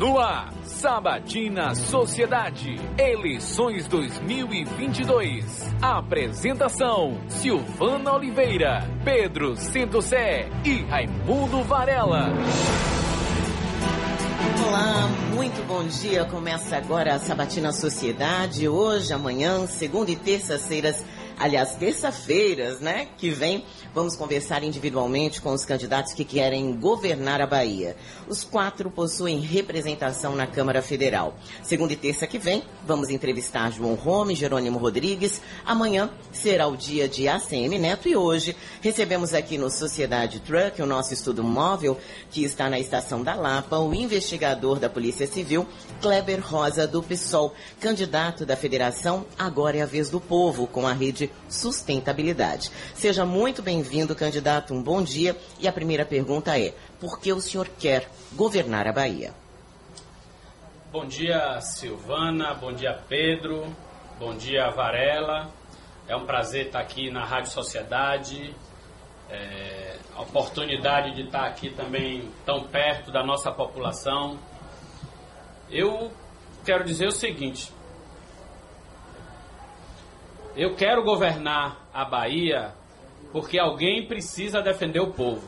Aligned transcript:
No 0.00 0.18
ar, 0.18 0.50
Sabatina 0.64 1.74
Sociedade, 1.74 2.74
eleições 2.96 3.86
2022. 3.86 5.74
Apresentação: 5.82 7.20
Silvana 7.28 8.14
Oliveira, 8.14 8.88
Pedro 9.04 9.54
Centocé 9.56 10.48
e 10.64 10.84
Raimundo 10.84 11.62
Varela. 11.64 12.30
Olá, 14.66 15.06
muito 15.34 15.62
bom 15.66 15.84
dia. 15.84 16.24
Começa 16.24 16.78
agora 16.78 17.16
a 17.16 17.18
Sabatina 17.18 17.70
Sociedade. 17.70 18.66
Hoje, 18.66 19.12
amanhã, 19.12 19.66
segunda 19.66 20.10
e 20.10 20.16
terça-feiras 20.16 21.04
aliás, 21.40 21.74
terça-feiras, 21.74 22.80
né, 22.80 23.08
que 23.16 23.30
vem, 23.30 23.64
vamos 23.94 24.14
conversar 24.14 24.62
individualmente 24.62 25.40
com 25.40 25.52
os 25.52 25.64
candidatos 25.64 26.12
que 26.12 26.24
querem 26.24 26.72
governar 26.74 27.40
a 27.40 27.46
Bahia. 27.46 27.96
Os 28.28 28.44
quatro 28.44 28.90
possuem 28.90 29.40
representação 29.40 30.36
na 30.36 30.46
Câmara 30.46 30.82
Federal. 30.82 31.34
Segunda 31.62 31.94
e 31.94 31.96
terça 31.96 32.26
que 32.26 32.38
vem, 32.38 32.62
vamos 32.86 33.08
entrevistar 33.08 33.72
João 33.72 33.94
Rome, 33.94 34.34
Jerônimo 34.34 34.78
Rodrigues. 34.78 35.40
Amanhã 35.64 36.10
será 36.30 36.66
o 36.68 36.76
dia 36.76 37.08
de 37.08 37.26
ACM 37.26 37.78
Neto 37.78 38.08
e 38.08 38.14
hoje 38.14 38.54
recebemos 38.82 39.32
aqui 39.32 39.56
no 39.56 39.70
Sociedade 39.70 40.40
Truck, 40.40 40.80
o 40.82 40.86
nosso 40.86 41.14
estudo 41.14 41.42
móvel, 41.42 41.98
que 42.30 42.44
está 42.44 42.68
na 42.68 42.78
estação 42.78 43.22
da 43.22 43.34
Lapa, 43.34 43.78
o 43.78 43.94
investigador 43.94 44.78
da 44.78 44.90
Polícia 44.90 45.26
Civil, 45.26 45.66
Kleber 46.02 46.40
Rosa 46.46 46.86
do 46.86 47.02
PSOL, 47.02 47.54
candidato 47.80 48.44
da 48.44 48.56
Federação 48.56 49.24
Agora 49.38 49.78
é 49.78 49.82
a 49.82 49.86
Vez 49.86 50.10
do 50.10 50.20
Povo, 50.20 50.66
com 50.66 50.86
a 50.86 50.92
rede 50.92 51.29
sustentabilidade. 51.48 52.70
Seja 52.94 53.24
muito 53.24 53.62
bem-vindo, 53.62 54.14
candidato. 54.14 54.74
Um 54.74 54.82
bom 54.82 55.02
dia. 55.02 55.36
E 55.58 55.66
a 55.66 55.72
primeira 55.72 56.04
pergunta 56.04 56.58
é: 56.58 56.74
por 57.00 57.20
que 57.20 57.32
o 57.32 57.40
senhor 57.40 57.68
quer 57.78 58.08
governar 58.32 58.86
a 58.86 58.92
Bahia? 58.92 59.32
Bom 60.92 61.06
dia, 61.06 61.60
Silvana. 61.60 62.54
Bom 62.54 62.72
dia, 62.72 62.98
Pedro. 63.08 63.64
Bom 64.18 64.36
dia, 64.36 64.68
Varela. 64.70 65.50
É 66.08 66.16
um 66.16 66.26
prazer 66.26 66.66
estar 66.66 66.80
aqui 66.80 67.10
na 67.10 67.24
Rádio 67.24 67.52
Sociedade. 67.52 68.54
É, 69.30 69.96
a 70.16 70.22
oportunidade 70.22 71.14
de 71.14 71.22
estar 71.22 71.46
aqui 71.46 71.70
também 71.70 72.28
tão 72.44 72.64
perto 72.64 73.12
da 73.12 73.24
nossa 73.24 73.52
população. 73.52 74.36
Eu 75.70 76.10
quero 76.64 76.84
dizer 76.84 77.06
o 77.06 77.12
seguinte: 77.12 77.72
eu 80.56 80.74
quero 80.74 81.02
governar 81.02 81.88
a 81.92 82.04
Bahia 82.04 82.74
porque 83.32 83.58
alguém 83.58 84.06
precisa 84.06 84.60
defender 84.60 85.00
o 85.00 85.12
povo. 85.12 85.46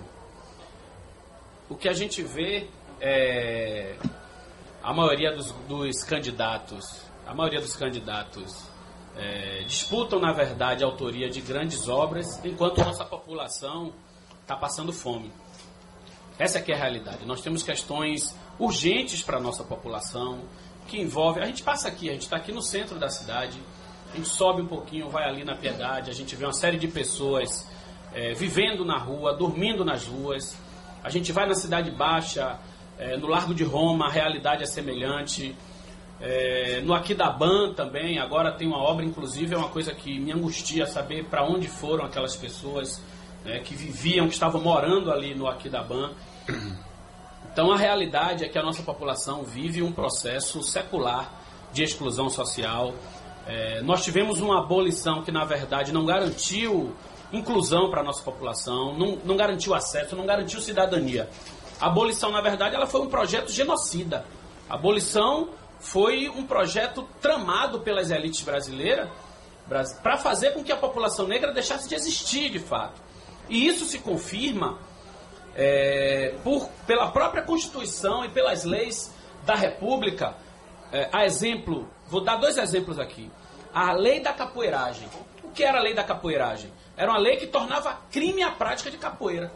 O 1.68 1.74
que 1.74 1.88
a 1.88 1.92
gente 1.92 2.22
vê 2.22 2.68
é 3.00 3.96
a 4.82 4.92
maioria 4.92 5.34
dos, 5.34 5.52
dos 5.68 6.04
candidatos, 6.04 7.02
a 7.26 7.34
maioria 7.34 7.60
dos 7.60 7.74
candidatos 7.74 8.68
é, 9.16 9.62
disputam 9.64 10.20
na 10.20 10.32
verdade 10.32 10.84
a 10.84 10.86
autoria 10.86 11.28
de 11.28 11.40
grandes 11.40 11.88
obras, 11.88 12.44
enquanto 12.44 12.84
nossa 12.84 13.04
população 13.04 13.92
está 14.40 14.56
passando 14.56 14.92
fome. 14.92 15.32
Essa 16.38 16.58
é 16.58 16.64
é 16.68 16.74
a 16.74 16.78
realidade. 16.78 17.24
Nós 17.26 17.42
temos 17.42 17.62
questões 17.62 18.36
urgentes 18.58 19.22
para 19.22 19.36
a 19.36 19.40
nossa 19.40 19.62
população 19.62 20.40
que 20.88 21.00
envolvem. 21.00 21.42
A 21.42 21.46
gente 21.46 21.62
passa 21.62 21.88
aqui, 21.88 22.08
a 22.08 22.12
gente 22.12 22.22
está 22.22 22.36
aqui 22.36 22.52
no 22.52 22.62
centro 22.62 22.98
da 22.98 23.08
cidade 23.08 23.60
a 24.12 24.16
gente 24.16 24.28
sobe 24.28 24.60
um 24.60 24.66
pouquinho, 24.66 25.08
vai 25.08 25.24
ali 25.24 25.42
na 25.42 25.56
Piedade, 25.56 26.10
a 26.10 26.14
gente 26.14 26.36
vê 26.36 26.44
uma 26.44 26.52
série 26.52 26.76
de 26.76 26.86
pessoas 26.86 27.66
é, 28.14 28.34
vivendo 28.34 28.84
na 28.84 28.98
rua, 28.98 29.34
dormindo 29.34 29.84
nas 29.84 30.06
ruas. 30.06 30.54
A 31.02 31.08
gente 31.08 31.32
vai 31.32 31.46
na 31.46 31.54
Cidade 31.54 31.90
Baixa, 31.90 32.58
é, 32.98 33.16
no 33.16 33.26
Largo 33.26 33.54
de 33.54 33.64
Roma, 33.64 34.06
a 34.06 34.10
realidade 34.10 34.62
é 34.62 34.66
semelhante. 34.66 35.56
É, 36.20 36.82
no 36.84 36.92
Aquidaban 36.92 37.72
também, 37.72 38.18
agora 38.18 38.52
tem 38.52 38.68
uma 38.68 38.78
obra, 38.78 39.04
inclusive, 39.04 39.54
é 39.54 39.56
uma 39.56 39.70
coisa 39.70 39.94
que 39.94 40.20
me 40.20 40.30
angustia 40.30 40.86
saber 40.86 41.24
para 41.24 41.42
onde 41.42 41.66
foram 41.66 42.04
aquelas 42.04 42.36
pessoas 42.36 43.02
né, 43.44 43.60
que 43.60 43.74
viviam, 43.74 44.28
que 44.28 44.34
estavam 44.34 44.60
morando 44.60 45.10
ali 45.10 45.34
no 45.34 45.48
Aquidaban. 45.48 46.12
Então 47.50 47.72
a 47.72 47.76
realidade 47.76 48.44
é 48.44 48.48
que 48.48 48.58
a 48.58 48.62
nossa 48.62 48.82
população 48.82 49.42
vive 49.42 49.82
um 49.82 49.92
processo 49.92 50.62
secular 50.62 51.32
de 51.72 51.82
exclusão 51.82 52.30
social, 52.30 52.94
é, 53.46 53.80
nós 53.82 54.04
tivemos 54.04 54.40
uma 54.40 54.60
abolição 54.60 55.22
que, 55.22 55.32
na 55.32 55.44
verdade, 55.44 55.92
não 55.92 56.04
garantiu 56.04 56.94
inclusão 57.32 57.90
para 57.90 58.00
a 58.00 58.04
nossa 58.04 58.22
população, 58.22 58.96
não, 58.96 59.18
não 59.24 59.36
garantiu 59.36 59.74
acesso, 59.74 60.14
não 60.14 60.26
garantiu 60.26 60.60
cidadania. 60.60 61.28
A 61.80 61.86
abolição, 61.86 62.30
na 62.30 62.40
verdade, 62.40 62.76
ela 62.76 62.86
foi 62.86 63.00
um 63.00 63.08
projeto 63.08 63.50
genocida. 63.50 64.24
A 64.68 64.74
abolição 64.74 65.48
foi 65.80 66.28
um 66.28 66.46
projeto 66.46 67.06
tramado 67.20 67.80
pelas 67.80 68.10
elites 68.10 68.42
brasileiras 68.42 69.08
para 70.02 70.16
fazer 70.16 70.52
com 70.52 70.62
que 70.62 70.70
a 70.70 70.76
população 70.76 71.26
negra 71.26 71.52
deixasse 71.52 71.88
de 71.88 71.94
existir, 71.94 72.50
de 72.50 72.58
fato. 72.58 73.00
E 73.48 73.66
isso 73.66 73.84
se 73.86 73.98
confirma 73.98 74.78
é, 75.56 76.34
por, 76.44 76.68
pela 76.86 77.10
própria 77.10 77.42
Constituição 77.42 78.24
e 78.24 78.28
pelas 78.28 78.64
leis 78.64 79.12
da 79.44 79.54
República. 79.54 80.36
É, 80.92 81.08
a 81.12 81.24
exemplo 81.24 81.88
Vou 82.12 82.20
dar 82.20 82.36
dois 82.36 82.58
exemplos 82.58 82.98
aqui. 82.98 83.30
A 83.72 83.94
lei 83.94 84.20
da 84.20 84.34
capoeiragem. 84.34 85.08
O 85.42 85.48
que 85.48 85.64
era 85.64 85.78
a 85.78 85.82
lei 85.82 85.94
da 85.94 86.04
capoeiragem? 86.04 86.70
Era 86.94 87.10
uma 87.10 87.18
lei 87.18 87.38
que 87.38 87.46
tornava 87.46 87.98
crime 88.10 88.42
a 88.42 88.50
prática 88.50 88.90
de 88.90 88.98
capoeira. 88.98 89.50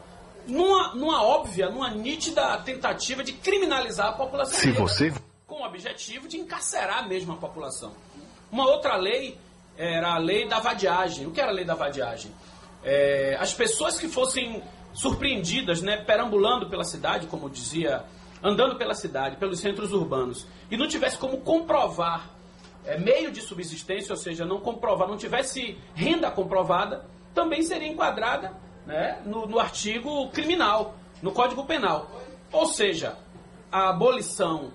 Numa, 0.47 0.95
numa 0.95 1.23
óbvia, 1.23 1.69
numa 1.69 1.91
nítida 1.91 2.57
tentativa 2.65 3.23
de 3.23 3.33
criminalizar 3.33 4.07
a 4.07 4.13
população. 4.13 4.59
Se 4.59 4.71
você. 4.71 5.13
Com 5.45 5.61
o 5.61 5.65
objetivo 5.67 6.27
de 6.27 6.37
encarcerar 6.37 7.07
mesmo 7.07 7.33
a 7.33 7.35
população. 7.35 7.93
Uma 8.51 8.65
outra 8.65 8.95
lei 8.95 9.37
era 9.77 10.15
a 10.15 10.17
lei 10.17 10.47
da 10.47 10.57
vadiagem. 10.57 11.27
O 11.27 11.31
que 11.31 11.39
era 11.39 11.51
a 11.51 11.53
lei 11.53 11.63
da 11.63 11.75
vadiagem? 11.75 12.31
É, 12.83 13.37
as 13.39 13.53
pessoas 13.53 13.99
que 13.99 14.07
fossem 14.07 14.63
surpreendidas, 14.95 15.83
né, 15.83 15.97
perambulando 15.97 16.67
pela 16.71 16.83
cidade, 16.83 17.27
como 17.27 17.51
dizia, 17.51 18.03
andando 18.41 18.75
pela 18.75 18.93
cidade, 18.93 19.37
pelos 19.37 19.59
centros 19.59 19.91
urbanos, 19.93 20.47
e 20.69 20.77
não 20.77 20.87
tivesse 20.87 21.17
como 21.17 21.39
comprovar 21.39 22.29
é, 22.85 22.97
meio 22.97 23.31
de 23.31 23.41
subsistência, 23.41 24.13
ou 24.13 24.17
seja, 24.17 24.45
não 24.45 24.59
comprova, 24.59 25.07
não 25.07 25.17
tivesse 25.17 25.77
renda 25.93 26.31
comprovada, 26.31 27.05
também 27.33 27.61
seria 27.61 27.87
enquadrada 27.87 28.53
né, 28.85 29.21
no, 29.25 29.45
no 29.45 29.59
artigo 29.59 30.29
criminal, 30.29 30.95
no 31.21 31.31
Código 31.31 31.65
Penal. 31.65 32.09
Ou 32.51 32.65
seja, 32.65 33.17
a 33.71 33.89
abolição 33.89 34.71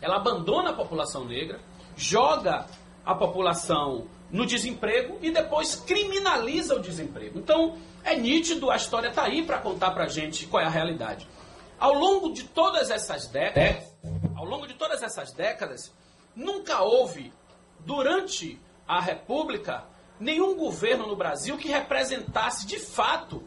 ela 0.00 0.16
abandona 0.16 0.70
a 0.70 0.72
população 0.74 1.24
negra, 1.24 1.60
joga 1.96 2.66
a 3.04 3.14
população 3.14 4.06
no 4.30 4.44
desemprego 4.44 5.18
e 5.22 5.30
depois 5.30 5.76
criminaliza 5.76 6.74
o 6.74 6.80
desemprego. 6.80 7.38
Então, 7.38 7.76
é 8.02 8.14
nítido, 8.14 8.70
a 8.70 8.76
história 8.76 9.08
está 9.08 9.24
aí 9.24 9.42
para 9.42 9.58
contar 9.58 9.92
para 9.92 10.04
a 10.04 10.08
gente 10.08 10.46
qual 10.46 10.62
é 10.62 10.66
a 10.66 10.70
realidade. 10.70 11.26
Ao 11.78 11.92
longo 11.92 12.32
de 12.32 12.44
todas 12.44 12.90
essas 12.90 13.26
décadas, 13.26 13.84
ao 14.36 14.44
longo 14.44 14.66
de 14.66 14.74
todas 14.74 15.02
essas 15.02 15.32
décadas, 15.32 15.92
Nunca 16.34 16.82
houve, 16.82 17.32
durante 17.80 18.60
a 18.88 19.00
República, 19.00 19.84
nenhum 20.18 20.56
governo 20.56 21.06
no 21.06 21.14
Brasil 21.14 21.56
que 21.56 21.68
representasse 21.68 22.66
de 22.66 22.78
fato 22.78 23.42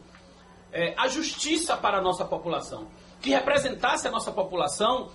é, 0.72 0.94
a 0.96 1.06
justiça 1.06 1.76
para 1.76 1.98
a 1.98 2.00
nossa 2.00 2.24
população, 2.24 2.88
que 3.20 3.30
representasse 3.30 4.08
a 4.08 4.10
nossa 4.10 4.32
população 4.32 5.10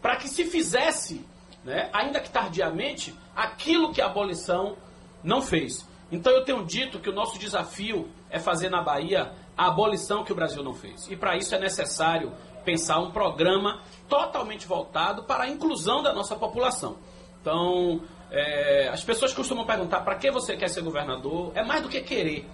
para 0.00 0.16
que 0.16 0.28
se 0.28 0.44
fizesse, 0.44 1.26
né, 1.62 1.90
ainda 1.92 2.20
que 2.20 2.30
tardiamente, 2.30 3.14
aquilo 3.36 3.92
que 3.92 4.00
a 4.00 4.06
abolição 4.06 4.76
não 5.22 5.42
fez. 5.42 5.86
Então 6.10 6.32
eu 6.32 6.44
tenho 6.44 6.64
dito 6.64 6.98
que 6.98 7.10
o 7.10 7.14
nosso 7.14 7.38
desafio 7.38 8.08
é 8.30 8.38
fazer 8.38 8.70
na 8.70 8.82
Bahia 8.82 9.32
a 9.56 9.66
abolição 9.66 10.24
que 10.24 10.32
o 10.32 10.34
Brasil 10.34 10.62
não 10.62 10.72
fez. 10.72 11.06
E 11.10 11.16
para 11.16 11.36
isso 11.36 11.54
é 11.54 11.58
necessário 11.58 12.32
pensar 12.64 12.98
um 12.98 13.10
programa 13.10 13.80
totalmente 14.08 14.66
voltado 14.66 15.24
para 15.24 15.44
a 15.44 15.48
inclusão 15.48 16.02
da 16.02 16.12
nossa 16.12 16.36
população. 16.36 16.98
Então, 17.40 18.02
é, 18.30 18.88
as 18.92 19.02
pessoas 19.02 19.32
costumam 19.32 19.66
perguntar 19.66 20.00
para 20.00 20.14
que 20.16 20.30
você 20.30 20.56
quer 20.56 20.68
ser 20.68 20.82
governador. 20.82 21.52
É 21.54 21.64
mais 21.64 21.82
do 21.82 21.88
que 21.88 22.00
querer. 22.00 22.48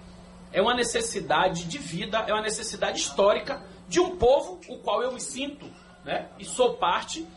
É 0.51 0.61
uma 0.61 0.73
necessidade 0.73 1.65
de 1.65 1.77
vida, 1.77 2.23
é 2.27 2.33
uma 2.33 2.41
necessidade 2.41 2.99
histórica 2.99 3.61
de 3.87 3.99
um 3.99 4.15
povo, 4.17 4.59
o 4.69 4.77
qual 4.79 5.01
eu 5.01 5.11
me 5.11 5.21
sinto, 5.21 5.65
né, 6.03 6.29
e 6.39 6.45
sou 6.45 6.75
parte, 6.75 7.27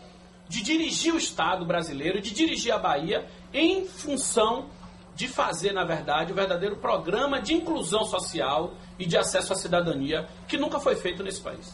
de 0.49 0.63
dirigir 0.63 1.15
o 1.15 1.17
Estado 1.17 1.65
brasileiro, 1.65 2.21
de 2.21 2.33
dirigir 2.33 2.73
a 2.73 2.79
Bahia, 2.79 3.25
em 3.53 3.87
função 3.87 4.69
de 5.15 5.29
fazer, 5.29 5.73
na 5.73 5.85
verdade, 5.85 6.33
o 6.33 6.35
verdadeiro 6.35 6.77
programa 6.77 7.41
de 7.41 7.55
inclusão 7.55 8.05
social 8.05 8.75
e 8.99 9.05
de 9.05 9.17
acesso 9.17 9.53
à 9.53 9.57
cidadania 9.57 10.29
que 10.49 10.57
nunca 10.57 10.81
foi 10.81 10.97
feito 10.97 11.23
nesse 11.23 11.41
país. 11.41 11.73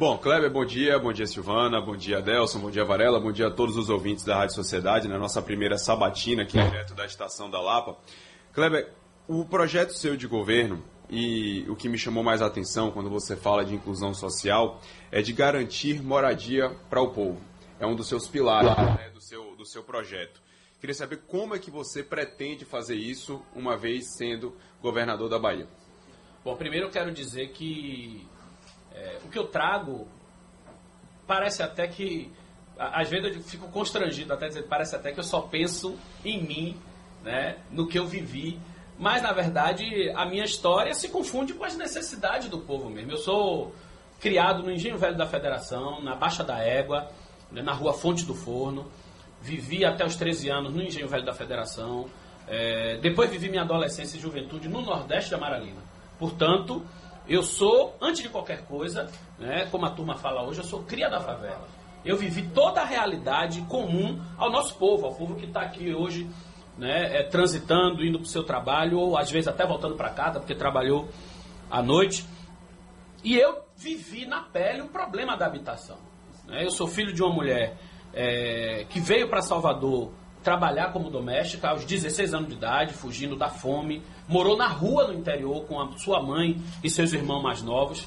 Bom, 0.00 0.16
Kleber, 0.16 0.50
bom 0.50 0.64
dia, 0.64 0.98
bom 0.98 1.12
dia 1.12 1.26
Silvana, 1.26 1.78
bom 1.78 1.94
dia 1.94 2.16
Adelson, 2.20 2.58
bom 2.58 2.70
dia 2.70 2.82
Varela, 2.82 3.20
bom 3.20 3.30
dia 3.30 3.48
a 3.48 3.50
todos 3.50 3.76
os 3.76 3.90
ouvintes 3.90 4.24
da 4.24 4.34
Rádio 4.34 4.54
Sociedade, 4.54 5.06
na 5.06 5.18
nossa 5.18 5.42
primeira 5.42 5.76
sabatina 5.76 6.42
aqui 6.42 6.58
direto 6.58 6.94
da 6.94 7.04
Estação 7.04 7.50
da 7.50 7.60
Lapa. 7.60 7.98
Kleber, 8.54 8.90
o 9.28 9.44
projeto 9.44 9.92
seu 9.92 10.16
de 10.16 10.26
governo 10.26 10.82
e 11.10 11.66
o 11.68 11.76
que 11.76 11.86
me 11.86 11.98
chamou 11.98 12.24
mais 12.24 12.40
a 12.40 12.46
atenção 12.46 12.90
quando 12.90 13.10
você 13.10 13.36
fala 13.36 13.62
de 13.62 13.74
inclusão 13.74 14.14
social 14.14 14.80
é 15.12 15.20
de 15.20 15.34
garantir 15.34 16.02
moradia 16.02 16.70
para 16.88 17.02
o 17.02 17.10
povo. 17.10 17.38
É 17.78 17.86
um 17.86 17.94
dos 17.94 18.08
seus 18.08 18.26
pilares 18.26 18.74
né, 18.74 19.10
do, 19.12 19.20
seu, 19.20 19.54
do 19.54 19.66
seu 19.66 19.82
projeto. 19.82 20.40
Queria 20.80 20.94
saber 20.94 21.18
como 21.26 21.54
é 21.54 21.58
que 21.58 21.70
você 21.70 22.02
pretende 22.02 22.64
fazer 22.64 22.96
isso 22.96 23.42
uma 23.54 23.76
vez 23.76 24.16
sendo 24.16 24.56
governador 24.80 25.28
da 25.28 25.38
Bahia. 25.38 25.68
Bom, 26.42 26.56
primeiro 26.56 26.86
eu 26.86 26.90
quero 26.90 27.12
dizer 27.12 27.50
que 27.50 28.26
é, 29.00 29.18
o 29.24 29.28
que 29.28 29.38
eu 29.38 29.46
trago 29.46 30.06
parece 31.26 31.62
até 31.62 31.86
que 31.88 32.30
às 32.78 33.08
vezes 33.08 33.36
eu 33.36 33.42
fico 33.42 33.68
constrangido 33.68 34.32
até 34.32 34.48
dizer, 34.48 34.62
parece 34.62 34.96
até 34.96 35.12
que 35.12 35.20
eu 35.20 35.24
só 35.24 35.42
penso 35.42 35.96
em 36.24 36.42
mim, 36.42 36.76
né, 37.22 37.58
no 37.70 37.86
que 37.86 37.98
eu 37.98 38.06
vivi, 38.06 38.58
mas 38.98 39.22
na 39.22 39.32
verdade 39.32 40.10
a 40.16 40.24
minha 40.24 40.44
história 40.44 40.94
se 40.94 41.08
confunde 41.08 41.52
com 41.52 41.64
as 41.64 41.76
necessidades 41.76 42.48
do 42.48 42.58
povo 42.58 42.88
mesmo. 42.88 43.12
Eu 43.12 43.18
sou 43.18 43.74
criado 44.18 44.62
no 44.62 44.70
Engenho 44.70 44.98
Velho 44.98 45.16
da 45.16 45.26
Federação, 45.26 46.02
na 46.02 46.14
Baixa 46.14 46.42
da 46.42 46.58
Égua, 46.58 47.10
né, 47.50 47.62
na 47.62 47.72
Rua 47.72 47.92
Fonte 47.92 48.24
do 48.24 48.34
Forno. 48.34 48.90
Vivi 49.42 49.84
até 49.84 50.04
os 50.04 50.16
13 50.16 50.50
anos 50.50 50.74
no 50.74 50.82
Engenho 50.82 51.08
Velho 51.08 51.24
da 51.24 51.32
Federação. 51.32 52.08
É, 52.46 52.98
depois 52.98 53.30
vivi 53.30 53.48
minha 53.48 53.62
adolescência 53.62 54.16
e 54.16 54.20
juventude 54.20 54.68
no 54.68 54.82
Nordeste 54.82 55.30
da 55.30 55.36
Amaralina. 55.36 55.80
Portanto, 56.18 56.84
eu 57.30 57.44
sou, 57.44 57.96
antes 58.00 58.22
de 58.22 58.28
qualquer 58.28 58.64
coisa, 58.66 59.08
né, 59.38 59.64
como 59.70 59.86
a 59.86 59.90
turma 59.90 60.16
fala 60.16 60.42
hoje, 60.42 60.58
eu 60.58 60.64
sou 60.64 60.82
cria 60.82 61.08
da 61.08 61.20
favela. 61.20 61.68
Eu 62.04 62.16
vivi 62.16 62.42
toda 62.48 62.80
a 62.80 62.84
realidade 62.84 63.60
comum 63.68 64.20
ao 64.36 64.50
nosso 64.50 64.74
povo, 64.74 65.06
ao 65.06 65.14
povo 65.14 65.36
que 65.36 65.46
está 65.46 65.60
aqui 65.60 65.94
hoje, 65.94 66.28
né, 66.76 67.20
é, 67.20 67.22
transitando, 67.22 68.04
indo 68.04 68.18
para 68.18 68.26
o 68.26 68.28
seu 68.28 68.42
trabalho, 68.42 68.98
ou 68.98 69.16
às 69.16 69.30
vezes 69.30 69.46
até 69.46 69.64
voltando 69.64 69.94
para 69.94 70.10
casa, 70.10 70.40
porque 70.40 70.56
trabalhou 70.56 71.08
à 71.70 71.80
noite. 71.80 72.26
E 73.22 73.38
eu 73.38 73.62
vivi 73.76 74.26
na 74.26 74.40
pele 74.40 74.82
o 74.82 74.88
problema 74.88 75.36
da 75.36 75.46
habitação. 75.46 75.98
Né? 76.48 76.64
Eu 76.64 76.70
sou 76.70 76.88
filho 76.88 77.12
de 77.12 77.22
uma 77.22 77.32
mulher 77.32 77.76
é, 78.12 78.86
que 78.90 78.98
veio 78.98 79.28
para 79.28 79.40
Salvador 79.40 80.10
trabalhar 80.42 80.92
como 80.92 81.10
doméstica 81.10 81.68
aos 81.68 81.84
16 81.84 82.34
anos 82.34 82.48
de 82.48 82.54
idade, 82.54 82.94
fugindo 82.94 83.36
da 83.36 83.48
fome, 83.48 84.02
morou 84.26 84.56
na 84.56 84.66
rua 84.66 85.08
no 85.08 85.14
interior 85.14 85.64
com 85.66 85.80
a 85.80 85.98
sua 85.98 86.22
mãe 86.22 86.60
e 86.82 86.88
seus 86.88 87.12
irmãos 87.12 87.42
mais 87.42 87.62
novos, 87.62 88.06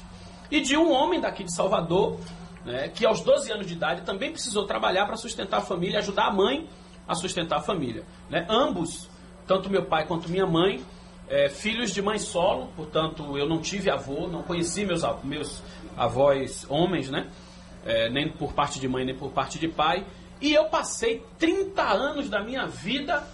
e 0.50 0.60
de 0.60 0.76
um 0.76 0.92
homem 0.92 1.20
daqui 1.20 1.44
de 1.44 1.54
Salvador, 1.54 2.18
né, 2.64 2.88
que 2.88 3.06
aos 3.06 3.20
12 3.20 3.52
anos 3.52 3.66
de 3.66 3.74
idade 3.74 4.02
também 4.02 4.30
precisou 4.30 4.64
trabalhar 4.64 5.06
para 5.06 5.16
sustentar 5.16 5.58
a 5.58 5.60
família, 5.62 5.98
ajudar 5.98 6.26
a 6.26 6.32
mãe 6.32 6.68
a 7.06 7.14
sustentar 7.14 7.58
a 7.58 7.62
família. 7.62 8.04
Né? 8.30 8.46
Ambos, 8.48 9.08
tanto 9.46 9.70
meu 9.70 9.84
pai 9.84 10.06
quanto 10.06 10.28
minha 10.28 10.46
mãe, 10.46 10.82
é, 11.28 11.48
filhos 11.48 11.92
de 11.92 12.02
mãe 12.02 12.18
solo, 12.18 12.68
portanto 12.74 13.36
eu 13.36 13.48
não 13.48 13.60
tive 13.60 13.90
avô, 13.90 14.26
não 14.26 14.42
conheci 14.42 14.84
meus, 14.84 15.02
meus 15.22 15.62
avós 15.96 16.66
homens, 16.68 17.10
né? 17.10 17.30
é, 17.84 18.08
nem 18.08 18.28
por 18.28 18.52
parte 18.52 18.80
de 18.80 18.88
mãe, 18.88 19.04
nem 19.04 19.14
por 19.14 19.30
parte 19.30 19.58
de 19.58 19.68
pai. 19.68 20.04
E 20.40 20.52
eu 20.52 20.66
passei 20.66 21.24
30 21.38 21.82
anos 21.82 22.28
da 22.28 22.42
minha 22.42 22.66
vida 22.66 23.26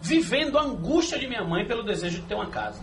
vivendo 0.00 0.58
a 0.58 0.62
angústia 0.62 1.18
de 1.18 1.26
minha 1.26 1.44
mãe 1.44 1.66
pelo 1.66 1.82
desejo 1.82 2.20
de 2.20 2.26
ter 2.26 2.34
uma 2.34 2.46
casa. 2.46 2.80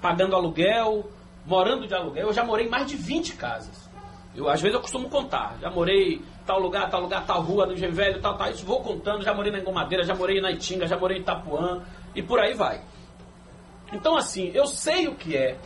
Pagando 0.00 0.36
aluguel, 0.36 1.10
morando 1.46 1.86
de 1.86 1.94
aluguel. 1.94 2.28
Eu 2.28 2.32
já 2.32 2.44
morei 2.44 2.66
em 2.66 2.68
mais 2.68 2.86
de 2.86 2.96
20 2.96 3.34
casas. 3.34 3.88
Eu, 4.34 4.48
às 4.48 4.60
vezes 4.60 4.74
eu 4.74 4.80
costumo 4.80 5.08
contar. 5.08 5.56
Já 5.60 5.70
morei 5.70 6.22
tal 6.46 6.60
lugar, 6.60 6.88
tal 6.90 7.00
lugar, 7.00 7.26
tal 7.26 7.42
rua, 7.42 7.66
no 7.66 7.74
Velho, 7.74 8.20
tal, 8.20 8.36
tal. 8.36 8.50
Isso 8.50 8.64
vou 8.64 8.80
contando. 8.80 9.24
Já 9.24 9.34
morei 9.34 9.50
na 9.50 9.58
Engomadeira, 9.58 10.04
já 10.04 10.14
morei 10.14 10.40
na 10.40 10.50
Itinga, 10.50 10.86
já 10.86 10.96
morei 10.96 11.18
em 11.18 11.20
Itapuã. 11.20 11.82
E 12.14 12.22
por 12.22 12.38
aí 12.38 12.54
vai. 12.54 12.80
Então, 13.92 14.16
assim, 14.16 14.50
eu 14.54 14.66
sei 14.66 15.08
o 15.08 15.14
que 15.14 15.36
é, 15.36 15.58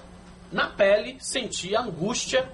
na 0.50 0.69
pele, 0.69 1.17
sentir 1.21 1.75
a 1.75 1.83
angústia 1.83 2.49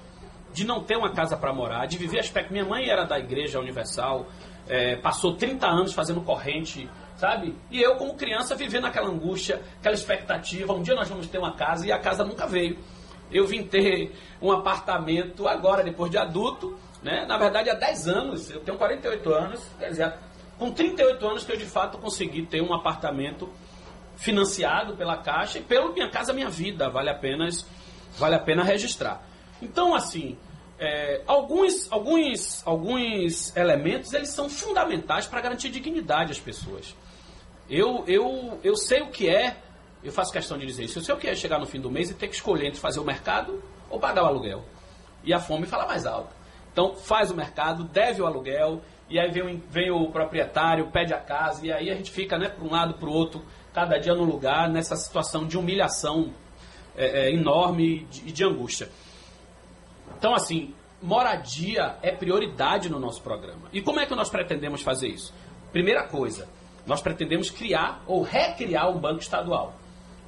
de 0.59 0.67
não 0.67 0.83
ter 0.83 0.97
uma 0.97 1.13
casa 1.13 1.37
para 1.37 1.53
morar, 1.53 1.87
de 1.87 1.97
viver 1.97 2.19
aspecto. 2.19 2.53
Minha 2.53 2.65
mãe 2.65 2.89
era 2.89 3.05
da 3.05 3.17
Igreja 3.17 3.61
Universal, 3.61 4.27
é, 4.69 4.97
passou 4.97 5.37
30 5.37 5.65
anos 5.65 5.93
fazendo 5.93 6.21
corrente, 6.21 6.91
sabe? 7.17 7.57
E 7.71 7.81
eu, 7.81 7.95
como 7.95 8.15
criança, 8.15 8.57
vivendo 8.57 8.87
aquela 8.87 9.09
angústia, 9.09 9.63
aquela 9.79 9.95
expectativa. 9.95 10.73
Um 10.73 10.83
dia 10.83 10.97
nós 10.97 11.09
vamos 11.09 11.29
ter 11.29 11.39
uma 11.39 11.53
casa 11.53 11.87
e 11.87 11.93
a 11.93 11.99
casa 12.01 12.25
nunca 12.25 12.45
veio. 12.45 12.77
Eu 13.31 13.47
vim 13.47 13.63
ter 13.63 14.13
um 14.43 14.51
apartamento 14.51 15.47
agora, 15.47 15.85
depois 15.85 16.11
de 16.11 16.19
adulto, 16.19 16.77
né? 17.05 17.25
Na 17.25 17.39
verdade, 17.39 17.71
há 17.71 17.75
10 17.75 18.09
anos, 18.09 18.51
eu 18.51 18.59
tenho 18.59 18.77
48 18.77 19.33
anos, 19.33 19.65
quer 19.79 19.91
dizer, 19.91 20.13
com 20.59 20.73
38 20.73 21.25
anos 21.25 21.45
que 21.45 21.53
eu 21.53 21.57
de 21.57 21.67
fato 21.67 21.99
consegui 21.99 22.45
ter 22.47 22.61
um 22.61 22.75
apartamento 22.75 23.49
financiado 24.17 24.97
pela 24.97 25.19
Caixa 25.19 25.61
e 25.61 25.63
pelo 25.63 25.93
Minha 25.93 26.11
Casa 26.11 26.33
Minha 26.33 26.51
Vida, 26.51 26.91
vale 26.91 27.11
apenas 27.11 27.65
vale 28.19 28.35
a 28.35 28.41
pena 28.41 28.65
registrar. 28.65 29.23
Então, 29.63 29.95
assim, 29.95 30.37
é, 30.79 31.23
alguns, 31.27 31.91
alguns, 31.91 32.63
alguns 32.67 33.57
elementos 33.57 34.13
eles 34.13 34.31
são 34.31 34.49
fundamentais 34.49 35.27
para 35.27 35.41
garantir 35.41 35.71
dignidade 35.71 36.33
às 36.33 36.39
pessoas. 36.39 36.95
Eu, 37.69 38.05
eu, 38.07 38.59
eu 38.63 38.77
sei 38.77 39.03
o 39.03 39.09
que 39.09 39.29
é, 39.29 39.57
eu 40.03 40.13
faço 40.13 40.33
questão 40.33 40.57
de 40.57 40.65
dizer 40.65 40.85
isso, 40.85 40.99
eu 40.99 41.03
sei 41.03 41.15
o 41.15 41.19
que 41.19 41.27
é 41.27 41.35
chegar 41.35 41.59
no 41.59 41.67
fim 41.67 41.81
do 41.81 41.91
mês 41.91 42.11
e 42.11 42.15
ter 42.15 42.29
que 42.29 42.35
escolher 42.35 42.67
entre 42.67 42.81
fazer 42.81 43.01
o 43.01 43.05
mercado 43.05 43.63
ou 43.91 43.99
pagar 43.99 44.23
o 44.23 44.27
aluguel. 44.27 44.65
E 45.25 45.35
a 45.35 45.41
fome 45.41 45.67
fala 45.67 45.87
mais 45.87 46.07
alto. 46.07 46.35
Então, 46.73 46.95
faz 46.95 47.31
o 47.31 47.35
mercado, 47.35 47.83
deve 47.85 48.23
o 48.23 48.27
aluguel, 48.27 48.81
e 49.11 49.19
aí 49.19 49.31
vem, 49.31 49.63
vem 49.69 49.91
o 49.91 50.11
proprietário, 50.11 50.91
pede 50.93 51.13
a 51.13 51.19
casa, 51.19 51.67
e 51.67 51.73
aí 51.73 51.91
a 51.91 51.95
gente 51.95 52.11
fica 52.11 52.39
né, 52.39 52.49
para 52.49 52.65
um 52.65 52.71
lado, 52.71 52.95
para 52.95 53.09
o 53.09 53.13
outro, 53.13 53.45
cada 53.75 53.99
dia 53.99 54.15
no 54.15 54.23
lugar, 54.23 54.69
nessa 54.69 54.95
situação 54.95 55.47
de 55.47 55.59
humilhação 55.59 56.33
é, 56.97 57.27
é, 57.27 57.33
enorme 57.33 57.85
e 57.85 58.05
de, 58.05 58.33
de 58.33 58.45
angústia. 58.45 58.89
Então, 60.17 60.35
assim, 60.35 60.75
moradia 61.03 61.97
é 62.03 62.11
prioridade 62.11 62.89
no 62.89 62.99
nosso 62.99 63.23
programa. 63.23 63.69
E 63.73 63.81
como 63.81 64.01
é 64.01 64.07
que 64.07 64.15
nós 64.15 64.31
pretendemos 64.31 64.83
fazer 64.83 65.09
isso? 65.09 65.33
Primeira 65.73 66.07
coisa, 66.07 66.49
nós 66.87 67.01
pretendemos 67.01 67.51
criar 67.51 68.03
ou 68.07 68.23
recriar 68.23 68.89
um 68.91 68.99
banco 68.99 69.21
estadual. 69.21 69.75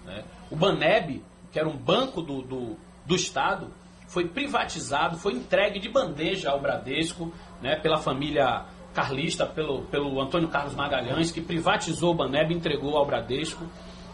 Né? 0.05 0.25
O 0.51 0.57
Baneb, 0.57 1.23
que 1.53 1.59
era 1.59 1.69
um 1.69 1.77
banco 1.77 2.21
do, 2.21 2.43
do, 2.43 2.77
do 3.07 3.15
Estado, 3.17 3.73
foi 4.11 4.27
privatizado, 4.27 5.17
foi 5.17 5.35
entregue 5.35 5.79
de 5.79 5.89
bandeja 5.89 6.51
ao 6.51 6.61
Bradesco, 6.61 7.33
né, 7.63 7.77
pela 7.77 7.97
família 7.99 8.67
carlista, 8.93 9.47
pelo, 9.47 9.83
pelo 9.83 10.21
Antônio 10.21 10.49
Carlos 10.49 10.75
Magalhães, 10.75 11.31
que 11.31 11.41
privatizou 11.41 12.11
o 12.11 12.15
Baneb 12.15 12.53
entregou 12.53 12.97
ao 12.97 13.07
Bradesco. 13.07 13.65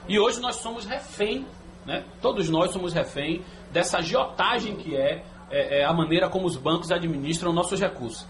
E 0.06 0.18
hoje 0.20 0.38
nós 0.38 0.56
somos 0.56 0.84
refém, 0.84 1.46
né, 1.86 2.04
todos 2.20 2.50
nós 2.50 2.72
somos 2.72 2.92
refém 2.92 3.42
dessa 3.72 3.98
agiotagem 3.98 4.76
que 4.76 4.94
é 4.94 5.24
é, 5.50 5.80
é 5.80 5.84
a 5.84 5.92
maneira 5.92 6.28
como 6.28 6.46
os 6.46 6.56
bancos 6.56 6.90
administram 6.90 7.52
nossos 7.52 7.80
recursos. 7.80 8.26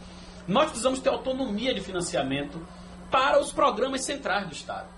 Nós 0.47 0.67
precisamos 0.67 1.01
ter 1.01 1.09
autonomia 1.09 1.75
de 1.75 1.81
financiamento 1.81 2.61
para 3.11 3.41
os 3.41 3.53
programas 3.53 4.05
centrais 4.05 4.47
do 4.47 4.53
Estado. 4.53 4.89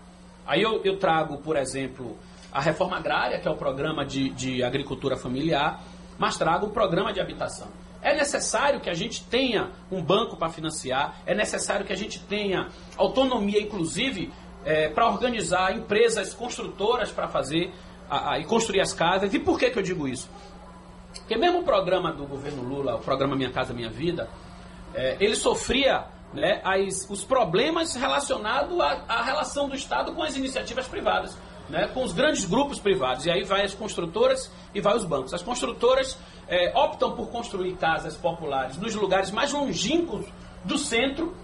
Aí 0.46 0.62
eu, 0.62 0.82
eu 0.84 0.98
trago, 0.98 1.38
por 1.38 1.56
exemplo, 1.56 2.16
a 2.52 2.60
reforma 2.60 2.96
agrária, 2.96 3.38
que 3.38 3.46
é 3.46 3.50
o 3.50 3.56
programa 3.56 4.04
de, 4.04 4.30
de 4.30 4.62
agricultura 4.62 5.16
familiar, 5.16 5.82
mas 6.18 6.36
trago 6.36 6.66
o 6.66 6.70
programa 6.70 7.12
de 7.12 7.20
habitação. 7.20 7.68
É 8.00 8.14
necessário 8.14 8.80
que 8.80 8.88
a 8.88 8.94
gente 8.94 9.24
tenha 9.24 9.70
um 9.90 10.02
banco 10.02 10.36
para 10.36 10.48
financiar, 10.48 11.20
é 11.26 11.34
necessário 11.34 11.84
que 11.84 11.92
a 11.92 11.96
gente 11.96 12.20
tenha 12.20 12.68
autonomia, 12.96 13.60
inclusive, 13.60 14.32
é, 14.64 14.88
para 14.88 15.08
organizar 15.08 15.76
empresas 15.76 16.32
construtoras 16.32 17.10
para 17.10 17.28
fazer 17.28 17.72
a, 18.08 18.32
a, 18.32 18.38
e 18.38 18.44
construir 18.44 18.80
as 18.80 18.92
casas. 18.92 19.32
E 19.34 19.38
por 19.38 19.58
que, 19.58 19.70
que 19.70 19.78
eu 19.78 19.82
digo 19.82 20.06
isso? 20.06 20.28
Porque 21.18 21.36
mesmo 21.36 21.60
o 21.60 21.64
programa 21.64 22.12
do 22.12 22.26
governo 22.26 22.62
Lula, 22.62 22.96
o 22.96 23.00
programa 23.00 23.36
Minha 23.36 23.50
Casa 23.50 23.72
Minha 23.72 23.90
Vida, 23.90 24.28
é, 24.94 25.16
ele 25.20 25.36
sofria 25.36 26.06
né, 26.32 26.60
as, 26.64 27.08
os 27.08 27.24
problemas 27.24 27.94
relacionados 27.94 28.78
à, 28.80 29.04
à, 29.08 29.22
relação 29.22 29.68
do 29.68 29.74
Estado 29.74 30.12
com 30.12 30.22
as 30.22 30.36
iniciativas 30.36 30.86
privadas, 30.86 31.36
né, 31.68 31.88
com 31.88 32.02
os 32.02 32.12
grandes 32.12 32.44
grupos 32.44 32.78
privados. 32.78 33.26
E 33.26 33.30
aí 33.30 33.44
vai 33.44 33.64
as 33.64 33.74
construtoras 33.74 34.50
e 34.74 34.80
vai 34.80 34.96
os 34.96 35.04
bancos. 35.04 35.32
As 35.34 35.42
construtoras 35.42 36.18
é, 36.46 36.72
optam 36.76 37.12
por 37.12 37.28
construir 37.30 37.74
casas 37.76 38.16
populares 38.16 38.76
nos 38.76 38.94
lugares 38.94 39.30
mais 39.30 39.52
longínquos 39.52 40.26
do 40.64 40.78
centro, 40.78 41.34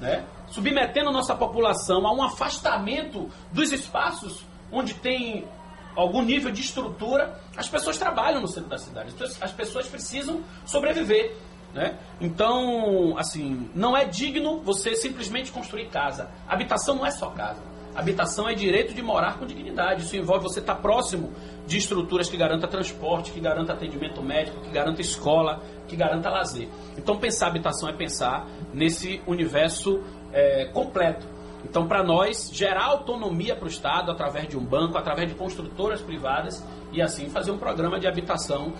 né, 0.00 0.24
submetendo 0.48 1.12
nossa 1.12 1.34
população 1.34 2.06
a 2.06 2.12
um 2.12 2.22
afastamento 2.22 3.28
dos 3.52 3.72
espaços 3.72 4.44
onde 4.72 4.94
tem 4.94 5.46
algum 5.94 6.22
nível 6.22 6.50
de 6.50 6.60
estrutura, 6.60 7.38
as 7.56 7.68
pessoas 7.68 7.98
trabalham 7.98 8.40
no 8.40 8.48
centro 8.48 8.68
da 8.68 8.78
cidade. 8.78 9.14
As 9.40 9.52
pessoas 9.52 9.86
precisam 9.88 10.42
sobreviver. 10.64 11.36
Né? 11.72 11.96
Então, 12.20 13.16
assim, 13.16 13.70
não 13.74 13.96
é 13.96 14.04
digno 14.04 14.60
você 14.60 14.94
simplesmente 14.96 15.52
construir 15.52 15.88
casa. 15.88 16.30
Habitação 16.48 16.96
não 16.96 17.06
é 17.06 17.10
só 17.10 17.30
casa. 17.30 17.62
Habitação 17.94 18.48
é 18.48 18.54
direito 18.54 18.94
de 18.94 19.02
morar 19.02 19.38
com 19.38 19.46
dignidade. 19.46 20.02
Isso 20.02 20.16
envolve 20.16 20.44
você 20.44 20.60
estar 20.60 20.76
próximo 20.76 21.32
de 21.66 21.78
estruturas 21.78 22.28
que 22.28 22.36
garanta 22.36 22.66
transporte, 22.66 23.32
que 23.32 23.40
garanta 23.40 23.72
atendimento 23.72 24.22
médico, 24.22 24.60
que 24.60 24.70
garanta 24.70 25.00
escola, 25.00 25.60
que 25.86 25.96
garanta 25.96 26.30
lazer. 26.30 26.68
Então, 26.96 27.18
pensar 27.18 27.48
habitação 27.48 27.88
é 27.88 27.92
pensar 27.92 28.46
nesse 28.72 29.20
universo 29.26 30.02
é, 30.32 30.66
completo 30.66 31.26
então, 31.64 31.86
para 31.86 32.02
nós, 32.02 32.50
gerar 32.52 32.84
autonomia 32.84 33.54
para 33.54 33.66
o 33.66 33.68
Estado 33.68 34.10
através 34.10 34.48
de 34.48 34.56
um 34.56 34.64
banco, 34.64 34.96
através 34.96 35.28
de 35.28 35.34
construtoras 35.34 36.00
privadas 36.00 36.64
e 36.92 37.02
assim 37.02 37.28
fazer 37.28 37.50
um 37.50 37.58
programa 37.58 38.00
de 38.00 38.06
habitação 38.06 38.72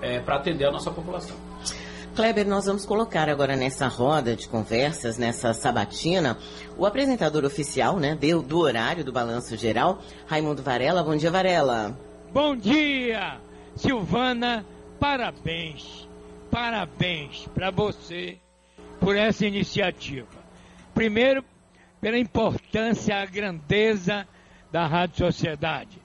é, 0.00 0.20
para 0.20 0.36
atender 0.36 0.66
a 0.66 0.70
nossa 0.70 0.90
população. 0.90 1.36
Kleber, 2.14 2.46
nós 2.46 2.64
vamos 2.64 2.86
colocar 2.86 3.28
agora 3.28 3.56
nessa 3.56 3.88
roda 3.88 4.34
de 4.34 4.48
conversas, 4.48 5.18
nessa 5.18 5.52
sabatina, 5.52 6.38
o 6.78 6.86
apresentador 6.86 7.44
oficial 7.44 7.98
né, 7.98 8.14
do, 8.14 8.42
do 8.42 8.58
horário 8.58 9.04
do 9.04 9.12
Balanço 9.12 9.54
Geral, 9.56 9.98
Raimundo 10.26 10.62
Varela. 10.62 11.02
Bom 11.02 11.14
dia, 11.14 11.30
Varela. 11.30 11.98
Bom 12.32 12.56
dia, 12.56 13.38
Silvana. 13.74 14.64
Parabéns, 14.98 16.08
parabéns 16.50 17.46
para 17.54 17.70
você 17.70 18.38
por 18.98 19.14
essa 19.14 19.44
iniciativa. 19.44 20.26
Primeiro, 20.94 21.44
pela 22.00 22.18
importância, 22.18 23.20
a 23.20 23.26
grandeza 23.26 24.26
da 24.70 24.86
Rádio 24.86 25.18
Sociedade, 25.18 26.00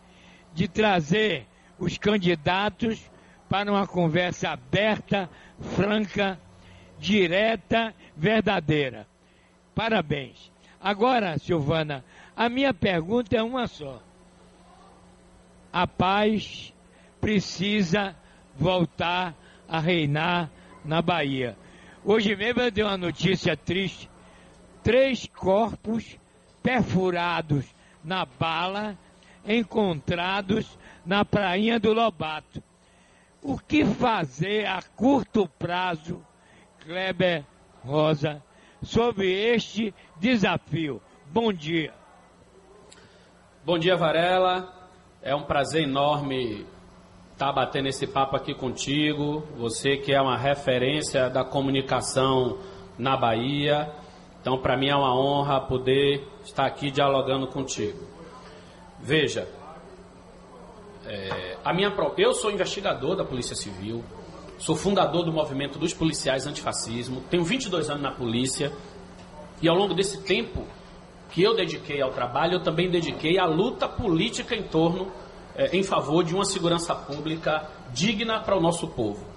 de 0.54 0.68
trazer 0.68 1.48
os 1.80 1.98
candidatos 1.98 3.10
para 3.50 3.72
uma 3.72 3.86
conversa 3.86 4.50
aberta, 4.50 5.30
franca, 5.76 6.40
direta, 7.00 7.94
verdadeira. 8.16 9.08
Parabéns. 9.76 10.52
Agora, 10.80 11.38
Silvana, 11.38 12.04
a 12.36 12.48
minha 12.50 12.74
pergunta 12.74 13.36
é 13.36 13.44
uma 13.44 13.68
só. 13.68 14.02
A 15.72 15.88
paz 15.88 16.74
precisa 17.20 18.16
voltar 18.56 19.36
a 19.68 19.80
reinar 19.80 20.50
na 20.84 21.02
Bahia. 21.02 21.58
Hoje 22.04 22.36
mesmo 22.36 22.62
eu 22.62 22.72
dei 22.72 22.84
uma 22.84 22.98
notícia 22.98 23.56
triste. 23.56 24.11
Três 24.84 25.28
corpos 25.28 26.18
perfurados 26.62 27.66
na 28.04 28.26
bala 28.26 28.98
encontrados 29.46 30.78
na 31.06 31.26
prainha 31.26 31.80
do 31.80 31.94
Lobato. 31.94 32.62
O 33.42 33.58
que 33.58 33.84
fazer 33.86 34.68
a 34.68 34.82
curto 34.96 35.48
prazo, 35.58 36.22
Kleber 36.80 37.44
Rosa, 37.84 38.42
sobre 38.84 39.32
este 39.32 39.94
desafio? 40.20 41.02
Bom 41.26 41.52
dia. 41.52 41.94
Bom 43.66 43.80
dia, 43.80 43.96
Varela. 43.96 44.74
É 45.24 45.36
um 45.36 45.44
prazer 45.44 45.84
enorme 45.84 46.66
estar 47.32 47.52
batendo 47.52 47.88
esse 47.88 48.06
papo 48.06 48.36
aqui 48.36 48.54
contigo. 48.54 49.44
Você 49.58 49.98
que 49.98 50.14
é 50.14 50.22
uma 50.22 50.38
referência 50.38 51.30
da 51.30 51.44
comunicação 51.44 52.60
na 52.98 53.18
Bahia. 53.18 53.92
Então, 54.42 54.58
para 54.58 54.76
mim 54.76 54.90
é 54.90 54.96
uma 54.96 55.16
honra 55.16 55.62
poder 55.62 56.28
estar 56.44 56.66
aqui 56.66 56.90
dialogando 56.90 57.46
contigo. 57.48 58.00
Veja, 59.00 59.48
é, 61.06 61.58
a 61.64 61.72
minha 61.74 61.94
eu 62.18 62.34
sou 62.34 62.52
investigador 62.52 63.16
da 63.16 63.24
Polícia 63.24 63.56
Civil, 63.56 64.04
sou 64.58 64.76
fundador 64.76 65.24
do 65.24 65.32
movimento 65.32 65.78
dos 65.78 65.94
policiais 65.94 66.48
antifascismo, 66.48 67.22
tenho 67.30 67.44
22 67.44 67.90
anos 67.90 68.02
na 68.02 68.12
polícia 68.12 68.72
e 69.62 69.70
ao 69.70 69.76
longo 69.76 69.94
desse 69.94 70.24
tempo 70.24 70.66
que 71.32 71.42
eu 71.42 71.56
dediquei 71.56 72.02
ao 72.02 72.12
trabalho, 72.12 72.56
eu 72.56 72.64
também 72.64 72.90
dediquei 72.90 73.40
à 73.40 73.46
luta 73.46 73.88
política 73.88 74.56
em 74.56 74.64
torno, 74.64 75.12
é, 75.56 75.76
em 75.76 75.84
favor 75.84 76.24
de 76.24 76.34
uma 76.34 76.46
segurança 76.46 76.94
pública 76.96 77.70
digna 77.94 78.40
para 78.40 78.58
o 78.58 78.62
nosso 78.62 78.88
povo. 78.88 79.31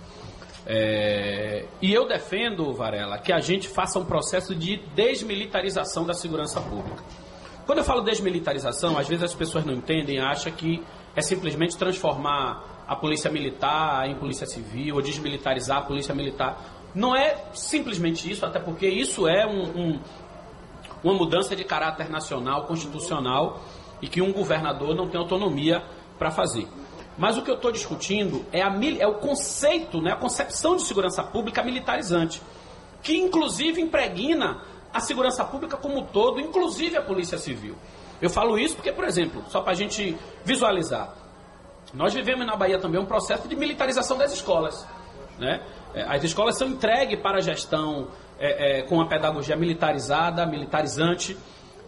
É, 0.66 1.66
e 1.82 1.92
eu 1.92 2.08
defendo, 2.08 2.72
Varela, 2.72 3.18
que 3.18 3.32
a 3.32 3.40
gente 3.40 3.68
faça 3.68 3.98
um 3.98 4.04
processo 4.04 4.54
de 4.54 4.78
desmilitarização 4.94 6.06
da 6.06 6.14
segurança 6.14 6.60
pública. 6.60 7.02
Quando 7.66 7.78
eu 7.78 7.84
falo 7.84 8.02
desmilitarização, 8.02 8.98
às 8.98 9.08
vezes 9.08 9.24
as 9.24 9.34
pessoas 9.34 9.64
não 9.64 9.74
entendem, 9.74 10.20
acham 10.20 10.52
que 10.52 10.82
é 11.16 11.22
simplesmente 11.22 11.76
transformar 11.76 12.84
a 12.86 12.94
polícia 12.94 13.30
militar 13.30 14.08
em 14.08 14.14
polícia 14.16 14.46
civil 14.46 14.96
ou 14.96 15.02
desmilitarizar 15.02 15.78
a 15.78 15.82
polícia 15.82 16.14
militar. 16.14 16.62
Não 16.94 17.16
é 17.16 17.44
simplesmente 17.54 18.30
isso, 18.30 18.44
até 18.44 18.58
porque 18.58 18.86
isso 18.86 19.26
é 19.26 19.46
um, 19.46 19.62
um, 19.62 20.00
uma 21.02 21.14
mudança 21.14 21.56
de 21.56 21.64
caráter 21.64 22.10
nacional, 22.10 22.64
constitucional, 22.64 23.60
e 24.02 24.08
que 24.08 24.20
um 24.20 24.32
governador 24.32 24.94
não 24.94 25.08
tem 25.08 25.18
autonomia 25.18 25.82
para 26.18 26.30
fazer. 26.30 26.68
Mas 27.16 27.36
o 27.36 27.42
que 27.42 27.50
eu 27.50 27.54
estou 27.54 27.70
discutindo 27.70 28.44
é, 28.52 28.60
a, 28.62 28.74
é, 28.98 29.06
o 29.06 29.14
conceito, 29.14 30.00
né, 30.00 30.12
a 30.12 30.16
concepção 30.16 30.76
de 30.76 30.82
segurança 30.82 31.22
pública 31.22 31.62
militarizante, 31.62 32.42
que 33.02 33.16
inclusive 33.16 33.80
impregna 33.80 34.62
a 34.92 35.00
segurança 35.00 35.44
pública 35.44 35.76
como 35.76 35.98
um 35.98 36.04
todo, 36.04 36.40
inclusive 36.40 36.96
a 36.96 37.02
polícia 37.02 37.38
civil. 37.38 37.76
Eu 38.20 38.30
falo 38.30 38.58
isso 38.58 38.76
porque, 38.76 38.92
por 38.92 39.04
exemplo, 39.04 39.44
só 39.48 39.60
para 39.60 39.72
a 39.72 39.76
gente 39.76 40.16
visualizar, 40.44 41.14
nós 41.92 42.12
vivemos 42.14 42.46
na 42.46 42.56
Bahia 42.56 42.78
também 42.78 43.00
um 43.00 43.06
processo 43.06 43.46
de 43.46 43.54
militarização 43.54 44.16
das 44.16 44.32
escolas. 44.32 44.86
Né? 45.38 45.60
É, 45.94 46.02
as 46.02 46.24
escolas 46.24 46.56
são 46.56 46.68
entregues 46.68 47.20
para 47.20 47.38
a 47.38 47.40
gestão 47.40 48.08
é, 48.38 48.78
é, 48.78 48.82
com 48.82 49.00
a 49.00 49.06
pedagogia 49.06 49.56
militarizada, 49.56 50.44
militarizante, 50.46 51.36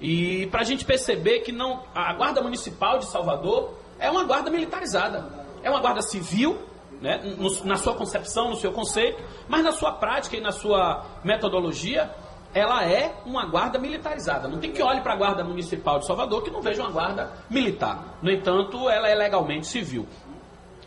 e 0.01 0.47
para 0.49 0.61
a 0.61 0.65
gente 0.65 0.85
perceber 0.85 1.41
que 1.41 1.51
não 1.51 1.83
a 1.95 2.13
Guarda 2.13 2.43
Municipal 2.43 2.99
de 2.99 3.07
Salvador 3.07 3.75
é 3.99 4.11
uma 4.11 4.25
guarda 4.25 4.51
militarizada, 4.51 5.27
é 5.63 5.71
uma 5.71 5.81
guarda 5.81 6.03
civil, 6.03 6.59
né, 7.01 7.21
na 7.65 7.77
sua 7.77 7.95
concepção, 7.95 8.51
no 8.51 8.57
seu 8.57 8.73
conceito, 8.73 9.23
mas 9.49 9.63
na 9.63 9.73
sua 9.73 9.93
prática 9.93 10.37
e 10.37 10.41
na 10.41 10.53
sua 10.53 11.05
metodologia, 11.23 12.11
ela 12.55 12.85
é 12.85 13.15
uma 13.27 13.45
guarda 13.47 13.79
militarizada. 13.79 14.49
Não 14.49 14.59
tem 14.59 14.73
que 14.73 14.83
olhe 14.83 15.03
para 15.03 15.13
a 15.13 15.17
guarda 15.17 15.45
municipal 15.45 15.99
de 15.99 16.07
Salvador 16.07 16.43
que 16.43 16.51
não 16.51 16.63
veja 16.63 16.83
uma 16.83 16.91
guarda 16.91 17.31
militar. 17.51 18.17
No 18.23 18.31
entanto, 18.31 18.89
ela 18.89 19.09
é 19.09 19.15
legalmente 19.15 19.67
civil. 19.67 20.07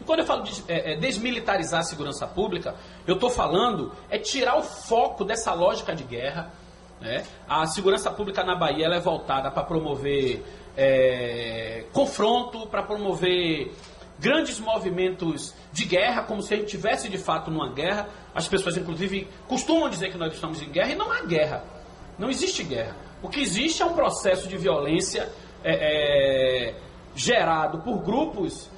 E 0.01 0.03
quando 0.03 0.21
eu 0.21 0.25
falo 0.25 0.41
de 0.43 0.63
é, 0.67 0.93
é, 0.93 0.95
desmilitarizar 0.95 1.81
a 1.81 1.83
segurança 1.83 2.25
pública, 2.25 2.73
eu 3.05 3.15
estou 3.15 3.29
falando 3.29 3.91
é 4.09 4.17
tirar 4.17 4.57
o 4.57 4.63
foco 4.63 5.23
dessa 5.23 5.53
lógica 5.53 5.93
de 5.95 6.03
guerra. 6.03 6.51
Né? 6.99 7.23
A 7.47 7.67
segurança 7.67 8.09
pública 8.09 8.43
na 8.43 8.55
Bahia 8.55 8.87
é 8.87 8.99
voltada 8.99 9.51
para 9.51 9.63
promover 9.63 10.43
é, 10.77 11.85
confronto, 11.91 12.67
para 12.67 12.83
promover 12.83 13.71
grandes 14.19 14.59
movimentos 14.59 15.53
de 15.71 15.85
guerra, 15.85 16.23
como 16.23 16.41
se 16.41 16.53
a 16.53 16.57
gente 16.57 16.69
tivesse 16.69 17.09
de 17.09 17.17
fato 17.17 17.49
numa 17.49 17.71
guerra. 17.71 18.09
As 18.35 18.47
pessoas, 18.47 18.77
inclusive, 18.77 19.27
costumam 19.47 19.89
dizer 19.89 20.11
que 20.11 20.17
nós 20.17 20.33
estamos 20.33 20.61
em 20.61 20.69
guerra 20.69 20.91
e 20.91 20.95
não 20.95 21.11
há 21.11 21.21
guerra. 21.21 21.63
Não 22.17 22.29
existe 22.29 22.63
guerra. 22.63 22.95
O 23.21 23.29
que 23.29 23.41
existe 23.41 23.81
é 23.81 23.85
um 23.85 23.93
processo 23.93 24.47
de 24.47 24.57
violência 24.57 25.29
é, 25.63 26.69
é, 26.69 26.75
gerado 27.15 27.79
por 27.79 27.99
grupos, 27.99 28.69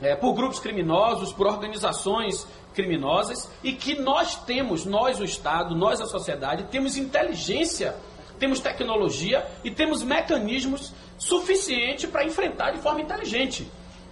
é, 0.00 0.14
por 0.14 0.32
grupos 0.34 0.58
criminosos, 0.60 1.32
por 1.32 1.46
organizações 1.46 2.46
criminosas 2.74 3.50
e 3.62 3.72
que 3.72 3.98
nós 4.00 4.36
temos, 4.44 4.84
nós 4.84 5.18
o 5.18 5.24
Estado, 5.24 5.74
nós 5.74 6.00
a 6.00 6.06
sociedade, 6.06 6.64
temos 6.64 6.96
inteligência, 6.96 7.96
temos 8.38 8.60
tecnologia 8.60 9.46
e 9.62 9.70
temos 9.70 10.02
mecanismos 10.02 10.92
suficientes 11.18 12.08
para 12.08 12.24
enfrentar 12.24 12.70
de 12.70 12.78
forma 12.78 13.00
inteligente. 13.00 13.70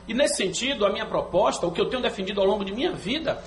E 0.08 0.14
nesse 0.14 0.36
sentido, 0.36 0.84
a 0.84 0.90
minha 0.90 1.06
proposta, 1.06 1.66
o 1.66 1.72
que 1.72 1.80
eu 1.80 1.88
tenho 1.88 2.02
defendido 2.02 2.40
ao 2.40 2.46
longo 2.46 2.64
de 2.64 2.72
minha 2.72 2.92
vida, 2.92 3.42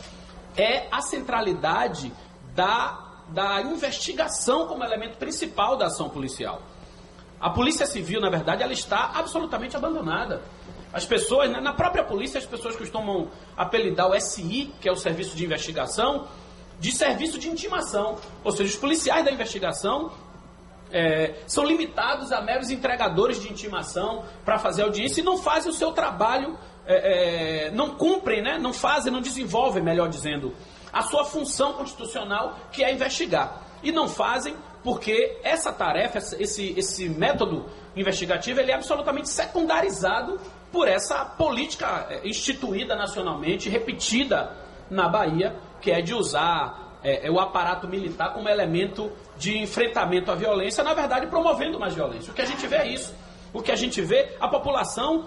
é 0.57 0.87
a 0.91 1.01
centralidade 1.01 2.11
da, 2.53 3.23
da 3.29 3.61
investigação 3.61 4.67
como 4.67 4.83
elemento 4.83 5.17
principal 5.17 5.77
da 5.77 5.85
ação 5.85 6.09
policial. 6.09 6.61
A 7.39 7.49
polícia 7.49 7.85
civil, 7.85 8.19
na 8.19 8.29
verdade, 8.29 8.63
ela 8.63 8.73
está 8.73 9.11
absolutamente 9.15 9.75
abandonada. 9.75 10.41
As 10.91 11.05
pessoas, 11.05 11.49
né, 11.49 11.61
na 11.61 11.73
própria 11.73 12.03
polícia, 12.03 12.37
as 12.37 12.45
pessoas 12.45 12.75
costumam 12.75 13.29
apelidar 13.55 14.09
o 14.09 14.19
SI, 14.19 14.73
que 14.81 14.89
é 14.89 14.91
o 14.91 14.95
Serviço 14.97 15.35
de 15.37 15.45
Investigação, 15.45 16.27
de 16.79 16.91
serviço 16.91 17.37
de 17.37 17.47
intimação. 17.47 18.17
Ou 18.43 18.51
seja, 18.51 18.73
os 18.73 18.75
policiais 18.75 19.23
da 19.23 19.31
investigação 19.31 20.11
é, 20.91 21.35
são 21.45 21.63
limitados 21.63 22.31
a 22.31 22.41
meros 22.41 22.69
entregadores 22.69 23.39
de 23.41 23.49
intimação 23.51 24.23
para 24.43 24.57
fazer 24.57 24.83
audiência 24.83 25.21
e 25.21 25.23
não 25.23 25.37
fazem 25.37 25.71
o 25.71 25.73
seu 25.73 25.91
trabalho, 25.91 26.57
é, 26.85 27.67
é, 27.67 27.71
não 27.71 27.95
cumprem, 27.95 28.41
né? 28.41 28.57
não 28.57 28.73
fazem, 28.73 29.11
não 29.11 29.21
desenvolvem, 29.21 29.83
melhor 29.83 30.09
dizendo, 30.09 30.53
a 30.91 31.03
sua 31.03 31.23
função 31.25 31.73
constitucional, 31.73 32.57
que 32.71 32.83
é 32.83 32.91
investigar. 32.91 33.61
E 33.83 33.91
não 33.91 34.07
fazem 34.07 34.55
porque 34.83 35.39
essa 35.43 35.71
tarefa, 35.71 36.17
esse, 36.17 36.73
esse 36.77 37.09
método 37.09 37.65
investigativo, 37.95 38.59
ele 38.59 38.71
é 38.71 38.75
absolutamente 38.75 39.29
secundarizado 39.29 40.39
por 40.71 40.87
essa 40.87 41.25
política 41.25 42.07
é, 42.09 42.27
instituída 42.27 42.95
nacionalmente, 42.95 43.69
repetida 43.69 44.55
na 44.89 45.07
Bahia, 45.07 45.55
que 45.81 45.91
é 45.91 46.01
de 46.01 46.13
usar 46.13 46.88
é, 47.03 47.27
é, 47.27 47.31
o 47.31 47.39
aparato 47.39 47.87
militar 47.87 48.33
como 48.33 48.49
elemento 48.49 49.11
de 49.37 49.57
enfrentamento 49.57 50.31
à 50.31 50.35
violência, 50.35 50.83
na 50.83 50.93
verdade 50.93 51.27
promovendo 51.27 51.79
mais 51.79 51.93
violência. 51.93 52.31
O 52.31 52.35
que 52.35 52.41
a 52.41 52.45
gente 52.45 52.65
vê 52.67 52.75
é 52.77 52.87
isso. 52.87 53.15
O 53.53 53.61
que 53.61 53.71
a 53.71 53.75
gente 53.75 54.01
vê, 54.01 54.35
a 54.39 54.47
população 54.47 55.25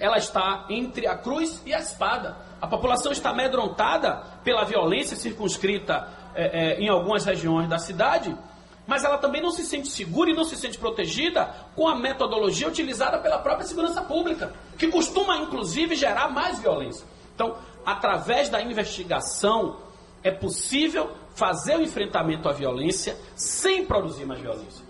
ela 0.00 0.18
está 0.18 0.66
entre 0.68 1.06
a 1.06 1.16
cruz 1.16 1.62
e 1.64 1.72
a 1.72 1.78
espada. 1.78 2.36
A 2.60 2.66
população 2.66 3.12
está 3.12 3.30
amedrontada 3.30 4.22
pela 4.42 4.64
violência 4.64 5.16
circunscrita 5.16 6.08
é, 6.34 6.74
é, 6.74 6.80
em 6.80 6.88
algumas 6.88 7.24
regiões 7.24 7.68
da 7.68 7.78
cidade 7.78 8.36
mas 8.86 9.04
ela 9.04 9.18
também 9.18 9.40
não 9.40 9.50
se 9.50 9.64
sente 9.64 9.88
segura 9.88 10.30
e 10.30 10.34
não 10.34 10.44
se 10.44 10.56
sente 10.56 10.78
protegida 10.78 11.54
com 11.74 11.88
a 11.88 11.96
metodologia 11.96 12.68
utilizada 12.68 13.18
pela 13.18 13.38
própria 13.38 13.66
segurança 13.66 14.02
pública, 14.02 14.52
que 14.78 14.88
costuma 14.88 15.38
inclusive 15.38 15.94
gerar 15.94 16.28
mais 16.28 16.58
violência. 16.58 17.06
Então, 17.34 17.56
através 17.84 18.48
da 18.48 18.60
investigação, 18.62 19.78
é 20.24 20.30
possível 20.30 21.12
fazer 21.34 21.76
o 21.76 21.82
enfrentamento 21.82 22.48
à 22.48 22.52
violência 22.52 23.16
sem 23.36 23.84
produzir 23.84 24.24
mais 24.24 24.40
violência. 24.40 24.82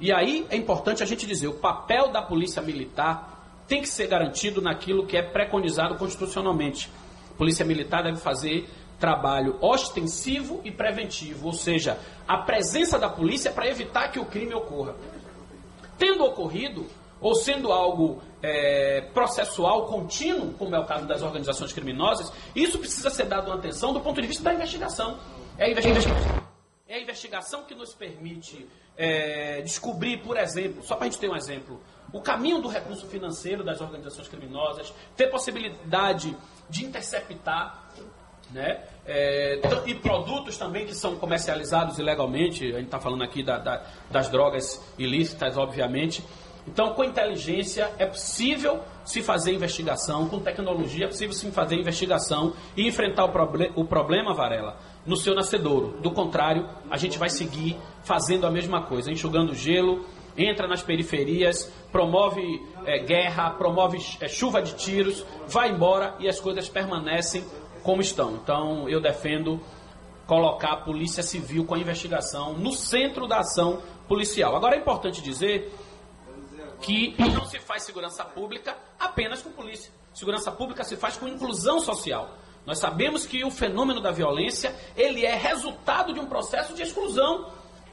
E 0.00 0.12
aí 0.12 0.46
é 0.48 0.56
importante 0.56 1.02
a 1.02 1.06
gente 1.06 1.26
dizer: 1.26 1.48
o 1.48 1.54
papel 1.54 2.12
da 2.12 2.22
polícia 2.22 2.62
militar 2.62 3.64
tem 3.66 3.82
que 3.82 3.88
ser 3.88 4.06
garantido 4.06 4.62
naquilo 4.62 5.04
que 5.04 5.16
é 5.16 5.22
preconizado 5.22 5.96
constitucionalmente. 5.96 6.88
A 7.34 7.34
polícia 7.36 7.64
militar 7.64 8.04
deve 8.04 8.18
fazer 8.18 8.68
trabalho 8.98 9.56
ostensivo 9.60 10.60
e 10.64 10.70
preventivo, 10.70 11.46
ou 11.46 11.52
seja, 11.52 11.98
a 12.26 12.38
presença 12.38 12.98
da 12.98 13.08
polícia 13.08 13.50
para 13.50 13.68
evitar 13.68 14.08
que 14.10 14.18
o 14.18 14.24
crime 14.24 14.54
ocorra. 14.54 14.94
Tendo 15.96 16.24
ocorrido, 16.24 16.86
ou 17.20 17.34
sendo 17.34 17.72
algo 17.72 18.22
é, 18.42 19.02
processual 19.12 19.86
contínuo, 19.86 20.54
como 20.54 20.74
é 20.74 20.78
o 20.78 20.84
caso 20.84 21.06
das 21.06 21.22
organizações 21.22 21.72
criminosas, 21.72 22.32
isso 22.54 22.78
precisa 22.78 23.10
ser 23.10 23.26
dado 23.26 23.46
uma 23.46 23.56
atenção 23.56 23.92
do 23.92 24.00
ponto 24.00 24.20
de 24.20 24.26
vista 24.26 24.42
da 24.42 24.54
investigação. 24.54 25.18
É 25.56 25.64
a 25.64 25.70
investigação, 25.70 26.12
é 26.86 26.94
a 26.94 27.00
investigação 27.00 27.64
que 27.64 27.74
nos 27.74 27.94
permite 27.94 28.68
é, 28.96 29.60
descobrir, 29.62 30.18
por 30.18 30.36
exemplo, 30.36 30.82
só 30.82 30.94
para 30.96 31.06
a 31.06 31.10
gente 31.10 31.20
ter 31.20 31.28
um 31.28 31.36
exemplo, 31.36 31.80
o 32.12 32.20
caminho 32.20 32.60
do 32.60 32.68
recurso 32.68 33.06
financeiro 33.06 33.62
das 33.64 33.80
organizações 33.80 34.28
criminosas, 34.28 34.92
ter 35.16 35.26
possibilidade 35.28 36.36
de 36.70 36.84
interceptar 36.84 37.88
né? 38.50 38.82
É, 39.06 39.60
e 39.86 39.94
produtos 39.94 40.56
também 40.56 40.86
que 40.86 40.94
são 40.94 41.16
comercializados 41.16 41.98
ilegalmente, 41.98 42.64
a 42.64 42.76
gente 42.76 42.86
está 42.86 42.98
falando 42.98 43.22
aqui 43.22 43.42
da, 43.42 43.58
da, 43.58 43.84
das 44.10 44.28
drogas 44.28 44.82
ilícitas, 44.98 45.56
obviamente. 45.56 46.24
Então, 46.68 46.92
com 46.92 47.02
inteligência 47.02 47.90
é 47.98 48.04
possível 48.04 48.80
se 49.02 49.22
fazer 49.22 49.54
investigação, 49.54 50.28
com 50.28 50.38
tecnologia 50.38 51.06
é 51.06 51.08
possível 51.08 51.34
se 51.34 51.50
fazer 51.50 51.76
investigação 51.76 52.52
e 52.76 52.86
enfrentar 52.86 53.24
o, 53.24 53.30
proble 53.30 53.72
o 53.74 53.86
problema, 53.86 54.34
Varela, 54.34 54.76
no 55.06 55.16
seu 55.16 55.34
nascedouro. 55.34 55.98
Do 56.02 56.10
contrário, 56.10 56.68
a 56.90 56.98
gente 56.98 57.18
vai 57.18 57.30
seguir 57.30 57.74
fazendo 58.04 58.46
a 58.46 58.50
mesma 58.50 58.82
coisa, 58.82 59.10
enxugando 59.10 59.54
gelo, 59.54 60.04
entra 60.36 60.68
nas 60.68 60.82
periferias, 60.82 61.72
promove 61.90 62.62
é, 62.84 62.98
guerra, 62.98 63.50
promove 63.50 63.98
é, 64.20 64.28
chuva 64.28 64.60
de 64.60 64.74
tiros, 64.74 65.24
vai 65.46 65.70
embora 65.70 66.16
e 66.20 66.28
as 66.28 66.38
coisas 66.38 66.68
permanecem 66.68 67.44
como 67.82 68.02
estão. 68.02 68.34
Então, 68.34 68.86
eu 68.90 69.00
defendo 69.00 69.58
colocar 70.26 70.72
a 70.72 70.76
Polícia 70.76 71.22
Civil 71.22 71.64
com 71.64 71.74
a 71.74 71.78
investigação 71.78 72.52
no 72.52 72.72
centro 72.72 73.26
da 73.26 73.38
ação 73.38 73.78
policial. 74.06 74.54
Agora, 74.54 74.76
é 74.76 74.78
importante 74.78 75.22
dizer 75.22 75.72
que 76.80 77.14
não 77.18 77.44
se 77.44 77.58
faz 77.58 77.82
segurança 77.82 78.24
pública 78.24 78.76
apenas 78.98 79.42
com 79.42 79.50
polícia. 79.50 79.92
Segurança 80.14 80.50
pública 80.50 80.84
se 80.84 80.96
faz 80.96 81.16
com 81.16 81.28
inclusão 81.28 81.80
social. 81.80 82.36
Nós 82.66 82.78
sabemos 82.78 83.24
que 83.24 83.44
o 83.44 83.50
fenômeno 83.50 84.00
da 84.00 84.10
violência, 84.10 84.74
ele 84.96 85.24
é 85.24 85.34
resultado 85.34 86.12
de 86.12 86.20
um 86.20 86.26
processo 86.26 86.74
de 86.74 86.82
exclusão 86.82 87.50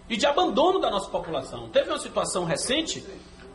e 0.09 0.17
de 0.17 0.25
abandono 0.25 0.79
da 0.79 0.89
nossa 0.89 1.09
população. 1.09 1.69
Teve 1.69 1.89
uma 1.89 1.99
situação 1.99 2.43
recente, 2.43 3.03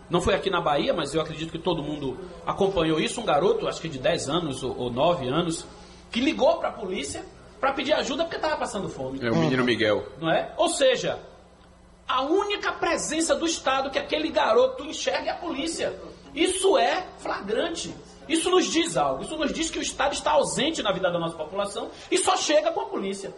não 0.08 0.20
foi 0.20 0.34
aqui 0.34 0.50
na 0.50 0.60
Bahia, 0.60 0.94
mas 0.94 1.14
eu 1.14 1.20
acredito 1.20 1.52
que 1.52 1.58
todo 1.58 1.82
mundo 1.82 2.18
acompanhou 2.46 2.99
isso, 2.99 3.20
um 3.20 3.25
garoto, 3.25 3.68
acho 3.68 3.80
que 3.80 3.88
de 3.88 3.99
10 3.99 4.28
anos 4.28 4.62
ou, 4.62 4.76
ou 4.76 4.90
9 4.90 5.28
anos, 5.28 5.66
que 6.10 6.20
ligou 6.20 6.56
para 6.58 6.70
a 6.70 6.72
polícia 6.72 7.25
para 7.60 7.72
pedir 7.75 7.92
ajuda 7.92 8.25
porque 8.25 8.37
estava 8.37 8.56
passando 8.56 8.88
fome. 8.88 9.20
É 9.22 9.30
o 9.30 9.37
menino 9.37 9.62
Miguel. 9.62 10.06
Não 10.18 10.30
é? 10.30 10.52
Ou 10.56 10.70
seja, 10.70 11.18
a 12.11 12.23
única 12.23 12.73
presença 12.73 13.35
do 13.37 13.47
Estado 13.47 13.90
que 13.90 13.99
aquele 13.99 14.31
garoto 14.31 14.85
enxerga 14.85 15.31
é 15.31 15.33
a 15.33 15.37
polícia. 15.37 15.95
Isso 16.35 16.76
é 16.76 17.07
flagrante. 17.19 17.95
Isso 18.29 18.50
nos 18.50 18.67
diz 18.67 18.97
algo. 18.97 19.23
Isso 19.23 19.37
nos 19.37 19.52
diz 19.52 19.71
que 19.71 19.79
o 19.79 19.83
Estado 19.83 20.12
está 20.12 20.33
ausente 20.33 20.83
na 20.83 20.93
vida 20.93 21.11
da 21.11 21.19
nossa 21.19 21.37
população 21.37 21.90
e 22.11 22.19
só 22.19 22.37
chega 22.37 22.73
com 22.73 22.81
a 22.81 22.87
polícia. 22.87 23.33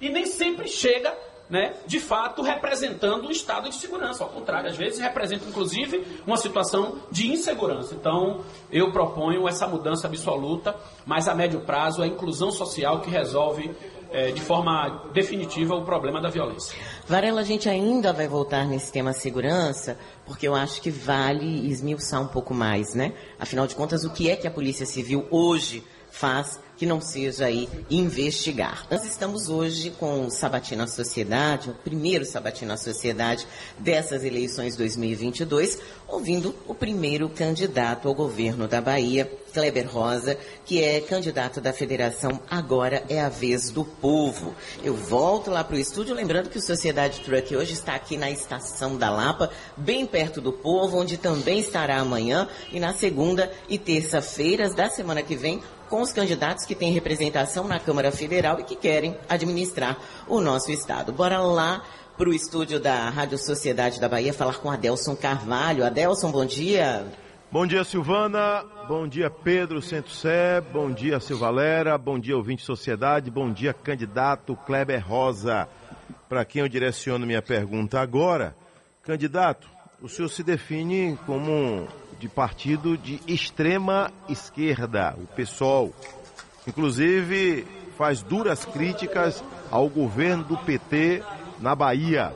E 0.00 0.08
nem 0.10 0.26
sempre 0.26 0.68
chega 0.68 1.16
né, 1.50 1.74
de 1.84 1.98
fato 1.98 2.42
representando 2.42 3.26
um 3.26 3.30
estado 3.30 3.68
de 3.68 3.74
segurança. 3.74 4.22
Ao 4.22 4.30
contrário, 4.30 4.70
às 4.70 4.76
vezes 4.76 5.00
representa 5.00 5.44
inclusive 5.46 6.22
uma 6.24 6.36
situação 6.36 6.98
de 7.10 7.26
insegurança. 7.26 7.94
Então, 7.94 8.44
eu 8.70 8.92
proponho 8.92 9.48
essa 9.48 9.66
mudança 9.66 10.06
absoluta, 10.06 10.76
mas 11.04 11.26
a 11.26 11.34
médio 11.34 11.60
prazo 11.62 12.02
é 12.02 12.04
a 12.04 12.08
inclusão 12.08 12.52
social 12.52 13.00
que 13.00 13.10
resolve 13.10 13.74
é, 14.12 14.30
de 14.30 14.40
forma 14.40 15.10
definitiva 15.12 15.74
o 15.74 15.84
problema 15.84 16.20
da 16.20 16.28
violência. 16.28 16.78
Varela, 17.06 17.40
a 17.40 17.44
gente 17.44 17.68
ainda 17.68 18.12
vai 18.12 18.28
voltar 18.28 18.66
nesse 18.66 18.92
tema 18.92 19.12
segurança, 19.12 19.98
porque 20.26 20.46
eu 20.46 20.54
acho 20.54 20.80
que 20.80 20.90
vale 20.90 21.68
esmiuçar 21.68 22.20
um 22.20 22.28
pouco 22.28 22.52
mais, 22.54 22.94
né? 22.94 23.12
Afinal 23.38 23.66
de 23.66 23.74
contas, 23.74 24.04
o 24.04 24.10
que 24.10 24.30
é 24.30 24.36
que 24.36 24.46
a 24.46 24.50
Polícia 24.50 24.86
Civil 24.86 25.26
hoje 25.30 25.84
faz 26.10 26.60
que 26.80 26.86
não 26.86 26.98
seja 26.98 27.44
aí 27.44 27.68
investigar. 27.90 28.86
Nós 28.90 29.04
estamos 29.04 29.50
hoje 29.50 29.90
com 29.90 30.24
o 30.24 30.30
Sabatina 30.30 30.86
Sociedade, 30.86 31.68
o 31.68 31.74
primeiro 31.74 32.24
Sabatina 32.24 32.74
Sociedade 32.78 33.46
dessas 33.78 34.24
eleições 34.24 34.76
2022, 34.76 35.78
ouvindo 36.08 36.54
o 36.66 36.74
primeiro 36.74 37.28
candidato 37.28 38.08
ao 38.08 38.14
governo 38.14 38.66
da 38.66 38.80
Bahia, 38.80 39.30
Kleber 39.52 39.92
Rosa, 39.92 40.38
que 40.64 40.82
é 40.82 41.02
candidato 41.02 41.60
da 41.60 41.70
federação 41.70 42.40
Agora 42.48 43.04
é 43.10 43.20
a 43.20 43.28
Vez 43.28 43.68
do 43.68 43.84
Povo. 43.84 44.54
Eu 44.82 44.94
volto 44.94 45.50
lá 45.50 45.62
para 45.62 45.76
o 45.76 45.78
estúdio, 45.78 46.14
lembrando 46.14 46.48
que 46.48 46.56
o 46.56 46.62
Sociedade 46.62 47.20
Truck 47.20 47.54
hoje 47.54 47.74
está 47.74 47.94
aqui 47.94 48.16
na 48.16 48.30
Estação 48.30 48.96
da 48.96 49.10
Lapa, 49.10 49.50
bem 49.76 50.06
perto 50.06 50.40
do 50.40 50.50
povo, 50.50 50.96
onde 50.96 51.18
também 51.18 51.60
estará 51.60 51.98
amanhã 51.98 52.48
e 52.72 52.80
na 52.80 52.94
segunda 52.94 53.52
e 53.68 53.78
terça-feiras 53.78 54.74
da 54.74 54.88
semana 54.88 55.22
que 55.22 55.36
vem 55.36 55.60
com 55.90 56.00
os 56.00 56.12
candidatos 56.12 56.64
que 56.64 56.74
têm 56.76 56.92
representação 56.92 57.66
na 57.66 57.80
Câmara 57.80 58.12
Federal 58.12 58.60
e 58.60 58.62
que 58.62 58.76
querem 58.76 59.16
administrar 59.28 59.98
o 60.28 60.40
nosso 60.40 60.70
Estado. 60.70 61.12
Bora 61.12 61.40
lá 61.40 61.82
para 62.16 62.28
o 62.28 62.32
estúdio 62.32 62.78
da 62.78 63.10
Rádio 63.10 63.36
Sociedade 63.36 64.00
da 64.00 64.08
Bahia 64.08 64.32
falar 64.32 64.54
com 64.58 64.70
Adelson 64.70 65.16
Carvalho. 65.16 65.84
Adelson, 65.84 66.30
bom 66.30 66.46
dia. 66.46 67.04
Bom 67.50 67.66
dia, 67.66 67.82
Silvana. 67.82 68.64
Bom 68.86 69.08
dia, 69.08 69.28
Pedro 69.28 69.82
Sé. 69.82 70.60
Bom 70.72 70.92
dia, 70.92 71.18
Silvalera. 71.18 71.98
Bom 71.98 72.20
dia, 72.20 72.36
ouvinte 72.36 72.62
Sociedade. 72.62 73.28
Bom 73.28 73.52
dia, 73.52 73.74
candidato 73.74 74.54
Kleber 74.64 75.04
Rosa. 75.04 75.68
Para 76.28 76.44
quem 76.44 76.62
eu 76.62 76.68
direciono 76.68 77.26
minha 77.26 77.42
pergunta 77.42 78.00
agora, 78.00 78.54
candidato, 79.02 79.68
o 80.00 80.08
senhor 80.08 80.28
se 80.28 80.44
define 80.44 81.18
como 81.26 81.88
de 82.20 82.28
partido 82.28 82.98
de 82.98 83.18
extrema 83.26 84.12
esquerda, 84.28 85.16
o 85.16 85.26
PSOL. 85.26 85.90
Inclusive, 86.68 87.66
faz 87.96 88.22
duras 88.22 88.66
críticas 88.66 89.42
ao 89.70 89.88
governo 89.88 90.44
do 90.44 90.58
PT 90.58 91.22
na 91.58 91.74
Bahia, 91.74 92.34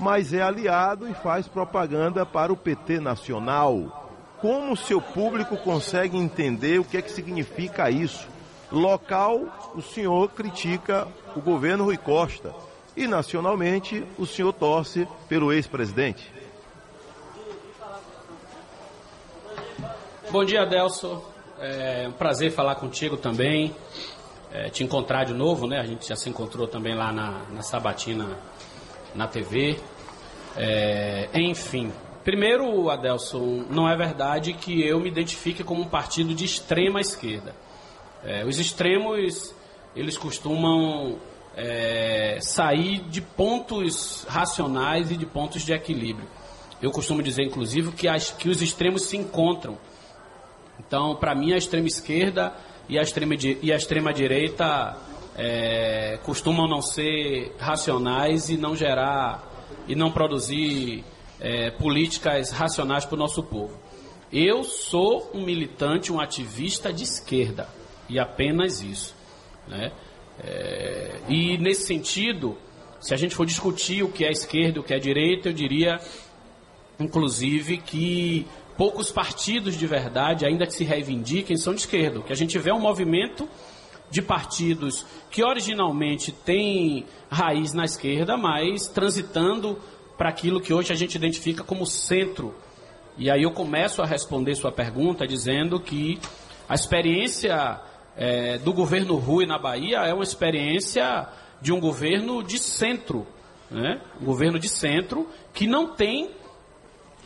mas 0.00 0.32
é 0.32 0.40
aliado 0.40 1.06
e 1.06 1.12
faz 1.12 1.46
propaganda 1.46 2.24
para 2.24 2.50
o 2.50 2.56
PT 2.56 3.00
nacional. 3.00 4.10
Como 4.40 4.74
seu 4.74 4.98
público 4.98 5.58
consegue 5.58 6.16
entender 6.16 6.80
o 6.80 6.84
que 6.84 6.96
é 6.96 7.02
que 7.02 7.10
significa 7.10 7.90
isso? 7.90 8.26
Local, 8.72 9.72
o 9.74 9.82
senhor 9.82 10.30
critica 10.30 11.06
o 11.36 11.40
governo 11.42 11.84
Rui 11.84 11.98
Costa 11.98 12.54
e 12.96 13.06
nacionalmente 13.06 14.06
o 14.16 14.24
senhor 14.24 14.54
torce 14.54 15.06
pelo 15.28 15.52
ex-presidente. 15.52 16.37
Bom 20.30 20.44
dia, 20.44 20.60
Adelso. 20.60 21.22
É 21.58 22.06
um 22.06 22.12
prazer 22.12 22.52
falar 22.52 22.74
contigo 22.74 23.16
também. 23.16 23.74
É, 24.52 24.68
te 24.68 24.84
encontrar 24.84 25.24
de 25.24 25.32
novo, 25.32 25.66
né? 25.66 25.80
A 25.80 25.86
gente 25.86 26.06
já 26.06 26.16
se 26.16 26.28
encontrou 26.28 26.68
também 26.68 26.94
lá 26.94 27.10
na, 27.10 27.44
na 27.50 27.62
Sabatina, 27.62 28.38
na 29.14 29.26
TV. 29.26 29.80
É, 30.54 31.30
enfim, 31.32 31.90
primeiro, 32.24 32.90
Adelson, 32.90 33.64
não 33.70 33.88
é 33.88 33.96
verdade 33.96 34.52
que 34.52 34.86
eu 34.86 35.00
me 35.00 35.08
identifique 35.08 35.64
como 35.64 35.80
um 35.80 35.88
partido 35.88 36.34
de 36.34 36.44
extrema 36.44 37.00
esquerda. 37.00 37.54
É, 38.22 38.44
os 38.44 38.58
extremos, 38.58 39.54
eles 39.96 40.18
costumam 40.18 41.16
é, 41.56 42.36
sair 42.42 43.00
de 43.00 43.22
pontos 43.22 44.26
racionais 44.28 45.10
e 45.10 45.16
de 45.16 45.24
pontos 45.24 45.62
de 45.62 45.72
equilíbrio. 45.72 46.28
Eu 46.82 46.90
costumo 46.90 47.22
dizer, 47.22 47.44
inclusive, 47.44 47.92
que, 47.92 48.06
as, 48.06 48.30
que 48.30 48.50
os 48.50 48.60
extremos 48.60 49.04
se 49.04 49.16
encontram 49.16 49.78
então, 50.78 51.16
para 51.16 51.34
mim, 51.34 51.52
a 51.52 51.56
extrema 51.56 51.86
esquerda 51.86 52.54
e 52.88 52.98
a 52.98 53.02
extrema, 53.02 53.34
e 53.62 53.72
a 53.72 53.76
extrema 53.76 54.12
direita 54.12 54.96
é, 55.36 56.18
costumam 56.22 56.66
não 56.68 56.80
ser 56.80 57.54
racionais 57.58 58.48
e 58.48 58.56
não 58.56 58.74
gerar 58.74 59.46
e 59.86 59.94
não 59.94 60.10
produzir 60.10 61.04
é, 61.40 61.70
políticas 61.70 62.50
racionais 62.50 63.04
para 63.04 63.14
o 63.14 63.18
nosso 63.18 63.42
povo. 63.42 63.76
Eu 64.32 64.64
sou 64.64 65.30
um 65.34 65.44
militante, 65.44 66.12
um 66.12 66.20
ativista 66.20 66.92
de 66.92 67.04
esquerda 67.04 67.68
e 68.08 68.18
apenas 68.18 68.82
isso. 68.82 69.14
Né? 69.66 69.92
É, 70.40 71.20
e 71.28 71.58
nesse 71.58 71.86
sentido, 71.86 72.56
Se 73.00 73.14
a 73.14 73.16
gente 73.16 73.34
for 73.34 73.46
discutir 73.46 74.02
o 74.02 74.10
que 74.10 74.24
é 74.24 74.30
esquerda 74.30 74.80
o 74.80 74.82
que 74.82 74.92
é 74.92 74.98
direita, 74.98 75.48
eu 75.48 75.52
diria, 75.52 76.00
inclusive, 76.98 77.78
que 77.78 78.46
poucos 78.78 79.10
partidos 79.10 79.76
de 79.76 79.86
verdade, 79.88 80.46
ainda 80.46 80.64
que 80.64 80.72
se 80.72 80.84
reivindiquem, 80.84 81.56
são 81.56 81.74
de 81.74 81.80
esquerda. 81.80 82.20
Que 82.20 82.32
a 82.32 82.36
gente 82.36 82.56
vê 82.60 82.70
é 82.70 82.74
um 82.74 82.78
movimento 82.80 83.48
de 84.08 84.22
partidos 84.22 85.04
que 85.30 85.42
originalmente 85.42 86.30
tem 86.30 87.04
raiz 87.28 87.72
na 87.74 87.84
esquerda, 87.84 88.36
mas 88.36 88.86
transitando 88.86 89.78
para 90.16 90.28
aquilo 90.28 90.60
que 90.60 90.72
hoje 90.72 90.92
a 90.92 90.96
gente 90.96 91.16
identifica 91.16 91.64
como 91.64 91.84
centro. 91.84 92.54
E 93.18 93.28
aí 93.28 93.42
eu 93.42 93.50
começo 93.50 94.00
a 94.00 94.06
responder 94.06 94.54
sua 94.54 94.70
pergunta 94.70 95.26
dizendo 95.26 95.80
que 95.80 96.20
a 96.68 96.74
experiência 96.74 97.80
é, 98.16 98.58
do 98.58 98.72
governo 98.72 99.16
Rui 99.16 99.44
na 99.44 99.58
Bahia 99.58 100.06
é 100.06 100.14
uma 100.14 100.22
experiência 100.22 101.28
de 101.60 101.72
um 101.72 101.80
governo 101.80 102.44
de 102.44 102.58
centro, 102.58 103.26
né? 103.68 104.00
um 104.20 104.24
governo 104.24 104.56
de 104.56 104.68
centro 104.68 105.28
que 105.52 105.66
não 105.66 105.96
tem 105.96 106.30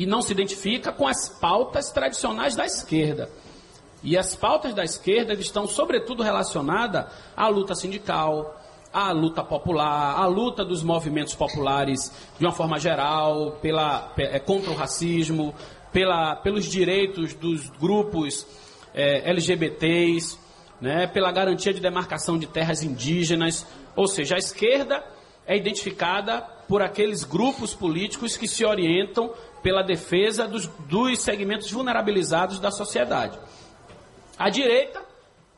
e 0.03 0.07
não 0.07 0.21
se 0.21 0.33
identifica 0.33 0.91
com 0.91 1.07
as 1.07 1.29
pautas 1.29 1.93
tradicionais 1.93 2.57
da 2.57 2.67
esquerda. 2.67 3.31
E 4.03 4.19
as 4.19 4.35
pautas 4.35 4.75
da 4.75 4.83
esquerda 4.83 5.33
estão, 5.35 5.65
sobretudo, 5.69 6.25
relacionadas 6.25 7.07
à 7.37 7.47
luta 7.47 7.73
sindical, 7.77 8.61
à 8.93 9.13
luta 9.13 9.45
popular, 9.45 10.19
à 10.19 10.27
luta 10.27 10.65
dos 10.65 10.83
movimentos 10.83 11.37
populares 11.37 12.13
de 12.37 12.45
uma 12.45 12.51
forma 12.51 12.81
geral, 12.81 13.59
pela, 13.63 14.13
é, 14.19 14.41
contra 14.41 14.73
o 14.73 14.75
racismo, 14.75 15.55
pela, 15.93 16.35
pelos 16.35 16.65
direitos 16.65 17.33
dos 17.35 17.71
grupos 17.71 18.45
é, 18.93 19.31
LGBTs, 19.31 20.37
né, 20.81 21.07
pela 21.07 21.31
garantia 21.31 21.73
de 21.73 21.79
demarcação 21.79 22.37
de 22.37 22.49
terras 22.49 22.83
indígenas. 22.83 23.65
Ou 23.95 24.09
seja, 24.09 24.35
a 24.35 24.39
esquerda 24.39 25.01
é 25.47 25.57
identificada 25.57 26.41
por 26.67 26.83
aqueles 26.83 27.23
grupos 27.23 27.73
políticos 27.73 28.37
que 28.37 28.49
se 28.49 28.65
orientam 28.65 29.33
pela 29.63 29.83
defesa 29.83 30.47
dos, 30.47 30.67
dos 30.89 31.21
segmentos 31.21 31.71
vulnerabilizados 31.71 32.59
da 32.59 32.71
sociedade. 32.71 33.39
A 34.39 34.51
direita 34.51 35.01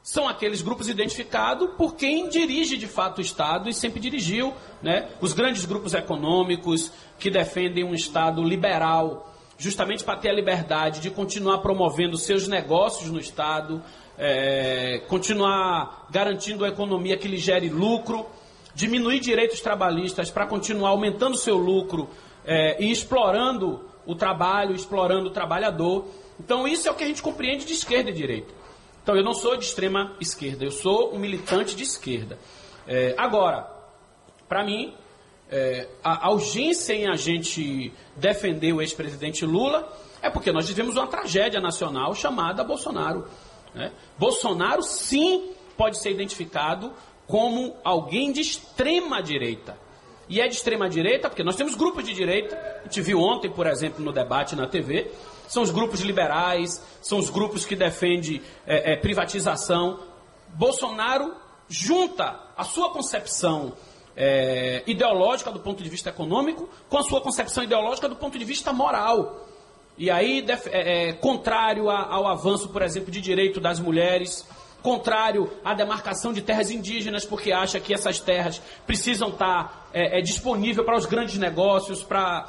são 0.03 0.29
aqueles 0.29 0.61
grupos 0.61 0.90
identificados 0.90 1.71
por 1.79 1.95
quem 1.95 2.29
dirige 2.29 2.77
de 2.77 2.87
fato 2.87 3.19
o 3.19 3.21
Estado 3.23 3.71
e 3.71 3.73
sempre 3.73 3.99
dirigiu, 3.99 4.53
né? 4.83 5.09
Os 5.19 5.33
grandes 5.33 5.64
grupos 5.64 5.95
econômicos 5.95 6.93
que 7.19 7.31
defendem 7.31 7.85
um 7.85 7.95
Estado 7.95 8.43
liberal, 8.43 9.35
justamente 9.57 10.05
para 10.05 10.19
ter 10.19 10.29
a 10.29 10.35
liberdade 10.35 11.01
de 11.01 11.11
continuar 11.11 11.59
promovendo 11.59 12.19
seus 12.19 12.47
negócios 12.47 13.11
no 13.11 13.19
Estado, 13.19 13.83
é, 14.19 15.03
continuar 15.09 16.07
garantindo 16.11 16.67
a 16.67 16.69
economia 16.69 17.17
que 17.17 17.27
lhe 17.27 17.38
gere 17.38 17.71
lucro, 17.71 18.27
diminuir 18.75 19.21
direitos 19.21 19.61
trabalhistas 19.61 20.31
para 20.31 20.47
continuar 20.47 20.90
aumentando 20.90 21.37
seu 21.38 21.57
lucro 21.57 22.11
é, 22.45 22.77
e 22.83 22.93
explorando 22.93 23.93
o 24.07 24.14
trabalho, 24.14 24.75
explorando 24.75 25.29
o 25.29 25.33
trabalhador. 25.33 26.07
Então, 26.38 26.67
isso 26.67 26.88
é 26.88 26.90
o 26.90 26.95
que 26.95 27.05
a 27.05 27.07
gente 27.07 27.23
compreende 27.23 27.64
de 27.64 27.73
esquerda 27.73 28.11
e 28.11 28.12
direita. 28.12 28.53
Então, 29.03 29.17
eu 29.17 29.23
não 29.23 29.35
sou 29.35 29.57
de 29.57 29.64
extrema 29.64 30.17
esquerda, 30.21 30.64
eu 30.64 30.71
sou 30.71 31.14
um 31.14 31.19
militante 31.19 31.77
de 31.77 31.83
esquerda. 31.83 32.38
É, 32.87 33.14
agora, 33.19 33.71
para 34.49 34.64
mim, 34.64 34.95
é, 35.51 35.88
a, 36.03 36.27
a 36.27 36.31
urgência 36.31 36.95
em 36.95 37.07
a 37.07 37.14
gente 37.14 37.93
defender 38.17 38.73
o 38.73 38.81
ex-presidente 38.81 39.45
Lula 39.45 39.93
é 40.23 40.31
porque 40.31 40.51
nós 40.51 40.67
vivemos 40.67 40.97
uma 40.97 41.07
tragédia 41.07 41.61
nacional 41.61 42.14
chamada 42.14 42.64
Bolsonaro. 42.64 43.29
Né? 43.75 43.93
Bolsonaro, 44.19 44.83
sim, 44.83 45.51
pode 45.77 45.99
ser 45.99 46.12
identificado 46.12 46.93
como 47.27 47.77
alguém 47.85 48.33
de 48.33 48.40
extrema 48.40 49.23
direita. 49.23 49.77
E 50.29 50.41
é 50.41 50.49
de 50.49 50.55
extrema 50.55 50.89
direita 50.89 51.29
porque 51.29 51.43
nós 51.43 51.57
temos 51.57 51.75
grupos 51.75 52.05
de 52.05 52.15
direita, 52.15 52.57
a 52.81 52.85
gente 52.85 53.01
viu 53.03 53.21
ontem, 53.21 53.51
por 53.51 53.67
exemplo, 53.67 54.05
no 54.05 54.13
debate 54.13 54.57
na 54.57 54.67
TV, 54.67 55.11
são 55.47 55.63
os 55.63 55.71
grupos 55.71 56.01
liberais, 56.01 56.83
são 57.03 57.19
os 57.19 57.29
grupos 57.31 57.65
que 57.65 57.77
defendem 57.77 58.41
é, 58.67 58.93
é, 58.93 58.97
privatização. 58.97 60.01
Bolsonaro 60.55 61.35
junta 61.69 62.41
a 62.57 62.65
sua 62.65 62.91
concepção 62.91 63.75
é, 64.17 64.83
ideológica 64.87 65.51
do 65.51 65.61
ponto 65.61 65.83
de 65.83 65.89
vista 65.89 66.11
econômico 66.11 66.69
com 66.89 66.99
a 66.99 67.03
sua 67.03 67.21
concepção 67.21 67.65
ideológica 67.65 68.09
do 68.09 68.17
ponto 68.17 68.39
de 68.39 68.45
vista 68.45 68.73
moral. 68.73 69.47
E 69.97 70.11
aí, 70.11 70.45
é, 70.71 71.09
é, 71.09 71.13
contrário 71.13 71.89
ao 71.89 72.27
avanço, 72.27 72.69
por 72.69 72.83
exemplo, 72.83 73.13
de 73.13 73.21
direito 73.21 73.61
das 73.61 73.79
mulheres, 73.79 74.47
contrário 74.85 75.51
à 75.64 75.73
demarcação 75.73 76.31
de 76.31 76.42
terras 76.42 76.70
indígenas, 76.70 77.25
porque 77.25 77.51
acha 77.51 77.81
que 77.81 77.94
essas 77.94 78.20
terras 78.20 78.61
precisam 78.87 79.31
estar 79.31 79.88
é, 79.94 80.18
é 80.18 80.23
disponíveis 80.23 80.85
para 80.85 80.97
os 80.97 81.07
grandes 81.07 81.38
negócios, 81.38 82.05
para 82.05 82.47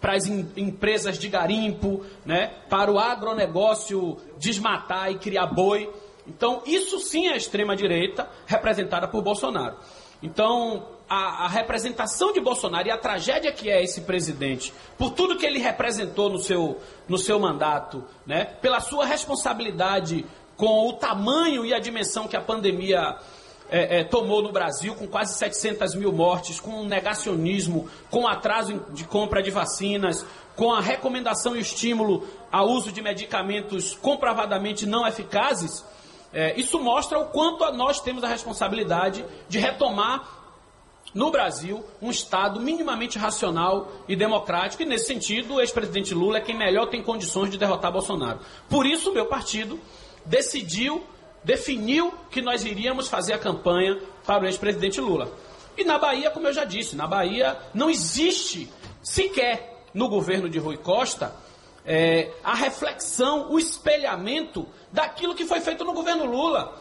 para 0.00 0.14
as 0.14 0.26
em, 0.26 0.48
empresas 0.56 1.18
de 1.18 1.28
garimpo, 1.28 2.04
né, 2.24 2.52
para 2.68 2.92
o 2.92 2.98
agronegócio 2.98 4.16
desmatar 4.38 5.10
e 5.10 5.18
criar 5.18 5.46
boi. 5.46 5.92
Então, 6.26 6.62
isso 6.66 7.00
sim 7.00 7.26
é 7.26 7.32
a 7.32 7.36
extrema-direita 7.36 8.28
representada 8.46 9.08
por 9.08 9.22
Bolsonaro. 9.22 9.76
Então, 10.22 10.86
a, 11.08 11.44
a, 11.44 11.48
representação 11.48 12.32
de 12.32 12.40
Bolsonaro 12.40 12.86
e 12.86 12.90
a 12.90 12.98
tragédia 12.98 13.52
que 13.52 13.70
é 13.70 13.82
esse 13.82 14.02
presidente, 14.02 14.72
por 14.96 15.10
tudo 15.10 15.36
que 15.36 15.46
ele 15.46 15.58
representou 15.58 16.28
no 16.28 16.38
seu, 16.38 16.78
no 17.08 17.16
seu 17.16 17.40
mandato, 17.40 18.04
né, 18.26 18.44
pela 18.60 18.80
sua 18.80 19.06
responsabilidade 19.06 20.26
com 20.58 20.88
o 20.88 20.92
tamanho 20.92 21.64
e 21.64 21.72
a 21.72 21.78
dimensão 21.78 22.26
que 22.26 22.36
a 22.36 22.40
pandemia 22.40 23.16
é, 23.70 24.00
é, 24.00 24.04
tomou 24.04 24.42
no 24.42 24.50
Brasil, 24.50 24.94
com 24.96 25.06
quase 25.06 25.38
700 25.38 25.94
mil 25.94 26.12
mortes, 26.12 26.58
com 26.58 26.84
negacionismo, 26.84 27.88
com 28.10 28.26
atraso 28.26 28.84
de 28.90 29.04
compra 29.04 29.40
de 29.40 29.52
vacinas, 29.52 30.26
com 30.56 30.72
a 30.72 30.80
recomendação 30.80 31.56
e 31.56 31.60
estímulo 31.60 32.26
ao 32.50 32.68
uso 32.68 32.90
de 32.90 33.00
medicamentos 33.00 33.94
comprovadamente 33.94 34.84
não 34.84 35.06
eficazes, 35.06 35.84
é, 36.32 36.58
isso 36.58 36.80
mostra 36.80 37.18
o 37.20 37.26
quanto 37.26 37.70
nós 37.72 38.00
temos 38.00 38.24
a 38.24 38.28
responsabilidade 38.28 39.24
de 39.48 39.58
retomar 39.58 40.36
no 41.14 41.30
Brasil 41.30 41.84
um 42.02 42.10
Estado 42.10 42.60
minimamente 42.60 43.16
racional 43.16 43.90
e 44.08 44.16
democrático, 44.16 44.82
e 44.82 44.86
nesse 44.86 45.06
sentido 45.06 45.54
o 45.54 45.60
ex-presidente 45.60 46.12
Lula 46.12 46.38
é 46.38 46.40
quem 46.40 46.56
melhor 46.56 46.86
tem 46.86 47.02
condições 47.02 47.50
de 47.50 47.56
derrotar 47.56 47.92
Bolsonaro. 47.92 48.40
Por 48.68 48.84
isso, 48.84 49.12
meu 49.12 49.26
partido 49.26 49.78
decidiu, 50.28 51.04
definiu 51.42 52.12
que 52.30 52.40
nós 52.40 52.64
iríamos 52.64 53.08
fazer 53.08 53.32
a 53.32 53.38
campanha 53.38 53.98
para 54.24 54.44
o 54.44 54.46
ex-presidente 54.46 55.00
Lula. 55.00 55.32
E 55.76 55.84
na 55.84 55.98
Bahia, 55.98 56.30
como 56.30 56.46
eu 56.46 56.52
já 56.52 56.64
disse, 56.64 56.94
na 56.94 57.06
Bahia 57.06 57.56
não 57.74 57.90
existe 57.90 58.70
sequer 59.02 59.84
no 59.94 60.08
governo 60.08 60.48
de 60.48 60.58
Rui 60.58 60.76
Costa 60.76 61.34
é, 61.88 62.30
a 62.44 62.54
reflexão, 62.54 63.50
o 63.50 63.58
espelhamento 63.58 64.68
daquilo 64.92 65.34
que 65.34 65.46
foi 65.46 65.60
feito 65.60 65.84
no 65.84 65.94
governo 65.94 66.26
Lula. 66.26 66.76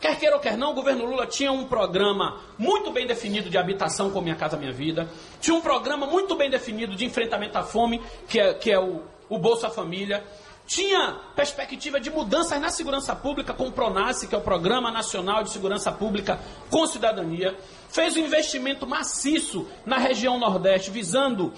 Quer 0.00 0.18
queira 0.18 0.36
ou 0.36 0.40
quer 0.40 0.56
não, 0.56 0.70
o 0.70 0.74
governo 0.74 1.04
Lula 1.04 1.26
tinha 1.26 1.50
um 1.50 1.64
programa 1.64 2.40
muito 2.56 2.92
bem 2.92 3.06
definido 3.06 3.50
de 3.50 3.58
habitação 3.58 4.10
com 4.10 4.20
Minha 4.20 4.36
Casa 4.36 4.56
Minha 4.56 4.72
Vida, 4.72 5.08
tinha 5.40 5.54
um 5.54 5.60
programa 5.60 6.06
muito 6.06 6.36
bem 6.36 6.48
definido 6.48 6.94
de 6.94 7.04
enfrentamento 7.04 7.58
à 7.58 7.62
fome, 7.62 8.00
que 8.28 8.38
é, 8.38 8.54
que 8.54 8.70
é 8.70 8.78
o, 8.78 9.02
o 9.28 9.38
Bolsa 9.38 9.68
Família, 9.68 10.24
tinha 10.66 11.20
perspectiva 11.34 12.00
de 12.00 12.10
mudanças 12.10 12.60
na 12.60 12.70
segurança 12.70 13.14
pública 13.14 13.52
com 13.52 13.68
o 13.68 13.72
PRONASSE, 13.72 14.28
que 14.28 14.34
é 14.34 14.38
o 14.38 14.42
Programa 14.42 14.90
Nacional 14.90 15.42
de 15.42 15.50
Segurança 15.50 15.90
Pública 15.92 16.40
com 16.70 16.86
Cidadania, 16.86 17.56
fez 17.88 18.16
um 18.16 18.20
investimento 18.20 18.86
maciço 18.86 19.68
na 19.84 19.98
região 19.98 20.38
Nordeste, 20.38 20.90
visando 20.90 21.52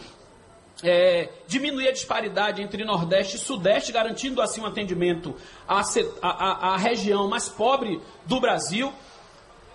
é, 0.83 1.31
diminuir 1.47 1.89
a 1.89 1.93
disparidade 1.93 2.61
entre 2.61 2.85
Nordeste 2.85 3.37
e 3.37 3.39
Sudeste, 3.39 3.93
garantindo 3.93 4.43
assim 4.43 4.61
um 4.61 4.67
atendimento 4.67 5.35
à, 5.69 5.83
à, 6.21 6.73
à 6.75 6.77
região 6.77 7.29
mais 7.29 7.49
pobre 7.49 8.01
do 8.27 8.41
Brasil. 8.41 8.93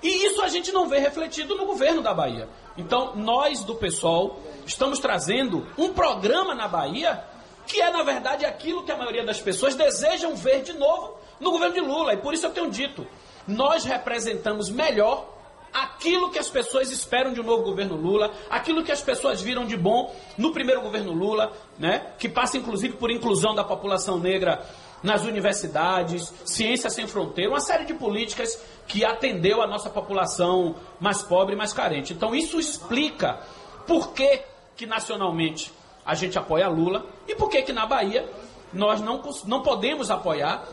E 0.01 0.25
isso 0.25 0.41
a 0.41 0.47
gente 0.47 0.71
não 0.71 0.87
vê 0.87 0.99
refletido 0.99 1.55
no 1.55 1.65
governo 1.65 2.01
da 2.01 2.13
Bahia. 2.13 2.47
Então, 2.77 3.15
nós 3.15 3.63
do 3.63 3.75
PSOL 3.75 4.41
estamos 4.65 4.99
trazendo 4.99 5.67
um 5.77 5.93
programa 5.93 6.55
na 6.55 6.67
Bahia 6.67 7.21
que 7.69 7.79
é, 7.79 7.91
na 7.91 8.01
verdade, 8.01 8.45
aquilo 8.45 8.83
que 8.83 8.91
a 8.91 8.97
maioria 8.97 9.23
das 9.23 9.39
pessoas 9.39 9.75
desejam 9.75 10.35
ver 10.35 10.63
de 10.63 10.73
novo 10.73 11.15
no 11.39 11.51
governo 11.51 11.75
de 11.75 11.81
Lula. 11.81 12.13
E 12.15 12.17
por 12.17 12.33
isso 12.33 12.47
eu 12.47 12.49
tenho 12.49 12.69
dito: 12.69 13.05
nós 13.47 13.85
representamos 13.85 14.71
melhor 14.71 15.37
aquilo 15.71 16.31
que 16.31 16.39
as 16.39 16.49
pessoas 16.49 16.91
esperam 16.91 17.31
de 17.31 17.39
um 17.39 17.43
novo 17.43 17.61
governo 17.61 17.95
Lula, 17.95 18.33
aquilo 18.49 18.83
que 18.83 18.91
as 18.91 19.03
pessoas 19.03 19.39
viram 19.39 19.67
de 19.67 19.77
bom 19.77 20.15
no 20.35 20.51
primeiro 20.51 20.81
governo 20.81 21.13
Lula, 21.13 21.53
né, 21.77 22.07
que 22.17 22.27
passa 22.27 22.57
inclusive 22.57 22.95
por 22.95 23.11
inclusão 23.11 23.53
da 23.53 23.63
população 23.63 24.17
negra 24.17 24.65
nas 25.03 25.23
universidades, 25.23 26.33
ciência 26.43 26.89
sem 26.89 27.05
fronteira, 27.05 27.51
uma 27.51 27.59
série 27.59 27.85
de 27.85 27.93
políticas 27.93 28.59
que 28.87 29.05
atendeu 29.05 29.61
a 29.61 29.67
nossa 29.67 29.91
população 29.91 30.75
mais 30.99 31.21
pobre 31.21 31.53
e 31.53 31.57
mais 31.57 31.71
carente. 31.71 32.13
Então 32.13 32.33
isso 32.33 32.59
explica 32.59 33.39
por 33.85 34.11
que, 34.11 34.41
que 34.75 34.87
nacionalmente 34.87 35.71
a 36.05 36.15
gente 36.15 36.37
apoia 36.37 36.67
Lula 36.67 37.05
e 37.27 37.35
por 37.35 37.49
que 37.49 37.61
que 37.61 37.73
na 37.73 37.85
Bahia 37.85 38.29
nós 38.73 39.01
não, 39.01 39.21
não 39.45 39.61
podemos 39.61 40.11
apoiar 40.11 40.63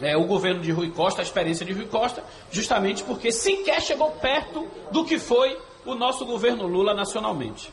é, 0.00 0.16
o 0.16 0.24
governo 0.26 0.60
de 0.60 0.70
Rui 0.70 0.90
Costa, 0.90 1.20
a 1.20 1.24
experiência 1.24 1.64
de 1.66 1.72
Rui 1.72 1.86
Costa, 1.86 2.22
justamente 2.50 3.02
porque 3.02 3.32
sequer 3.32 3.80
chegou 3.80 4.10
perto 4.12 4.66
do 4.90 5.04
que 5.04 5.18
foi 5.18 5.58
o 5.84 5.94
nosso 5.94 6.24
governo 6.24 6.66
Lula 6.66 6.94
nacionalmente. 6.94 7.72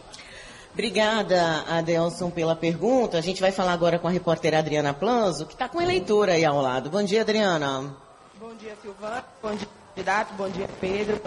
Obrigada, 0.73 1.63
Adelson, 1.69 2.29
pela 2.29 2.55
pergunta. 2.55 3.17
A 3.17 3.21
gente 3.21 3.39
vai 3.39 3.51
falar 3.51 3.71
agora 3.71 3.97
com 3.97 4.07
a 4.09 4.11
repórter 4.11 4.53
Adriana 4.53 4.93
Planzo, 4.93 5.45
que 5.45 5.53
está 5.53 5.69
com 5.69 5.79
a 5.79 5.83
eleitora 5.83 6.33
aí 6.33 6.43
ao 6.43 6.61
lado. 6.61 6.89
Bom 6.89 7.01
dia, 7.01 7.21
Adriana. 7.21 7.95
Bom 8.37 8.53
dia, 8.55 8.75
Silvana. 8.81 9.23
Bom 9.41 9.55
dia, 9.55 9.67
candidato. 9.95 10.33
Bom 10.33 10.49
dia, 10.49 10.67
Pedro. 10.81 11.21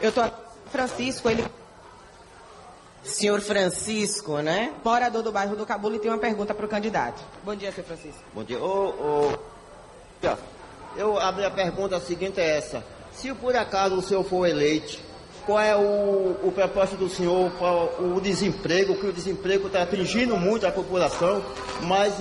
Eu 0.00 0.08
estou 0.08 0.24
Francisco, 0.70 1.28
ele 1.28 1.44
Senhor 3.02 3.40
Francisco, 3.40 4.38
né? 4.38 4.72
morador 4.84 5.22
do 5.22 5.32
bairro 5.32 5.56
do 5.56 5.64
Cabula 5.64 5.96
e 5.96 5.98
tem 5.98 6.10
uma 6.10 6.18
pergunta 6.18 6.54
para 6.54 6.66
o 6.66 6.68
candidato. 6.68 7.22
Bom 7.44 7.54
dia, 7.54 7.72
senhor 7.72 7.86
Francisco. 7.86 8.20
Bom 8.34 8.44
dia. 8.44 8.58
Ô, 8.58 8.88
ô, 8.88 9.38
eu, 10.96 11.18
a 11.18 11.32
minha 11.32 11.50
pergunta 11.50 11.98
seguinte 12.00 12.40
é 12.40 12.58
essa. 12.58 12.84
Se 13.12 13.32
por 13.34 13.56
acaso 13.56 13.96
o 13.96 14.02
senhor 14.02 14.24
for 14.24 14.46
eleito, 14.46 14.98
qual 15.46 15.60
é 15.60 15.74
o, 15.74 16.36
o 16.42 16.52
propósito 16.54 16.98
do 16.98 17.08
senhor 17.08 17.50
para 17.52 18.02
o 18.02 18.20
desemprego, 18.20 18.94
que 18.94 19.06
o 19.06 19.12
desemprego 19.12 19.66
está 19.66 19.82
atingindo 19.82 20.36
muito 20.36 20.66
a 20.66 20.70
população, 20.70 21.42
mas 21.82 22.14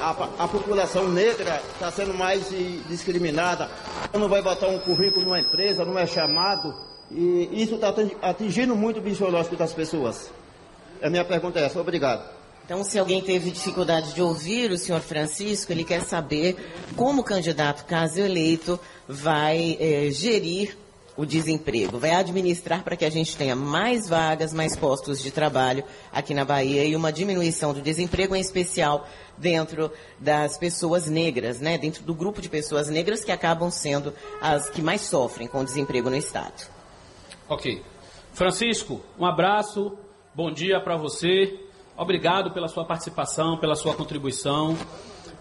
a, 0.00 0.04
a, 0.04 0.44
a 0.44 0.48
população 0.48 1.08
negra 1.08 1.62
está 1.72 1.90
sendo 1.90 2.14
mais 2.14 2.50
e, 2.52 2.82
discriminada. 2.88 3.70
Não 4.12 4.28
vai 4.28 4.42
botar 4.42 4.68
um 4.68 4.78
currículo 4.78 5.24
numa 5.24 5.40
empresa, 5.40 5.84
não 5.84 5.98
é 5.98 6.06
chamado, 6.06 6.74
e 7.10 7.62
isso 7.62 7.76
está 7.76 7.94
atingindo 8.22 8.74
muito 8.74 8.98
o 8.98 9.02
biológico 9.02 9.56
das 9.56 9.72
pessoas. 9.72 10.30
A 11.02 11.10
minha 11.10 11.24
pergunta 11.24 11.60
é 11.60 11.64
essa. 11.64 11.80
Obrigado. 11.80 12.36
Então, 12.64 12.82
se 12.82 12.98
alguém 12.98 13.22
teve 13.22 13.52
dificuldade 13.52 14.12
de 14.12 14.20
ouvir 14.20 14.72
o 14.72 14.78
senhor 14.78 15.00
Francisco, 15.00 15.70
ele 15.70 15.84
quer 15.84 16.02
saber 16.02 16.56
como 16.96 17.20
o 17.20 17.24
candidato, 17.24 17.84
caso 17.84 18.18
eleito, 18.18 18.78
vai 19.06 19.76
eh, 19.78 20.10
gerir 20.10 20.76
o 21.16 21.24
desemprego, 21.24 21.96
vai 21.96 22.10
administrar 22.10 22.82
para 22.82 22.96
que 22.96 23.04
a 23.04 23.10
gente 23.10 23.36
tenha 23.36 23.54
mais 23.54 24.08
vagas, 24.08 24.52
mais 24.52 24.74
postos 24.76 25.22
de 25.22 25.30
trabalho 25.30 25.84
aqui 26.12 26.34
na 26.34 26.44
Bahia 26.44 26.84
e 26.84 26.96
uma 26.96 27.12
diminuição 27.12 27.72
do 27.72 27.80
desemprego, 27.80 28.34
em 28.34 28.40
especial 28.40 29.08
dentro 29.38 29.90
das 30.18 30.58
pessoas 30.58 31.06
negras, 31.06 31.60
né? 31.60 31.78
Dentro 31.78 32.02
do 32.02 32.14
grupo 32.14 32.42
de 32.42 32.48
pessoas 32.48 32.90
negras 32.90 33.24
que 33.24 33.30
acabam 33.32 33.70
sendo 33.70 34.12
as 34.40 34.68
que 34.68 34.82
mais 34.82 35.02
sofrem 35.02 35.46
com 35.46 35.60
o 35.60 35.64
desemprego 35.64 36.10
no 36.10 36.16
Estado. 36.16 36.75
Ok. 37.48 37.80
Francisco, 38.32 39.00
um 39.16 39.24
abraço, 39.24 39.96
bom 40.34 40.50
dia 40.50 40.80
para 40.80 40.96
você. 40.96 41.60
Obrigado 41.96 42.50
pela 42.50 42.66
sua 42.66 42.84
participação, 42.84 43.56
pela 43.56 43.76
sua 43.76 43.94
contribuição. 43.94 44.76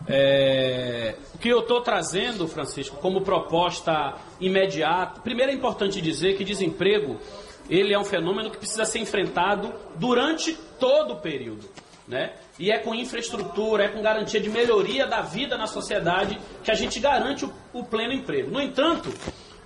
É, 0.08 1.16
o 1.34 1.40
que 1.40 1.50
eu 1.50 1.62
estou 1.62 1.82
trazendo, 1.82 2.48
Francisco, 2.48 2.98
como 2.98 3.22
proposta 3.22 4.14
imediata. 4.40 5.20
Primeiro 5.22 5.52
é 5.52 5.56
importante 5.56 6.00
dizer 6.00 6.38
que 6.38 6.44
desemprego 6.44 7.20
ele 7.68 7.92
é 7.92 7.98
um 7.98 8.04
fenômeno 8.04 8.52
que 8.52 8.58
precisa 8.58 8.86
ser 8.86 9.00
enfrentado 9.00 9.74
durante 9.96 10.54
todo 10.80 11.14
o 11.14 11.18
período. 11.18 11.68
Né? 12.08 12.36
E 12.60 12.72
é 12.72 12.78
com 12.78 12.94
infraestrutura, 12.94 13.86
é 13.86 13.88
com 13.88 14.04
garantia 14.04 14.40
de 14.40 14.48
melhoria 14.48 15.08
da 15.08 15.22
vida 15.22 15.58
na 15.58 15.66
sociedade 15.66 16.40
que 16.64 16.70
a 16.70 16.76
gente 16.76 17.00
garante 17.00 17.46
o, 17.46 17.54
o 17.74 17.84
pleno 17.84 18.14
emprego. 18.14 18.52
No 18.52 18.62
entanto, 18.62 19.12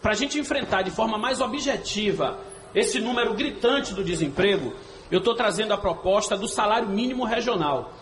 para 0.01 0.11
a 0.11 0.15
gente 0.15 0.39
enfrentar 0.39 0.81
de 0.81 0.91
forma 0.91 1.17
mais 1.17 1.41
objetiva 1.41 2.39
esse 2.73 2.99
número 2.99 3.33
gritante 3.33 3.93
do 3.93 4.03
desemprego, 4.03 4.73
eu 5.11 5.19
estou 5.19 5.35
trazendo 5.35 5.73
a 5.73 5.77
proposta 5.77 6.37
do 6.37 6.47
salário 6.47 6.87
mínimo 6.87 7.25
regional. 7.25 7.93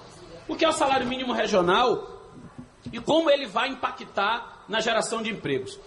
O 0.48 0.56
que 0.56 0.66
é 0.66 0.70
o 0.70 0.74
salário 0.74 1.08
mínimo 1.08 1.34
regional 1.34 2.22
e 2.92 3.00
como 3.00 3.30
ele 3.30 3.46
vai 3.46 3.70
impactar 3.70 4.66
na 4.68 4.80
geração 4.80 5.22
de 5.22 5.30
empregos? 5.30 5.80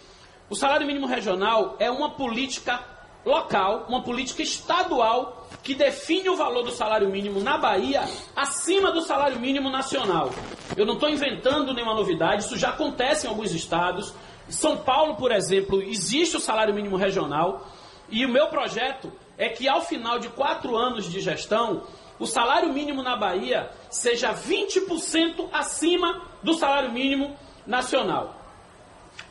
O 0.48 0.56
salário 0.56 0.86
mínimo 0.86 1.06
regional 1.06 1.76
é 1.78 1.90
uma 1.90 2.10
política 2.10 2.82
local, 3.24 3.86
uma 3.88 4.02
política 4.02 4.42
estadual 4.42 5.48
que 5.62 5.74
define 5.74 6.28
o 6.28 6.36
valor 6.36 6.62
do 6.62 6.70
salário 6.70 7.08
mínimo 7.08 7.40
na 7.40 7.58
Bahia 7.58 8.02
acima 8.34 8.90
do 8.90 9.02
salário 9.02 9.38
mínimo 9.38 9.70
nacional. 9.70 10.30
Eu 10.76 10.86
não 10.86 10.94
estou 10.94 11.08
inventando 11.08 11.74
nenhuma 11.74 11.94
novidade, 11.94 12.44
isso 12.44 12.56
já 12.56 12.70
acontece 12.70 13.26
em 13.26 13.28
alguns 13.28 13.52
estados. 13.52 14.14
São 14.50 14.78
Paulo, 14.78 15.16
por 15.16 15.32
exemplo, 15.32 15.80
existe 15.82 16.36
o 16.36 16.40
salário 16.40 16.74
mínimo 16.74 16.96
regional 16.96 17.66
e 18.10 18.26
o 18.26 18.28
meu 18.28 18.48
projeto 18.48 19.12
é 19.38 19.48
que 19.48 19.68
ao 19.68 19.82
final 19.82 20.18
de 20.18 20.28
quatro 20.28 20.76
anos 20.76 21.10
de 21.10 21.20
gestão, 21.20 21.84
o 22.18 22.26
salário 22.26 22.72
mínimo 22.72 23.02
na 23.02 23.16
Bahia 23.16 23.70
seja 23.88 24.34
20% 24.34 25.48
acima 25.52 26.22
do 26.42 26.54
salário 26.54 26.92
mínimo 26.92 27.36
nacional. 27.66 28.36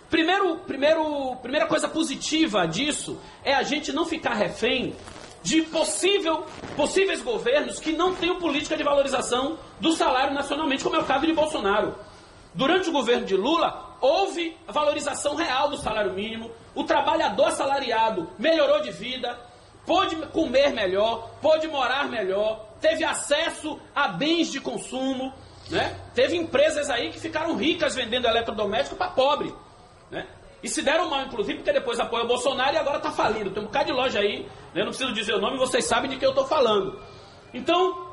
Primeiro, 0.09 0.57
primeiro, 0.59 1.35
primeira 1.35 1.67
coisa 1.67 1.87
positiva 1.87 2.65
disso 2.67 3.19
é 3.43 3.53
a 3.53 3.61
gente 3.61 3.91
não 3.91 4.05
ficar 4.05 4.33
refém 4.33 4.95
de 5.43 5.61
possível, 5.61 6.45
possíveis 6.75 7.21
governos 7.21 7.79
que 7.79 7.91
não 7.91 8.15
tenham 8.15 8.39
política 8.39 8.75
de 8.75 8.83
valorização 8.83 9.57
do 9.79 9.93
salário 9.93 10.33
nacionalmente, 10.33 10.83
como 10.83 10.95
é 10.95 10.99
o 10.99 11.05
caso 11.05 11.27
de 11.27 11.33
Bolsonaro. 11.33 11.95
Durante 12.53 12.89
o 12.89 12.91
governo 12.91 13.25
de 13.25 13.35
Lula, 13.35 13.88
houve 14.01 14.57
valorização 14.67 15.35
real 15.35 15.69
do 15.69 15.77
salário 15.77 16.13
mínimo, 16.13 16.51
o 16.75 16.83
trabalhador 16.83 17.47
assalariado 17.47 18.29
melhorou 18.37 18.81
de 18.81 18.91
vida, 18.91 19.37
pôde 19.85 20.15
comer 20.27 20.71
melhor, 20.71 21.29
pôde 21.41 21.67
morar 21.67 22.09
melhor, 22.09 22.65
teve 22.79 23.03
acesso 23.03 23.79
a 23.93 24.07
bens 24.09 24.51
de 24.51 24.59
consumo, 24.59 25.33
né? 25.69 25.95
Teve 26.13 26.35
empresas 26.35 26.89
aí 26.89 27.11
que 27.11 27.19
ficaram 27.19 27.55
ricas 27.55 27.95
vendendo 27.95 28.27
eletrodoméstico 28.27 28.95
para 28.95 29.11
pobre, 29.11 29.53
né? 30.09 30.27
E 30.61 30.67
se 30.67 30.81
deram 30.81 31.09
mal, 31.09 31.23
inclusive, 31.23 31.59
porque 31.59 31.71
depois 31.71 31.99
apoia 31.99 32.25
o 32.25 32.27
Bolsonaro 32.27 32.75
e 32.75 32.77
agora 32.77 32.97
está 32.97 33.11
falido. 33.11 33.49
Tem 33.49 33.63
um 33.63 33.65
bocado 33.67 33.85
de 33.85 33.91
loja 33.93 34.19
aí, 34.19 34.41
né? 34.73 34.81
não 34.81 34.87
preciso 34.87 35.13
dizer 35.13 35.33
o 35.33 35.39
nome, 35.39 35.57
vocês 35.57 35.85
sabem 35.85 36.09
de 36.09 36.17
que 36.17 36.25
eu 36.25 36.31
estou 36.31 36.45
falando. 36.45 36.99
Então, 37.53 38.09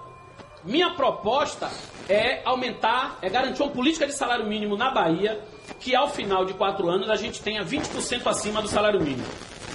minha 0.62 0.94
proposta 0.94 1.68
é 2.08 2.42
aumentar, 2.44 3.18
é 3.20 3.28
garantir 3.28 3.62
uma 3.62 3.72
política 3.72 4.06
de 4.06 4.12
salário 4.12 4.46
mínimo 4.46 4.76
na 4.76 4.92
Bahia, 4.92 5.42
que 5.80 5.94
ao 5.94 6.10
final 6.10 6.44
de 6.44 6.54
quatro 6.54 6.88
anos 6.88 7.08
a 7.08 7.16
gente 7.16 7.40
tenha 7.42 7.64
20% 7.64 8.26
acima 8.26 8.62
do 8.62 8.68
salário 8.68 9.00
mínimo. 9.00 9.26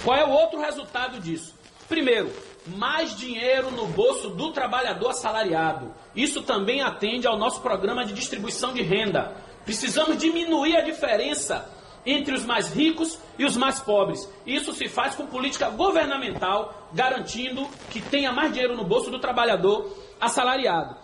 Qual 0.04 0.16
é 0.16 0.24
o 0.24 0.30
outro 0.30 0.60
resultado 0.60 1.20
disso? 1.20 1.54
Primeiro, 1.88 2.32
mais 2.66 3.16
dinheiro 3.16 3.70
no 3.70 3.86
bolso 3.86 4.30
do 4.30 4.52
trabalhador 4.52 5.10
assalariado. 5.10 5.92
Isso 6.14 6.42
também 6.42 6.80
atende 6.80 7.26
ao 7.26 7.36
nosso 7.36 7.60
programa 7.60 8.04
de 8.04 8.12
distribuição 8.12 8.72
de 8.72 8.82
renda. 8.82 9.36
Precisamos 9.64 10.16
diminuir 10.16 10.76
a 10.76 10.80
diferença 10.80 11.70
entre 12.04 12.34
os 12.34 12.44
mais 12.44 12.72
ricos 12.72 13.18
e 13.38 13.44
os 13.44 13.56
mais 13.56 13.80
pobres. 13.80 14.28
Isso 14.46 14.72
se 14.72 14.88
faz 14.88 15.14
com 15.14 15.26
política 15.26 15.70
governamental, 15.70 16.88
garantindo 16.92 17.68
que 17.90 18.00
tenha 18.00 18.32
mais 18.32 18.52
dinheiro 18.52 18.76
no 18.76 18.84
bolso 18.84 19.10
do 19.10 19.20
trabalhador 19.20 19.96
assalariado. 20.20 20.96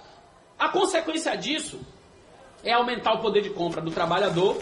A 0.59 0.69
consequência 0.69 1.37
disso 1.37 1.81
é 2.69 2.75
aumentar 2.75 3.15
o 3.15 3.21
poder 3.21 3.41
de 3.41 3.49
compra 3.49 3.81
do 3.81 3.91
trabalhador, 3.91 4.61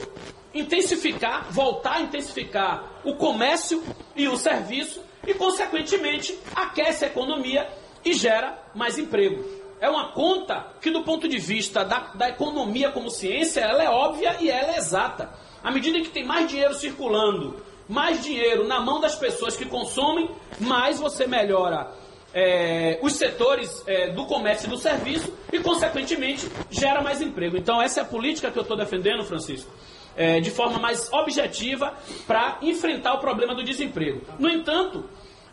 intensificar, 0.55 1.49
voltar 1.51 1.95
a 1.95 2.01
intensificar 2.03 2.85
o 3.03 3.17
comércio 3.17 3.83
e 4.15 4.29
o 4.29 4.37
serviço 4.37 5.03
e, 5.27 5.35
consequentemente, 5.35 6.39
aquece 6.55 7.05
a 7.05 7.09
economia 7.09 7.69
e 8.05 8.15
gera 8.15 8.57
mais 8.77 8.97
emprego. 8.97 9.45
É 9.81 9.91
uma 9.91 10.13
conta 10.13 10.69
que, 10.81 10.89
do 10.89 11.03
ponto 11.03 11.29
de 11.29 11.37
vista 11.37 11.85
da, 11.85 12.13
da 12.15 12.29
economia 12.29 12.93
como 12.93 13.11
ciência, 13.11 13.61
ela 13.61 13.83
é 13.83 13.91
óbvia 13.91 14.37
e 14.39 14.49
ela 14.49 14.75
é 14.75 14.79
exata. 14.79 15.29
À 15.61 15.73
medida 15.73 16.01
que 16.01 16.09
tem 16.09 16.25
mais 16.25 16.49
dinheiro 16.49 16.75
circulando, 16.75 17.61
mais 17.89 18.23
dinheiro 18.23 18.69
na 18.69 18.81
mão 18.81 19.01
das 19.01 19.17
pessoas 19.17 19.57
que 19.57 19.65
consomem, 19.65 20.31
mais 20.61 21.01
você 21.01 21.27
melhora 21.27 21.93
é, 22.37 22.99
os 23.01 23.15
setores 23.15 23.83
é, 23.87 24.11
do 24.11 24.27
comércio 24.27 24.67
e 24.67 24.71
do 24.71 24.77
serviço 24.77 25.33
e, 25.51 25.59
consequentemente, 25.59 26.47
gera 26.71 27.01
mais 27.01 27.23
emprego. 27.23 27.57
Então, 27.57 27.81
essa 27.81 28.01
é 28.01 28.03
a 28.03 28.07
política 28.07 28.51
que 28.51 28.59
eu 28.59 28.63
estou 28.63 28.77
defendendo, 28.77 29.25
Francisco, 29.25 29.73
é, 30.15 30.39
de 30.39 30.51
forma 30.51 30.79
mais 30.79 31.11
objetiva 31.15 31.95
para 32.27 32.59
enfrentar 32.61 33.15
o 33.15 33.21
problema 33.21 33.55
do 33.55 33.65
desemprego. 33.65 34.21
No 34.39 34.51
entanto, 34.51 35.09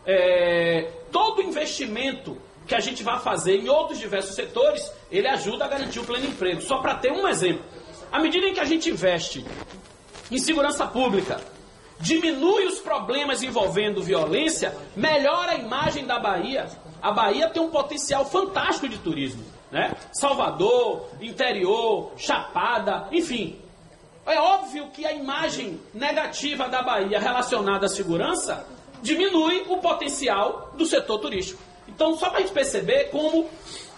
é, 0.06 0.90
todo 1.10 1.40
investimento 1.40 2.36
que 2.66 2.74
a 2.74 2.80
gente 2.80 3.02
vai 3.02 3.18
fazer 3.18 3.56
em 3.56 3.68
outros 3.70 3.98
diversos 3.98 4.34
setores, 4.34 4.92
ele 5.10 5.26
ajuda 5.26 5.64
a 5.64 5.68
garantir 5.68 6.00
o 6.00 6.04
pleno 6.04 6.26
emprego. 6.26 6.60
Só 6.60 6.78
para 6.78 6.96
ter 6.96 7.12
um 7.12 7.26
exemplo. 7.26 7.64
À 8.12 8.18
medida 8.20 8.46
em 8.46 8.52
que 8.52 8.60
a 8.60 8.64
gente 8.64 8.90
investe 8.90 9.42
em 10.30 10.38
segurança 10.38 10.86
pública, 10.86 11.40
diminui 12.04 12.66
os 12.66 12.80
problemas 12.80 13.42
envolvendo 13.42 14.02
violência, 14.02 14.76
melhora 14.94 15.52
a 15.52 15.56
imagem 15.56 16.04
da 16.04 16.18
Bahia. 16.18 16.68
A 17.00 17.10
Bahia 17.10 17.48
tem 17.48 17.62
um 17.62 17.70
potencial 17.70 18.26
fantástico 18.26 18.88
de 18.88 18.98
turismo. 18.98 19.42
Né? 19.72 19.90
Salvador, 20.12 21.08
interior, 21.20 22.12
Chapada, 22.16 23.08
enfim. 23.10 23.58
É 24.26 24.38
óbvio 24.38 24.88
que 24.90 25.04
a 25.06 25.12
imagem 25.12 25.80
negativa 25.92 26.68
da 26.68 26.82
Bahia 26.82 27.18
relacionada 27.18 27.86
à 27.86 27.88
segurança 27.88 28.66
diminui 29.02 29.64
o 29.68 29.78
potencial 29.78 30.72
do 30.76 30.84
setor 30.84 31.18
turístico. 31.18 31.62
Então, 31.88 32.16
só 32.16 32.28
para 32.28 32.38
a 32.38 32.40
gente 32.42 32.52
perceber 32.52 33.10
como 33.10 33.48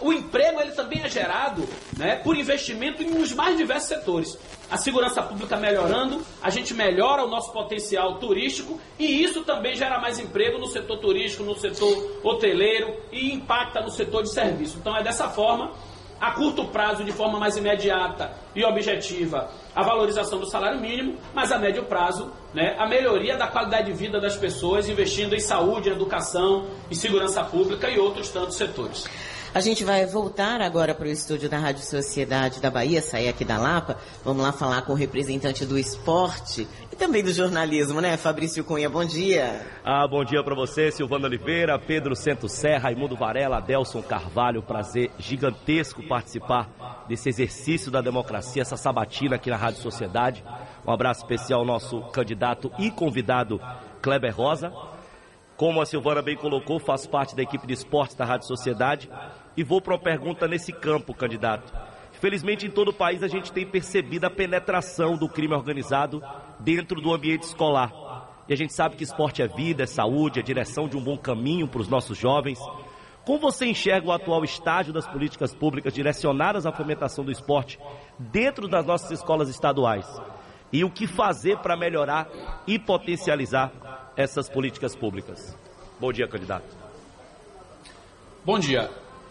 o 0.00 0.12
emprego 0.12 0.60
ele 0.60 0.72
também 0.72 1.02
é 1.02 1.08
gerado 1.08 1.66
né, 1.96 2.16
por 2.16 2.36
investimento 2.36 3.02
em 3.02 3.20
os 3.20 3.32
mais 3.32 3.56
diversos 3.56 3.88
setores. 3.88 4.38
A 4.70 4.76
segurança 4.76 5.22
pública 5.22 5.56
melhorando, 5.56 6.20
a 6.42 6.50
gente 6.50 6.74
melhora 6.74 7.24
o 7.24 7.28
nosso 7.28 7.52
potencial 7.52 8.18
turístico 8.18 8.80
e 8.98 9.22
isso 9.22 9.44
também 9.44 9.76
gera 9.76 9.98
mais 10.00 10.18
emprego 10.18 10.58
no 10.58 10.66
setor 10.66 10.98
turístico, 10.98 11.44
no 11.44 11.54
setor 11.54 12.20
hoteleiro 12.22 12.96
e 13.12 13.32
impacta 13.32 13.80
no 13.80 13.90
setor 13.90 14.22
de 14.22 14.30
serviço. 14.30 14.76
Então 14.78 14.96
é 14.96 15.02
dessa 15.02 15.28
forma 15.28 15.72
a 16.20 16.32
curto 16.32 16.66
prazo, 16.66 17.04
de 17.04 17.12
forma 17.12 17.38
mais 17.38 17.56
imediata 17.56 18.32
e 18.54 18.64
objetiva, 18.64 19.50
a 19.74 19.82
valorização 19.82 20.38
do 20.38 20.46
salário 20.46 20.80
mínimo, 20.80 21.16
mas 21.34 21.52
a 21.52 21.58
médio 21.58 21.84
prazo, 21.84 22.32
né, 22.54 22.74
a 22.78 22.86
melhoria 22.86 23.36
da 23.36 23.46
qualidade 23.46 23.86
de 23.86 23.92
vida 23.92 24.20
das 24.20 24.36
pessoas, 24.36 24.88
investindo 24.88 25.34
em 25.34 25.40
saúde, 25.40 25.90
educação, 25.90 26.66
em 26.90 26.94
segurança 26.94 27.44
pública 27.44 27.90
e 27.90 27.98
outros 27.98 28.30
tantos 28.30 28.56
setores. 28.56 29.06
A 29.56 29.60
gente 29.60 29.84
vai 29.84 30.04
voltar 30.04 30.60
agora 30.60 30.94
para 30.94 31.06
o 31.06 31.10
estúdio 31.10 31.48
da 31.48 31.56
Rádio 31.56 31.82
Sociedade 31.82 32.60
da 32.60 32.70
Bahia, 32.70 33.00
sair 33.00 33.28
aqui 33.28 33.42
da 33.42 33.56
Lapa. 33.56 33.96
Vamos 34.22 34.42
lá 34.42 34.52
falar 34.52 34.82
com 34.82 34.92
o 34.92 34.94
representante 34.94 35.64
do 35.64 35.78
esporte 35.78 36.68
e 36.96 36.98
também 36.98 37.22
do 37.22 37.30
jornalismo, 37.30 38.00
né? 38.00 38.16
Fabrício 38.16 38.64
Cunha, 38.64 38.88
bom 38.88 39.04
dia. 39.04 39.60
Ah, 39.84 40.08
bom 40.08 40.24
dia 40.24 40.42
para 40.42 40.54
você, 40.54 40.90
Silvano 40.90 41.26
Oliveira, 41.26 41.78
Pedro 41.78 42.16
Centro 42.16 42.48
Serra, 42.48 42.84
Raimundo 42.84 43.14
Varela, 43.14 43.58
Adelson 43.58 44.02
Carvalho. 44.02 44.62
Prazer 44.62 45.10
gigantesco 45.18 46.02
participar 46.02 47.04
desse 47.06 47.28
exercício 47.28 47.90
da 47.90 48.00
democracia, 48.00 48.62
essa 48.62 48.78
sabatina 48.78 49.36
aqui 49.36 49.50
na 49.50 49.56
Rádio 49.56 49.82
Sociedade. 49.82 50.42
Um 50.86 50.90
abraço 50.90 51.20
especial 51.20 51.60
ao 51.60 51.66
nosso 51.66 52.00
candidato 52.12 52.72
e 52.78 52.90
convidado 52.90 53.60
Kleber 54.00 54.34
Rosa. 54.34 54.72
Como 55.54 55.82
a 55.82 55.86
Silvana 55.86 56.22
bem 56.22 56.36
colocou, 56.36 56.78
faço 56.78 57.10
parte 57.10 57.36
da 57.36 57.42
equipe 57.42 57.66
de 57.66 57.74
esportes 57.74 58.16
da 58.16 58.24
Rádio 58.24 58.46
Sociedade 58.46 59.10
e 59.54 59.62
vou 59.62 59.82
para 59.82 59.94
uma 59.94 60.00
pergunta 60.00 60.48
nesse 60.48 60.72
campo, 60.72 61.14
candidato. 61.14 61.72
Felizmente, 62.20 62.66
em 62.66 62.70
todo 62.70 62.88
o 62.88 62.94
país, 62.94 63.22
a 63.22 63.28
gente 63.28 63.52
tem 63.52 63.66
percebido 63.66 64.24
a 64.24 64.30
penetração 64.30 65.16
do 65.16 65.28
crime 65.28 65.54
organizado 65.54 66.22
dentro 66.60 67.00
do 67.00 67.12
ambiente 67.12 67.42
escolar. 67.42 67.92
E 68.48 68.52
a 68.52 68.56
gente 68.56 68.72
sabe 68.72 68.96
que 68.96 69.04
esporte 69.04 69.42
é 69.42 69.48
vida, 69.48 69.82
é 69.82 69.86
saúde, 69.86 70.38
é 70.38 70.42
direção 70.42 70.88
de 70.88 70.96
um 70.96 71.02
bom 71.02 71.16
caminho 71.16 71.66
para 71.66 71.80
os 71.80 71.88
nossos 71.88 72.16
jovens. 72.16 72.58
Como 73.24 73.40
você 73.40 73.66
enxerga 73.66 74.06
o 74.06 74.12
atual 74.12 74.44
estágio 74.44 74.92
das 74.92 75.06
políticas 75.06 75.52
públicas 75.52 75.92
direcionadas 75.92 76.64
à 76.64 76.70
fomentação 76.70 77.24
do 77.24 77.32
esporte 77.32 77.78
dentro 78.18 78.68
das 78.68 78.86
nossas 78.86 79.10
escolas 79.10 79.48
estaduais? 79.48 80.06
E 80.72 80.84
o 80.84 80.90
que 80.90 81.06
fazer 81.08 81.58
para 81.58 81.76
melhorar 81.76 82.28
e 82.66 82.78
potencializar 82.78 83.72
essas 84.16 84.48
políticas 84.48 84.94
públicas? 84.94 85.58
Bom 85.98 86.12
dia, 86.12 86.28
candidato. 86.28 86.76
Bom 88.44 88.60
dia. 88.60 88.88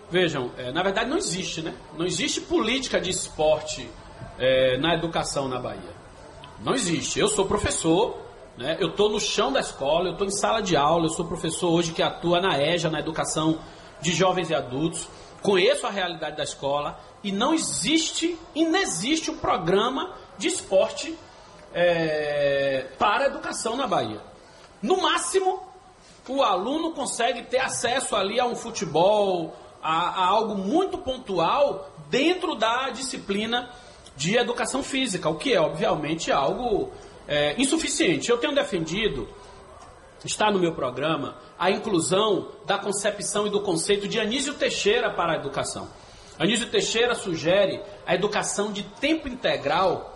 Vejam, 0.09 0.51
é, 0.57 0.71
na 0.73 0.83
verdade 0.83 1.09
não 1.09 1.17
existe, 1.17 1.61
né? 1.61 1.73
Não 1.97 2.05
existe 2.05 2.41
política 2.41 2.99
de 2.99 3.09
esporte 3.09 3.89
é, 4.37 4.77
na 4.77 4.93
educação 4.93 5.47
na 5.47 5.59
Bahia. 5.59 5.94
Não 6.59 6.73
existe. 6.73 7.19
Eu 7.19 7.27
sou 7.27 7.45
professor, 7.45 8.17
né? 8.57 8.77
eu 8.79 8.89
estou 8.89 9.09
no 9.09 9.19
chão 9.19 9.51
da 9.51 9.59
escola, 9.59 10.07
eu 10.07 10.13
estou 10.13 10.27
em 10.27 10.31
sala 10.31 10.61
de 10.61 10.75
aula, 10.75 11.05
eu 11.05 11.09
sou 11.09 11.25
professor 11.25 11.71
hoje 11.71 11.91
que 11.91 12.01
atua 12.01 12.39
na 12.39 12.61
EJA, 12.61 12.89
na 12.89 12.99
educação 12.99 13.59
de 14.01 14.13
jovens 14.13 14.49
e 14.49 14.55
adultos. 14.55 15.07
Conheço 15.41 15.85
a 15.85 15.89
realidade 15.89 16.37
da 16.37 16.43
escola 16.43 16.99
e 17.23 17.31
não 17.31 17.53
existe, 17.53 18.37
inexiste 18.53 19.29
um 19.29 19.37
programa 19.37 20.13
de 20.37 20.47
esporte 20.47 21.15
é, 21.73 22.87
para 22.97 23.25
a 23.25 23.27
educação 23.27 23.75
na 23.75 23.85
Bahia. 23.85 24.21
No 24.81 25.01
máximo, 25.01 25.61
o 26.27 26.41
aluno 26.41 26.91
consegue 26.91 27.43
ter 27.43 27.59
acesso 27.59 28.15
ali 28.15 28.39
a 28.39 28.45
um 28.45 28.55
futebol, 28.55 29.55
a, 29.83 30.23
a 30.23 30.25
algo 30.27 30.55
muito 30.55 30.97
pontual 30.97 31.89
dentro 32.09 32.55
da 32.55 32.89
disciplina 32.89 33.69
de 34.15 34.37
educação 34.37 34.81
física, 34.81 35.29
o 35.29 35.35
que 35.35 35.53
é, 35.53 35.59
obviamente, 35.59 36.31
algo 36.31 36.91
é, 37.27 37.59
insuficiente. 37.61 38.29
Eu 38.29 38.37
tenho 38.37 38.55
defendido, 38.55 39.27
está 40.23 40.51
no 40.51 40.59
meu 40.59 40.73
programa, 40.73 41.37
a 41.57 41.69
inclusão 41.69 42.49
da 42.65 42.77
concepção 42.77 43.47
e 43.47 43.49
do 43.49 43.61
conceito 43.61 44.07
de 44.07 44.19
Anísio 44.19 44.53
Teixeira 44.53 45.11
para 45.11 45.33
a 45.33 45.35
educação. 45.35 45.87
Anísio 46.37 46.67
Teixeira 46.67 47.15
sugere 47.15 47.81
a 48.05 48.13
educação 48.13 48.71
de 48.71 48.83
tempo 48.83 49.27
integral 49.27 50.13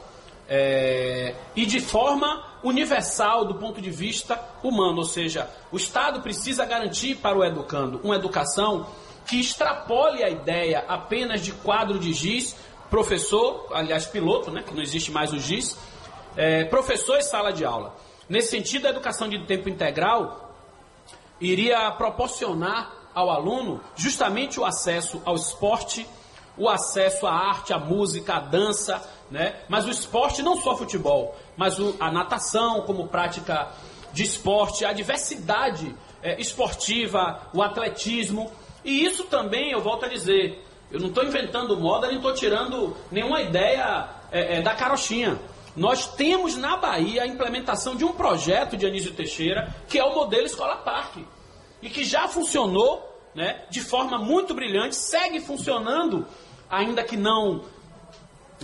é, 0.48 1.36
e 1.56 1.66
de 1.66 1.80
forma 1.80 2.44
universal 2.64 3.46
do 3.46 3.56
ponto 3.56 3.80
de 3.80 3.90
vista 3.90 4.40
humano, 4.64 4.98
ou 4.98 5.06
seja, 5.06 5.50
o 5.72 5.78
Estado 5.78 6.22
precisa 6.22 6.66
garantir 6.66 7.16
para 7.16 7.38
o 7.38 7.44
educando 7.44 8.02
uma 8.04 8.16
educação 8.16 8.88
que 9.28 9.40
extrapole 9.40 10.24
a 10.24 10.30
ideia 10.30 10.84
apenas 10.88 11.42
de 11.42 11.52
quadro 11.52 12.00
de 12.00 12.12
giz, 12.12 12.56
professor, 12.90 13.68
aliás, 13.72 14.06
piloto, 14.06 14.52
né, 14.52 14.64
que 14.64 14.74
não 14.74 14.82
existe 14.82 15.12
mais 15.12 15.32
o 15.32 15.40
giz, 15.40 15.78
é, 16.36 16.66
professor 16.66 17.18
e 17.18 17.24
sala 17.24 17.52
de 17.52 17.66
aula. 17.66 17.96
Nesse 18.28 18.50
sentido, 18.50 18.88
a 18.88 18.90
educação 18.90 19.28
de 19.28 19.44
tempo 19.46 19.70
integral 19.70 20.54
iria 21.42 21.90
proporcionar 21.92 22.94
ao 23.14 23.30
aluno 23.30 23.82
justamente 23.96 24.60
o 24.60 24.66
acesso 24.66 25.22
ao 25.26 25.36
esporte, 25.36 26.08
o 26.58 26.70
acesso 26.70 27.26
à 27.26 27.32
arte, 27.32 27.74
à 27.74 27.80
música, 27.80 28.36
à 28.36 28.40
dança, 28.40 29.02
né? 29.32 29.62
mas 29.68 29.86
o 29.86 29.90
esporte 29.90 30.44
não 30.44 30.58
só 30.58 30.76
futebol, 30.76 31.36
mas 31.56 31.80
o, 31.80 31.96
a 32.00 32.12
natação 32.12 32.82
como 32.82 33.08
prática 33.08 33.72
de 34.12 34.24
esporte, 34.24 34.86
a 34.86 34.94
diversidade 34.94 35.96
é, 36.22 36.40
esportiva, 36.40 37.50
o 37.54 37.62
atletismo. 37.62 38.52
E 38.84 39.06
isso 39.06 39.24
também, 39.26 39.72
eu 39.72 39.82
volto 39.82 40.06
a 40.06 40.08
dizer, 40.08 40.66
eu 40.92 41.00
não 41.00 41.10
estou 41.10 41.24
inventando 41.24 41.78
moda, 41.80 42.08
nem 42.08 42.18
estou 42.18 42.34
tirando 42.34 42.96
nenhuma 43.12 43.42
ideia 43.42 44.10
é, 44.32 44.58
é, 44.58 44.62
da 44.62 44.74
carochinha. 44.74 45.40
Nós 45.76 46.08
temos 46.16 46.58
na 46.58 46.78
Bahia 46.78 47.24
a 47.24 47.28
implementação 47.28 47.96
de 47.96 48.04
um 48.04 48.12
projeto 48.12 48.76
de 48.76 48.86
Anísio 48.86 49.14
Teixeira, 49.14 49.74
que 49.88 50.00
é 50.00 50.04
o 50.04 50.16
modelo 50.16 50.46
Escola 50.46 50.78
Parque. 50.78 51.26
E 51.82 51.90
que 51.90 52.04
já 52.04 52.28
funcionou 52.28 53.08
né, 53.36 53.64
de 53.70 53.82
forma 53.82 54.18
muito 54.18 54.54
brilhante, 54.54 54.96
segue 54.96 55.40
funcionando, 55.40 56.26
ainda 56.70 57.04
que 57.04 57.16
não 57.16 57.64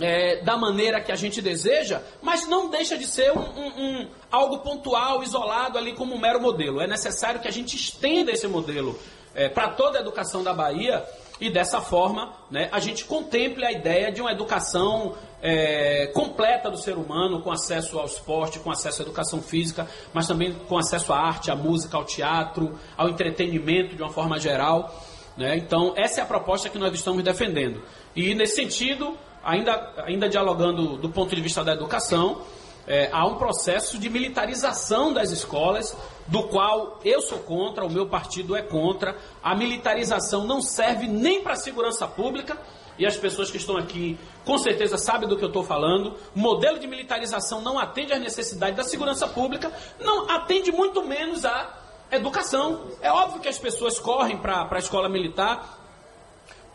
é, 0.00 0.42
da 0.42 0.56
maneira 0.56 1.00
que 1.00 1.10
a 1.10 1.16
gente 1.16 1.40
deseja, 1.40 2.02
mas 2.20 2.46
não 2.46 2.68
deixa 2.68 2.98
de 2.98 3.06
ser 3.06 3.32
um, 3.32 3.40
um, 3.40 3.68
um, 3.68 4.08
algo 4.30 4.58
pontual, 4.58 5.22
isolado 5.22 5.78
ali 5.78 5.94
como 5.94 6.14
um 6.14 6.18
mero 6.18 6.40
modelo. 6.40 6.80
É 6.80 6.86
necessário 6.86 7.40
que 7.40 7.48
a 7.48 7.52
gente 7.52 7.76
estenda 7.76 8.30
esse 8.30 8.46
modelo 8.46 8.98
é, 9.34 9.48
para 9.48 9.68
toda 9.70 9.98
a 9.98 10.00
educação 10.00 10.42
da 10.42 10.52
Bahia 10.52 11.04
e 11.40 11.50
dessa 11.50 11.80
forma 11.80 12.32
né, 12.50 12.68
a 12.72 12.80
gente 12.80 13.04
contemple 13.04 13.64
a 13.64 13.72
ideia 13.72 14.10
de 14.10 14.20
uma 14.20 14.32
educação 14.32 15.14
é, 15.42 16.06
completa 16.08 16.70
do 16.70 16.78
ser 16.78 16.96
humano, 16.96 17.42
com 17.42 17.50
acesso 17.50 17.98
ao 17.98 18.06
esporte, 18.06 18.58
com 18.58 18.70
acesso 18.70 19.02
à 19.02 19.04
educação 19.04 19.42
física, 19.42 19.86
mas 20.12 20.26
também 20.26 20.52
com 20.52 20.78
acesso 20.78 21.12
à 21.12 21.18
arte, 21.18 21.50
à 21.50 21.56
música, 21.56 21.96
ao 21.96 22.04
teatro, 22.04 22.78
ao 22.96 23.08
entretenimento 23.08 23.94
de 23.94 24.02
uma 24.02 24.10
forma 24.10 24.38
geral. 24.38 24.92
Né? 25.36 25.56
Então, 25.56 25.92
essa 25.96 26.20
é 26.20 26.22
a 26.22 26.26
proposta 26.26 26.68
que 26.68 26.78
nós 26.78 26.92
estamos 26.94 27.22
defendendo. 27.22 27.82
E, 28.14 28.34
nesse 28.34 28.56
sentido, 28.56 29.16
ainda, 29.44 29.92
ainda 30.04 30.28
dialogando 30.28 30.96
do 30.96 31.10
ponto 31.10 31.34
de 31.34 31.40
vista 31.42 31.62
da 31.62 31.72
educação, 31.74 32.40
é, 32.86 33.08
há 33.12 33.26
um 33.26 33.36
processo 33.36 33.98
de 33.98 34.08
militarização 34.08 35.12
das 35.12 35.30
escolas, 35.30 35.96
do 36.26 36.44
qual 36.44 37.00
eu 37.04 37.20
sou 37.20 37.38
contra, 37.38 37.84
o 37.84 37.90
meu 37.90 38.06
partido 38.08 38.54
é 38.56 38.62
contra. 38.62 39.16
A 39.42 39.54
militarização 39.56 40.44
não 40.44 40.60
serve 40.62 41.06
nem 41.06 41.42
para 41.42 41.54
a 41.54 41.56
segurança 41.56 42.06
pública, 42.06 42.56
e 42.98 43.04
as 43.04 43.16
pessoas 43.16 43.50
que 43.50 43.58
estão 43.58 43.76
aqui 43.76 44.18
com 44.44 44.56
certeza 44.56 44.96
sabem 44.96 45.28
do 45.28 45.36
que 45.36 45.44
eu 45.44 45.48
estou 45.48 45.62
falando. 45.62 46.14
O 46.34 46.38
modelo 46.38 46.78
de 46.78 46.86
militarização 46.86 47.60
não 47.60 47.78
atende 47.78 48.12
às 48.12 48.20
necessidades 48.20 48.76
da 48.76 48.84
segurança 48.84 49.26
pública, 49.26 49.72
não 50.00 50.30
atende 50.30 50.72
muito 50.72 51.04
menos 51.04 51.44
à 51.44 51.78
educação. 52.10 52.86
É 53.02 53.10
óbvio 53.10 53.40
que 53.40 53.48
as 53.48 53.58
pessoas 53.58 53.98
correm 53.98 54.38
para 54.38 54.68
a 54.70 54.78
escola 54.78 55.08
militar 55.08 55.85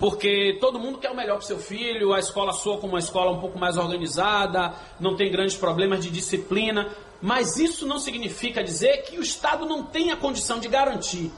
porque 0.01 0.57
todo 0.59 0.79
mundo 0.79 0.97
quer 0.97 1.11
o 1.11 1.15
melhor 1.15 1.37
para 1.37 1.45
seu 1.45 1.59
filho, 1.59 2.11
a 2.11 2.19
escola 2.19 2.53
soa 2.53 2.79
como 2.79 2.93
uma 2.93 2.99
escola 2.99 3.29
um 3.29 3.39
pouco 3.39 3.59
mais 3.59 3.77
organizada, 3.77 4.73
não 4.99 5.15
tem 5.15 5.31
grandes 5.31 5.55
problemas 5.55 6.03
de 6.03 6.09
disciplina, 6.09 6.89
mas 7.21 7.57
isso 7.57 7.85
não 7.85 7.99
significa 7.99 8.63
dizer 8.63 9.03
que 9.03 9.19
o 9.19 9.21
Estado 9.21 9.63
não 9.63 9.83
tem 9.83 10.11
a 10.11 10.17
condição 10.17 10.59
de 10.59 10.67
garantir. 10.67 11.31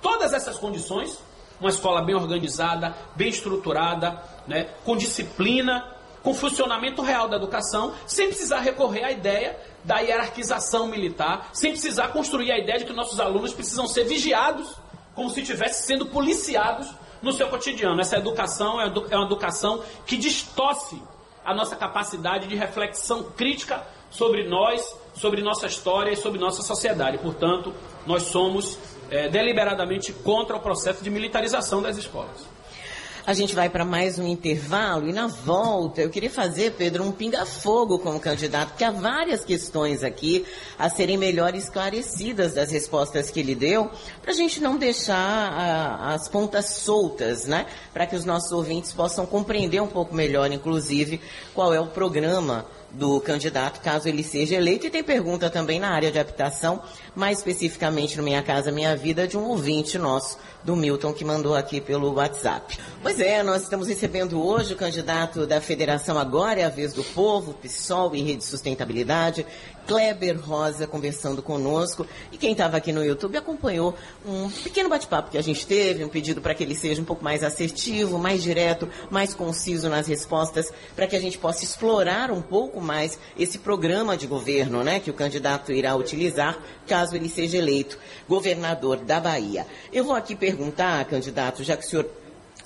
Todas 0.00 0.32
essas 0.32 0.56
condições, 0.56 1.18
uma 1.60 1.68
escola 1.68 2.00
bem 2.00 2.14
organizada, 2.14 2.96
bem 3.14 3.28
estruturada, 3.28 4.18
né, 4.48 4.70
com 4.82 4.96
disciplina, 4.96 5.86
com 6.22 6.32
funcionamento 6.32 7.02
real 7.02 7.28
da 7.28 7.36
educação, 7.36 7.92
sem 8.06 8.28
precisar 8.28 8.60
recorrer 8.60 9.04
à 9.04 9.12
ideia 9.12 9.60
da 9.84 9.98
hierarquização 9.98 10.86
militar, 10.86 11.50
sem 11.52 11.72
precisar 11.72 12.08
construir 12.08 12.50
a 12.50 12.58
ideia 12.58 12.78
de 12.78 12.86
que 12.86 12.94
nossos 12.94 13.20
alunos 13.20 13.52
precisam 13.52 13.86
ser 13.86 14.04
vigiados, 14.04 14.74
como 15.14 15.28
se 15.28 15.42
estivessem 15.42 15.86
sendo 15.86 16.06
policiados 16.06 16.88
no 17.22 17.32
seu 17.32 17.48
cotidiano. 17.48 18.00
Essa 18.00 18.16
educação 18.16 18.80
é, 18.80 18.84
é 19.10 19.16
uma 19.16 19.26
educação 19.26 19.82
que 20.06 20.16
distorce 20.16 21.00
a 21.44 21.54
nossa 21.54 21.76
capacidade 21.76 22.48
de 22.48 22.56
reflexão 22.56 23.22
crítica 23.22 23.86
sobre 24.10 24.48
nós, 24.48 24.94
sobre 25.14 25.42
nossa 25.42 25.66
história 25.66 26.10
e 26.10 26.16
sobre 26.16 26.38
nossa 26.38 26.62
sociedade. 26.62 27.18
Portanto, 27.18 27.72
nós 28.06 28.24
somos 28.24 28.78
é, 29.10 29.28
deliberadamente 29.28 30.12
contra 30.12 30.56
o 30.56 30.60
processo 30.60 31.02
de 31.02 31.10
militarização 31.10 31.80
das 31.80 31.96
escolas. 31.96 32.55
A 33.26 33.34
gente 33.34 33.56
vai 33.56 33.68
para 33.68 33.84
mais 33.84 34.20
um 34.20 34.26
intervalo 34.28 35.08
e 35.08 35.12
na 35.12 35.26
volta 35.26 36.00
eu 36.00 36.08
queria 36.08 36.30
fazer, 36.30 36.74
Pedro, 36.74 37.02
um 37.02 37.10
pinga-fogo 37.10 37.98
como 37.98 38.20
candidato, 38.20 38.68
porque 38.68 38.84
há 38.84 38.92
várias 38.92 39.44
questões 39.44 40.04
aqui 40.04 40.46
a 40.78 40.88
serem 40.88 41.16
melhor 41.16 41.52
esclarecidas 41.52 42.54
das 42.54 42.70
respostas 42.70 43.28
que 43.28 43.40
ele 43.40 43.56
deu, 43.56 43.90
para 44.22 44.30
a 44.30 44.34
gente 44.34 44.60
não 44.60 44.76
deixar 44.76 45.16
a, 45.16 46.14
as 46.14 46.28
pontas 46.28 46.66
soltas, 46.66 47.46
né? 47.46 47.66
Para 47.92 48.06
que 48.06 48.14
os 48.14 48.24
nossos 48.24 48.52
ouvintes 48.52 48.92
possam 48.92 49.26
compreender 49.26 49.82
um 49.82 49.88
pouco 49.88 50.14
melhor, 50.14 50.52
inclusive, 50.52 51.20
qual 51.52 51.74
é 51.74 51.80
o 51.80 51.88
programa 51.88 52.64
do 52.92 53.20
candidato, 53.20 53.80
caso 53.80 54.08
ele 54.08 54.22
seja 54.22 54.54
eleito. 54.54 54.86
E 54.86 54.90
tem 54.90 55.02
pergunta 55.02 55.50
também 55.50 55.80
na 55.80 55.90
área 55.90 56.12
de 56.12 56.18
habitação, 56.20 56.80
mais 57.16 57.38
especificamente 57.38 58.16
no 58.16 58.22
Minha 58.22 58.42
Casa 58.42 58.70
Minha 58.70 58.94
Vida, 58.94 59.26
de 59.26 59.38
um 59.38 59.48
ouvinte 59.48 59.98
nosso, 59.98 60.38
do 60.62 60.76
Milton, 60.76 61.12
que 61.12 61.24
mandou 61.24 61.54
aqui 61.54 61.80
pelo 61.80 62.12
WhatsApp. 62.12 62.78
Pois 63.00 63.18
é, 63.20 63.42
nós 63.42 63.62
estamos 63.62 63.88
recebendo 63.88 64.44
hoje 64.44 64.74
o 64.74 64.76
candidato 64.76 65.46
da 65.46 65.60
Federação 65.60 66.18
Agora 66.18 66.60
é 66.60 66.64
a 66.64 66.68
Vez 66.68 66.92
do 66.92 67.02
Povo, 67.02 67.54
PSOL 67.54 68.14
e 68.14 68.20
Rede 68.20 68.44
Sustentabilidade, 68.44 69.46
Kleber 69.86 70.38
Rosa 70.40 70.86
conversando 70.86 71.40
conosco. 71.40 72.04
E 72.32 72.36
quem 72.36 72.52
estava 72.52 72.76
aqui 72.76 72.92
no 72.92 73.04
YouTube 73.04 73.36
acompanhou 73.36 73.94
um 74.26 74.50
pequeno 74.50 74.88
bate-papo 74.88 75.30
que 75.30 75.38
a 75.38 75.42
gente 75.42 75.64
teve, 75.64 76.04
um 76.04 76.08
pedido 76.08 76.40
para 76.40 76.52
que 76.52 76.64
ele 76.64 76.74
seja 76.74 77.00
um 77.00 77.04
pouco 77.04 77.22
mais 77.22 77.44
assertivo, 77.44 78.18
mais 78.18 78.42
direto, 78.42 78.88
mais 79.08 79.32
conciso 79.32 79.88
nas 79.88 80.08
respostas, 80.08 80.72
para 80.96 81.06
que 81.06 81.14
a 81.14 81.20
gente 81.20 81.38
possa 81.38 81.62
explorar 81.62 82.32
um 82.32 82.42
pouco 82.42 82.80
mais 82.80 83.16
esse 83.38 83.58
programa 83.58 84.16
de 84.16 84.26
governo, 84.26 84.82
né, 84.82 84.98
que 84.98 85.10
o 85.10 85.14
candidato 85.14 85.72
irá 85.72 85.94
utilizar 85.94 86.58
caso 86.86 87.05
ele 87.12 87.28
seja 87.28 87.58
eleito 87.58 87.98
governador 88.28 88.98
da 88.98 89.20
Bahia. 89.20 89.66
Eu 89.92 90.04
vou 90.04 90.14
aqui 90.14 90.34
perguntar, 90.34 91.04
candidato, 91.04 91.62
já 91.62 91.76
que 91.76 91.84
o 91.84 91.88
senhor 91.88 92.10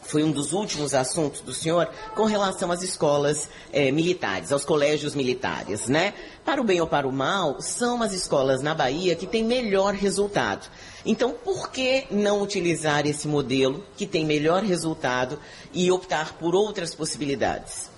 foi 0.02 0.24
um 0.24 0.32
dos 0.32 0.52
últimos 0.52 0.92
assuntos 0.92 1.40
do 1.40 1.54
senhor 1.54 1.88
com 2.16 2.24
relação 2.24 2.72
às 2.72 2.82
escolas 2.82 3.48
eh, 3.72 3.92
militares, 3.92 4.50
aos 4.50 4.64
colégios 4.64 5.14
militares, 5.14 5.88
né? 5.88 6.14
Para 6.44 6.60
o 6.60 6.64
bem 6.64 6.80
ou 6.80 6.86
para 6.86 7.06
o 7.06 7.12
mal, 7.12 7.60
são 7.60 8.02
as 8.02 8.12
escolas 8.12 8.60
na 8.60 8.74
Bahia 8.74 9.14
que 9.14 9.26
têm 9.26 9.44
melhor 9.44 9.94
resultado. 9.94 10.68
Então, 11.06 11.32
por 11.32 11.70
que 11.70 12.06
não 12.10 12.42
utilizar 12.42 13.06
esse 13.06 13.28
modelo 13.28 13.84
que 13.96 14.06
tem 14.06 14.24
melhor 14.24 14.64
resultado 14.64 15.38
e 15.72 15.90
optar 15.92 16.34
por 16.34 16.54
outras 16.54 16.94
possibilidades? 16.94 17.88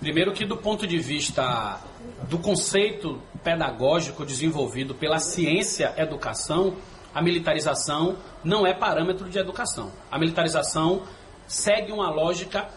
Primeiro 0.00 0.32
que 0.32 0.44
do 0.44 0.56
ponto 0.56 0.86
de 0.86 0.98
vista 0.98 1.80
do 2.28 2.38
conceito 2.38 3.20
pedagógico 3.42 4.24
desenvolvido 4.24 4.94
pela 4.94 5.18
ciência 5.18 5.94
educação, 5.96 6.76
a 7.14 7.22
militarização 7.22 8.16
não 8.44 8.66
é 8.66 8.74
parâmetro 8.74 9.28
de 9.28 9.38
educação. 9.38 9.92
A 10.10 10.18
militarização 10.18 11.02
segue 11.46 11.92
uma 11.92 12.10
lógica 12.10 12.68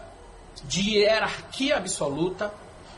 de 0.63 0.97
hierarquia 0.97 1.77
absoluta, 1.77 2.53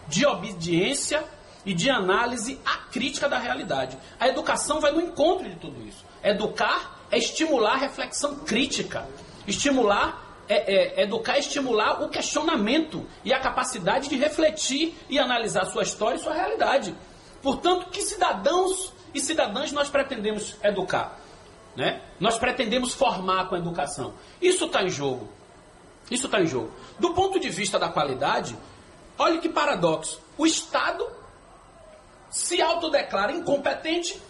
de 0.07 0.25
obediência 0.25 1.23
e 1.65 1.73
de 1.73 1.89
análise 1.89 2.59
acrítica 2.65 3.29
da 3.29 3.37
realidade. 3.37 3.97
A 4.19 4.27
educação 4.27 4.79
vai 4.79 4.91
no 4.91 5.01
encontro 5.01 5.49
de 5.49 5.55
tudo 5.55 5.81
isso. 5.87 6.03
Educar 6.23 6.99
é 7.11 7.17
estimular 7.17 7.73
a 7.73 7.77
reflexão 7.77 8.39
crítica, 8.39 9.07
estimular 9.47 10.20
é, 10.51 10.99
é, 10.99 11.03
educar 11.03 11.37
estimular 11.37 12.03
o 12.03 12.09
questionamento 12.09 13.07
e 13.23 13.33
a 13.33 13.39
capacidade 13.39 14.09
de 14.09 14.17
refletir 14.17 14.93
e 15.09 15.17
analisar 15.17 15.65
sua 15.65 15.83
história 15.83 16.17
e 16.17 16.19
sua 16.19 16.33
realidade. 16.33 16.93
Portanto, 17.41 17.89
que 17.89 18.01
cidadãos 18.01 18.91
e 19.13 19.19
cidadãs 19.19 19.71
nós 19.71 19.89
pretendemos 19.89 20.57
educar? 20.61 21.17
Né? 21.75 22.01
Nós 22.19 22.37
pretendemos 22.37 22.93
formar 22.93 23.47
com 23.47 23.55
a 23.55 23.57
educação. 23.57 24.13
Isso 24.41 24.65
está 24.65 24.83
em 24.83 24.89
jogo. 24.89 25.29
Isso 26.09 26.25
está 26.25 26.41
em 26.41 26.45
jogo. 26.45 26.71
Do 26.99 27.13
ponto 27.13 27.39
de 27.39 27.49
vista 27.49 27.79
da 27.79 27.87
qualidade, 27.87 28.57
olha 29.17 29.39
que 29.39 29.47
paradoxo. 29.47 30.19
O 30.37 30.45
Estado 30.45 31.07
se 32.29 32.61
autodeclara 32.61 33.31
incompetente 33.31 34.21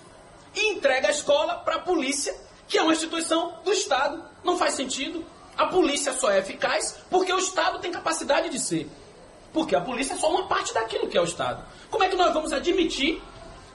e 0.54 0.74
entrega 0.74 1.08
a 1.08 1.12
escola 1.12 1.56
para 1.56 1.78
a 1.78 1.80
polícia, 1.80 2.36
que 2.68 2.78
é 2.78 2.84
uma 2.84 2.94
instituição 2.94 3.60
do 3.64 3.72
Estado. 3.72 4.24
Não 4.44 4.58
faz 4.58 4.76
sentido. 4.76 5.26
A 5.58 5.68
polícia 5.68 6.14
só 6.14 6.32
é 6.32 6.40
eficaz 6.40 6.98
porque 7.10 7.32
o 7.32 7.38
Estado 7.38 7.80
tem 7.80 7.92
capacidade 7.92 8.50
de 8.50 8.60
ser. 8.60 8.90
Porque 9.54 9.76
a 9.76 9.82
polícia 9.82 10.14
é 10.14 10.18
só 10.18 10.30
uma 10.30 10.48
parte 10.48 10.74
daquilo 10.74 11.08
que 11.08 11.18
é 11.18 11.22
o 11.22 11.26
Estado. 11.26 11.64
Como 11.90 12.04
é 12.04 12.08
que 12.08 12.16
nós 12.16 12.34
vamos 12.34 12.54
admitir 12.54 13.22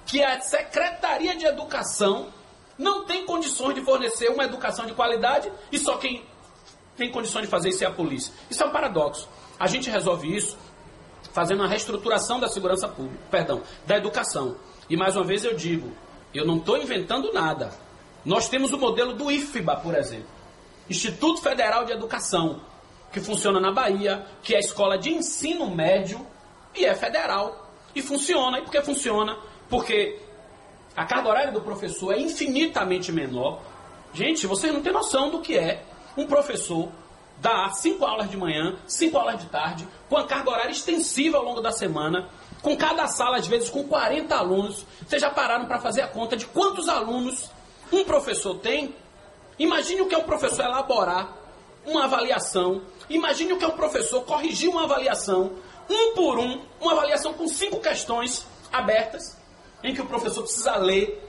que 0.06 0.22
a 0.22 0.40
Secretaria 0.40 1.36
de 1.36 1.44
Educação 1.44 2.32
não 2.78 3.04
tem 3.04 3.24
condições 3.24 3.74
de 3.74 3.82
fornecer 3.82 4.30
uma 4.30 4.44
educação 4.44 4.86
de 4.86 4.94
qualidade 4.94 5.50
e 5.70 5.78
só 5.78 5.96
quem 5.96 6.24
tem 6.96 7.10
condições 7.10 7.42
de 7.42 7.48
fazer 7.48 7.68
isso 7.68 7.84
é 7.84 7.86
a 7.86 7.90
polícia? 7.90 8.32
Isso 8.50 8.62
é 8.62 8.66
um 8.66 8.70
paradoxo. 8.70 9.28
A 9.58 9.66
gente 9.66 9.90
resolve 9.90 10.34
isso 10.34 10.56
fazendo 11.32 11.60
uma 11.60 11.68
reestruturação 11.68 12.40
da 12.40 12.48
segurança 12.48 12.88
pública, 12.88 13.22
perdão, 13.30 13.62
da 13.86 13.96
educação. 13.96 14.56
E 14.88 14.96
mais 14.96 15.16
uma 15.16 15.24
vez 15.24 15.44
eu 15.44 15.54
digo, 15.54 15.92
eu 16.32 16.46
não 16.46 16.56
estou 16.56 16.78
inventando 16.78 17.32
nada. 17.32 17.70
Nós 18.24 18.48
temos 18.48 18.72
o 18.72 18.78
modelo 18.78 19.12
do 19.12 19.30
IFBA, 19.30 19.76
por 19.76 19.94
exemplo, 19.94 20.35
Instituto 20.88 21.40
Federal 21.40 21.84
de 21.84 21.92
Educação, 21.92 22.60
que 23.12 23.20
funciona 23.20 23.60
na 23.60 23.72
Bahia, 23.72 24.24
que 24.42 24.54
é 24.54 24.56
a 24.56 24.60
escola 24.60 24.98
de 24.98 25.12
ensino 25.12 25.68
médio 25.70 26.24
e 26.74 26.84
é 26.84 26.94
federal. 26.94 27.70
E 27.94 28.02
funciona. 28.02 28.58
E 28.58 28.62
por 28.62 28.70
que 28.70 28.82
funciona? 28.82 29.36
Porque 29.68 30.20
a 30.96 31.04
carga 31.04 31.28
horária 31.28 31.52
do 31.52 31.60
professor 31.60 32.12
é 32.12 32.18
infinitamente 32.18 33.10
menor. 33.10 33.60
Gente, 34.12 34.46
vocês 34.46 34.72
não 34.72 34.82
têm 34.82 34.92
noção 34.92 35.30
do 35.30 35.40
que 35.40 35.56
é 35.56 35.82
um 36.16 36.26
professor 36.26 36.88
dar 37.38 37.70
cinco 37.74 38.04
aulas 38.04 38.30
de 38.30 38.36
manhã, 38.36 38.76
cinco 38.86 39.18
aulas 39.18 39.40
de 39.40 39.46
tarde, 39.46 39.86
com 40.08 40.16
a 40.16 40.26
carga 40.26 40.50
horária 40.50 40.70
extensiva 40.70 41.36
ao 41.36 41.44
longo 41.44 41.60
da 41.60 41.70
semana, 41.70 42.28
com 42.62 42.76
cada 42.76 43.06
sala, 43.06 43.36
às 43.36 43.46
vezes, 43.46 43.68
com 43.68 43.84
40 43.84 44.34
alunos. 44.34 44.86
Vocês 45.06 45.20
já 45.20 45.30
pararam 45.30 45.66
para 45.66 45.78
fazer 45.78 46.02
a 46.02 46.08
conta 46.08 46.36
de 46.36 46.46
quantos 46.46 46.88
alunos 46.88 47.50
um 47.92 48.04
professor 48.04 48.58
tem? 48.58 48.94
Imagine 49.58 50.02
o 50.02 50.06
que 50.06 50.14
é 50.14 50.18
um 50.18 50.24
professor 50.24 50.64
elaborar 50.64 51.32
uma 51.86 52.04
avaliação. 52.04 52.82
Imagine 53.08 53.52
o 53.52 53.58
que 53.58 53.64
é 53.64 53.68
um 53.68 53.76
professor 53.76 54.22
corrigir 54.24 54.68
uma 54.68 54.84
avaliação, 54.84 55.52
um 55.88 56.14
por 56.14 56.38
um, 56.38 56.60
uma 56.80 56.92
avaliação 56.92 57.32
com 57.32 57.46
cinco 57.48 57.80
questões 57.80 58.44
abertas 58.72 59.36
em 59.82 59.94
que 59.94 60.02
o 60.02 60.06
professor 60.06 60.42
precisa 60.42 60.76
ler. 60.76 61.22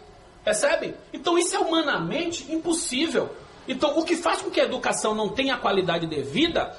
Percebem? 0.44 0.96
Então 1.14 1.38
isso 1.38 1.56
é 1.56 1.60
humanamente 1.60 2.52
impossível. 2.52 3.30
Então 3.68 3.98
o 4.00 4.04
que 4.04 4.16
faz 4.16 4.42
com 4.42 4.50
que 4.50 4.60
a 4.60 4.66
educação 4.66 5.14
não 5.14 5.30
tenha 5.30 5.56
a 5.56 5.58
qualidade 5.58 6.08
devida 6.08 6.76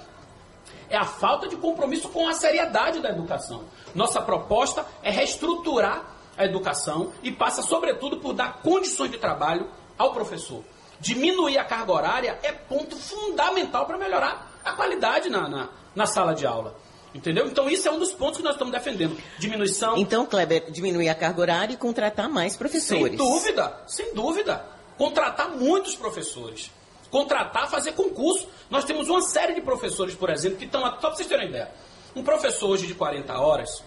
é 0.91 0.97
a 0.97 1.05
falta 1.05 1.47
de 1.47 1.57
compromisso 1.57 2.09
com 2.09 2.27
a 2.27 2.33
seriedade 2.33 3.01
da 3.01 3.11
educação. 3.11 3.65
Nossa 3.95 4.21
proposta 4.21 4.85
é 5.03 5.11
reestruturar 5.11 6.05
a 6.37 6.45
educação 6.45 7.13
e 7.23 7.31
passa, 7.31 7.63
sobretudo, 7.63 8.19
por 8.19 8.33
dar 8.33 8.61
condições 8.63 9.11
de 9.11 9.19
trabalho 9.19 9.69
ao 9.99 10.13
professor. 10.13 10.65
Diminuir 11.01 11.59
a 11.59 11.65
carga 11.65 11.93
horária 11.93 12.39
é 12.43 12.53
ponto 12.53 12.97
fundamental 12.97 13.87
para 13.87 13.97
melhorar 13.97 14.51
a 14.65 14.73
qualidade 14.73 15.31
na, 15.31 15.49
na, 15.49 15.69
na 15.95 16.07
sala 16.07 16.35
de 16.35 16.47
aula. 16.47 16.77
Entendeu? 17.15 17.47
Então 17.47 17.71
isso 17.71 17.89
é 17.89 17.91
um 17.91 17.99
dos 17.99 18.13
pontos 18.13 18.39
que 18.39 18.43
nós 18.43 18.53
estamos 18.53 18.73
defendendo. 18.73 19.17
Diminuição. 19.39 19.97
Então, 19.97 20.27
Kleber, 20.27 20.71
diminuir 20.71 21.09
a 21.09 21.15
carga 21.15 21.41
horária 21.41 21.75
e 21.75 21.77
contratar 21.77 22.29
mais 22.29 22.57
professores. 22.57 23.09
Sem 23.09 23.17
dúvida, 23.17 23.83
sem 23.87 24.15
dúvida. 24.15 24.65
Contratar 24.97 25.51
muitos 25.51 25.97
professores. 25.97 26.71
Contratar, 27.11 27.71
fazer 27.71 27.93
concurso. 27.93 28.47
Nós 28.69 28.85
temos 28.85 29.09
uma 29.09 29.23
série 29.23 29.55
de 29.55 29.63
professores, 29.63 30.15
por 30.15 30.29
exemplo, 30.29 30.59
que 30.59 30.67
estão. 30.67 30.83
Só 30.83 30.91
para 30.91 31.11
vocês 31.11 31.29
terem 31.29 31.47
uma 31.47 31.51
ideia. 31.51 31.71
Um 32.15 32.23
professor 32.23 32.71
hoje 32.71 32.87
de 32.87 32.95
40 32.95 33.33
horas, 33.39 33.83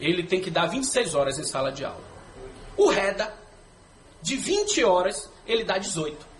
ele 0.00 0.22
tem 0.22 0.40
que 0.40 0.50
dar 0.50 0.66
26 0.66 1.14
horas 1.14 1.38
em 1.38 1.44
sala 1.44 1.70
de 1.70 1.84
aula. 1.84 2.02
O 2.76 2.88
REDA, 2.88 3.32
de 4.22 4.36
20 4.36 4.82
horas, 4.84 5.30
ele 5.46 5.64
dá 5.64 5.76
18. 5.76 6.33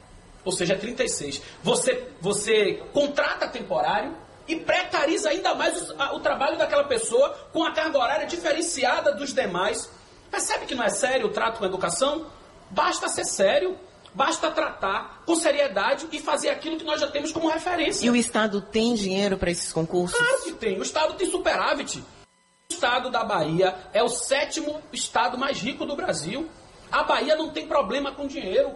Ou 0.45 0.53
seja, 0.53 0.77
36. 0.77 1.41
Você, 1.63 2.09
você 2.21 2.83
contrata 2.93 3.49
temporário 3.49 4.17
e 4.47 4.57
precariza 4.57 5.31
ainda 5.31 5.55
mais 5.55 5.91
o, 5.91 6.03
a, 6.03 6.15
o 6.15 6.21
trabalho 6.21 6.59
daquela 6.59 6.85
pessoa 6.85 7.31
com 7.53 7.65
a 7.65 7.73
carga 7.73 7.99
horária 7.99 8.27
diferenciada 8.27 9.13
dos 9.15 9.33
demais. 9.33 9.91
Percebe 10.31 10.67
que 10.67 10.75
não 10.75 10.85
é 10.85 10.91
sério 10.91 11.27
o 11.27 11.31
trato 11.31 11.59
com 11.59 11.65
a 11.65 11.69
educação? 11.69 12.27
Basta 12.71 13.09
ser 13.09 13.25
sério. 13.25 13.79
Basta 14.15 14.49
tratar 14.51 15.23
com 15.27 15.35
seriedade 15.35 16.07
e 16.13 16.21
fazer 16.21 16.49
aquilo 16.51 16.77
que 16.77 16.85
nós 16.85 17.01
já 17.01 17.09
temos 17.09 17.33
como 17.33 17.49
referência. 17.49 18.07
E 18.07 18.11
o 18.11 18.15
Estado 18.15 18.61
tem 18.61 18.95
dinheiro 18.95 19.37
para 19.37 19.51
esses 19.51 19.73
concursos? 19.73 20.17
Claro 20.17 20.43
que 20.45 20.53
tem. 20.53 20.79
O 20.79 20.83
Estado 20.83 21.15
tem 21.15 21.29
superávit. 21.29 21.99
O 21.99 22.73
Estado 22.73 23.11
da 23.11 23.25
Bahia 23.25 23.75
é 23.93 24.05
o 24.05 24.09
sétimo 24.09 24.81
Estado 24.93 25.37
mais 25.37 25.61
rico 25.61 25.85
do 25.85 25.97
Brasil. 25.97 26.49
A 26.93 27.03
Bahia 27.03 27.35
não 27.35 27.51
tem 27.51 27.67
problema 27.67 28.13
com 28.13 28.29
dinheiro. 28.29 28.75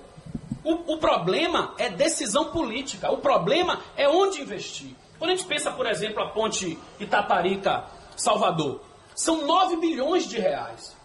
O, 0.65 0.95
o 0.95 0.99
problema 0.99 1.75
é 1.79 1.89
decisão 1.89 2.47
política. 2.47 3.11
O 3.11 3.19
problema 3.19 3.81
é 3.97 4.09
onde 4.09 4.41
investir. 4.41 4.95
Quando 5.19 5.33
a 5.33 5.37
gente 5.37 5.47
pensa, 5.47 5.71
por 5.71 5.87
exemplo, 5.87 6.23
a 6.23 6.31
ponte 6.31 6.79
Itaparica-Salvador, 7.01 8.81
são 9.15 9.47
9 9.47 9.77
bilhões 9.77 10.29
de 10.29 10.39
reais. 10.39 10.97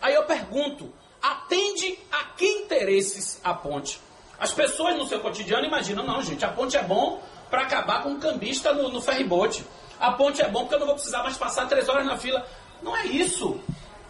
Aí 0.00 0.14
eu 0.14 0.24
pergunto, 0.24 0.92
atende 1.20 1.98
a 2.10 2.24
que 2.36 2.46
interesses 2.46 3.40
a 3.44 3.52
ponte? 3.52 4.00
As 4.38 4.52
pessoas 4.52 4.96
no 4.96 5.06
seu 5.06 5.20
cotidiano 5.20 5.66
imaginam, 5.66 6.06
não, 6.06 6.22
gente, 6.22 6.44
a 6.44 6.48
ponte 6.48 6.76
é 6.76 6.82
bom 6.82 7.20
para 7.50 7.62
acabar 7.62 8.02
com 8.02 8.10
um 8.10 8.20
cambista 8.20 8.72
no, 8.72 8.88
no 8.88 9.02
ferryboat. 9.02 9.64
A 9.98 10.12
ponte 10.12 10.40
é 10.40 10.48
bom 10.48 10.60
porque 10.60 10.76
eu 10.76 10.78
não 10.78 10.86
vou 10.86 10.94
precisar 10.94 11.22
mais 11.22 11.36
passar 11.36 11.66
três 11.66 11.88
horas 11.88 12.06
na 12.06 12.16
fila. 12.16 12.46
Não 12.82 12.96
é 12.96 13.06
isso. 13.06 13.60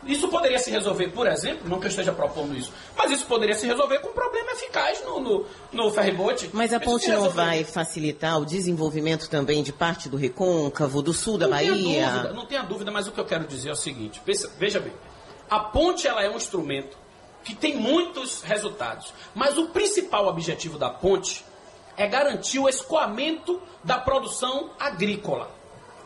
Isso 0.07 0.29
poderia 0.29 0.59
se 0.59 0.71
resolver, 0.71 1.09
por 1.09 1.27
exemplo, 1.27 1.69
não 1.69 1.81
que 1.81 1.87
eu 1.87 1.91
esteja 1.91 2.13
propondo 2.13 2.57
isso, 2.57 2.73
mas 2.97 3.11
isso 3.11 3.27
poderia 3.27 3.55
se 3.55 3.67
resolver 3.67 3.99
com 3.99 4.11
um 4.11 4.13
problema 4.13 4.53
eficaz 4.53 5.05
no, 5.05 5.21
no, 5.21 5.47
no 5.73 5.91
ferryboat. 5.91 6.51
Mas 6.53 6.73
a 6.73 6.79
ponte 6.79 7.09
não 7.09 7.29
vai 7.31 7.65
facilitar 7.65 8.41
o 8.41 8.47
desenvolvimento 8.47 9.29
também 9.29 9.63
de 9.63 9.73
parte 9.73 10.09
do 10.09 10.17
recôncavo, 10.17 11.03
do 11.03 11.13
sul 11.13 11.37
da 11.37 11.47
não 11.47 11.51
Bahia? 11.51 11.73
Tenha 11.73 12.11
dúvida, 12.11 12.33
não 12.33 12.47
tenha 12.47 12.63
dúvida, 12.63 12.91
mas 12.91 13.09
o 13.09 13.13
que 13.13 13.21
eu 13.21 13.25
quero 13.25 13.45
dizer 13.45 13.71
é 13.71 13.73
o 13.73 13.77
seguinte: 13.77 14.23
veja, 14.25 14.51
veja 14.59 14.81
bem, 14.81 14.93
a 15.51 15.59
ponte 15.59 16.07
ela 16.07 16.23
é 16.23 16.31
um 16.31 16.37
instrumento 16.37 16.97
que 17.43 17.55
tem 17.55 17.77
muitos 17.77 18.43
resultados, 18.43 19.13
mas 19.35 19.59
o 19.59 19.69
principal 19.69 20.27
objetivo 20.29 20.79
da 20.79 20.91
ponte 20.91 21.45
é 21.97 22.07
garantir 22.07 22.61
o 22.61 22.69
escoamento 22.69 23.61
da 23.83 23.99
produção 23.99 24.71
agrícola. 24.79 25.58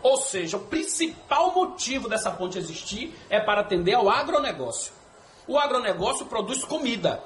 Ou 0.03 0.17
seja, 0.17 0.57
o 0.57 0.61
principal 0.61 1.55
motivo 1.55 2.09
dessa 2.09 2.31
ponte 2.31 2.59
existir 2.59 3.15
é 3.31 3.41
para 3.41 3.61
atender 3.61 3.95
ao 3.95 4.11
agronegócio. 4.11 4.93
O 5.47 5.59
agronegócio 5.59 6.27
produz 6.27 6.65
comida. 6.65 7.23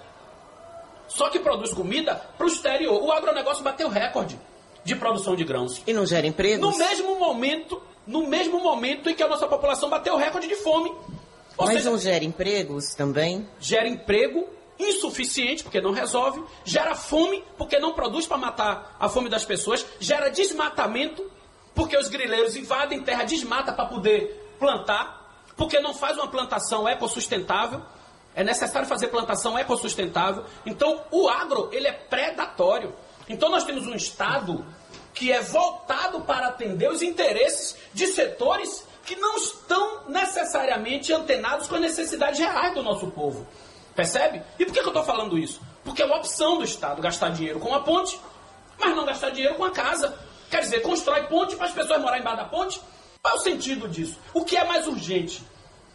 Só 1.08 1.28
que 1.30 1.38
produz 1.38 1.72
comida 1.72 2.14
para 2.36 2.46
o 2.46 2.48
exterior. 2.48 3.02
O 3.02 3.12
agronegócio 3.12 3.62
bateu 3.62 3.88
recorde 3.88 4.38
de 4.84 4.94
produção 4.94 5.34
de 5.34 5.44
grãos. 5.44 5.82
E 5.86 5.92
não 5.92 6.06
gera 6.06 6.26
empregos? 6.26 6.60
No 6.60 6.78
mesmo 6.78 7.18
momento, 7.18 7.82
no 8.06 8.26
mesmo 8.26 8.60
momento 8.60 9.08
em 9.08 9.14
que 9.14 9.22
a 9.22 9.28
nossa 9.28 9.46
população 9.46 9.88
bateu 9.88 10.16
recorde 10.16 10.46
de 10.48 10.56
fome. 10.56 10.90
Ou 11.56 11.66
Mas 11.66 11.76
seja, 11.76 11.90
não 11.90 11.98
gera 11.98 12.24
empregos 12.24 12.94
também? 12.94 13.48
Gera 13.58 13.88
emprego 13.88 14.48
insuficiente, 14.78 15.62
porque 15.62 15.80
não 15.80 15.90
resolve, 15.90 16.42
gera 16.64 16.94
fome, 16.94 17.42
porque 17.56 17.78
não 17.78 17.94
produz 17.94 18.26
para 18.26 18.36
matar 18.36 18.96
a 19.00 19.08
fome 19.08 19.28
das 19.28 19.44
pessoas, 19.44 19.84
gera 19.98 20.28
desmatamento, 20.28 21.24
porque 21.76 21.96
os 21.96 22.08
grileiros 22.08 22.56
invadem 22.56 23.02
terra, 23.02 23.22
desmata 23.22 23.72
para 23.72 23.84
poder 23.84 24.56
plantar, 24.58 25.44
porque 25.56 25.78
não 25.78 25.94
faz 25.94 26.16
uma 26.16 26.26
plantação 26.26 26.88
ecossustentável. 26.88 27.82
É 28.34 28.42
necessário 28.42 28.88
fazer 28.88 29.08
plantação 29.08 29.58
ecossustentável. 29.58 30.44
Então, 30.64 31.04
o 31.10 31.28
agro, 31.28 31.68
ele 31.72 31.86
é 31.86 31.92
predatório. 31.92 32.94
Então, 33.28 33.50
nós 33.50 33.64
temos 33.64 33.86
um 33.86 33.94
Estado 33.94 34.64
que 35.14 35.30
é 35.30 35.40
voltado 35.40 36.22
para 36.22 36.48
atender 36.48 36.90
os 36.90 37.02
interesses 37.02 37.76
de 37.92 38.06
setores 38.06 38.86
que 39.04 39.16
não 39.16 39.36
estão 39.36 40.08
necessariamente 40.08 41.12
antenados 41.12 41.68
com 41.68 41.76
as 41.76 41.80
necessidades 41.80 42.38
reais 42.40 42.74
do 42.74 42.82
nosso 42.82 43.06
povo. 43.08 43.46
Percebe? 43.94 44.42
E 44.58 44.64
por 44.64 44.74
que, 44.74 44.80
que 44.80 44.86
eu 44.86 44.90
estou 44.90 45.04
falando 45.04 45.38
isso? 45.38 45.60
Porque 45.84 46.02
é 46.02 46.06
uma 46.06 46.16
opção 46.16 46.58
do 46.58 46.64
Estado 46.64 47.00
gastar 47.00 47.30
dinheiro 47.30 47.60
com 47.60 47.74
a 47.74 47.80
ponte, 47.80 48.20
mas 48.78 48.94
não 48.94 49.06
gastar 49.06 49.30
dinheiro 49.30 49.54
com 49.54 49.64
a 49.64 49.70
casa. 49.70 50.18
Quer 50.50 50.60
dizer, 50.60 50.80
constrói 50.80 51.24
ponte 51.24 51.56
para 51.56 51.66
as 51.66 51.72
pessoas 51.72 52.00
morarem 52.00 52.20
embaixo 52.20 52.38
da 52.38 52.44
ponte? 52.44 52.80
Qual 53.22 53.34
é 53.34 53.38
o 53.38 53.40
sentido 53.40 53.88
disso? 53.88 54.18
O 54.32 54.44
que 54.44 54.56
é 54.56 54.64
mais 54.64 54.86
urgente? 54.86 55.42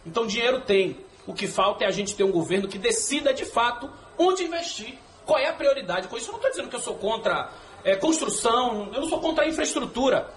Então, 0.06 0.28
dinheiro 0.28 0.62
tem. 0.62 0.98
O 1.26 1.34
que 1.34 1.48
falta 1.48 1.84
é 1.84 1.88
a 1.88 1.92
gente 1.92 2.16
ter 2.16 2.24
um 2.24 2.32
governo 2.32 2.68
que 2.68 2.78
decida 2.78 3.34
de 3.34 3.46
fato 3.46 3.90
onde 4.18 4.44
investir. 4.44 4.98
Qual 5.26 5.40
é 5.40 5.48
a 5.48 5.54
prioridade? 5.54 6.08
Com 6.08 6.18
isso, 6.18 6.28
eu 6.28 6.32
não 6.32 6.40
estou 6.40 6.52
dizendo 6.52 6.70
que 6.70 6.76
eu 6.76 6.80
sou 6.80 6.96
contra 6.96 7.50
é, 7.84 7.96
construção, 7.96 8.90
eu 8.94 9.02
não 9.02 9.10
sou 9.10 9.20
contra 9.20 9.46
a 9.46 9.48
infraestrutura. 9.48 10.30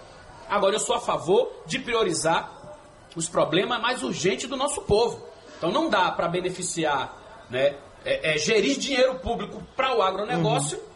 Agora, 0.47 0.75
eu 0.75 0.79
sou 0.79 0.95
a 0.95 1.01
favor 1.01 1.51
de 1.65 1.79
priorizar 1.79 2.51
os 3.15 3.27
problemas 3.27 3.81
mais 3.81 4.03
urgentes 4.03 4.47
do 4.47 4.55
nosso 4.55 4.81
povo. 4.83 5.27
Então, 5.57 5.71
não 5.71 5.89
dá 5.89 6.11
para 6.11 6.27
beneficiar, 6.27 7.45
né, 7.49 7.75
é, 8.05 8.35
é, 8.35 8.37
gerir 8.37 8.77
dinheiro 8.77 9.15
público 9.15 9.61
para 9.75 9.95
o 9.95 10.01
agronegócio. 10.01 10.77
Uhum 10.77 10.94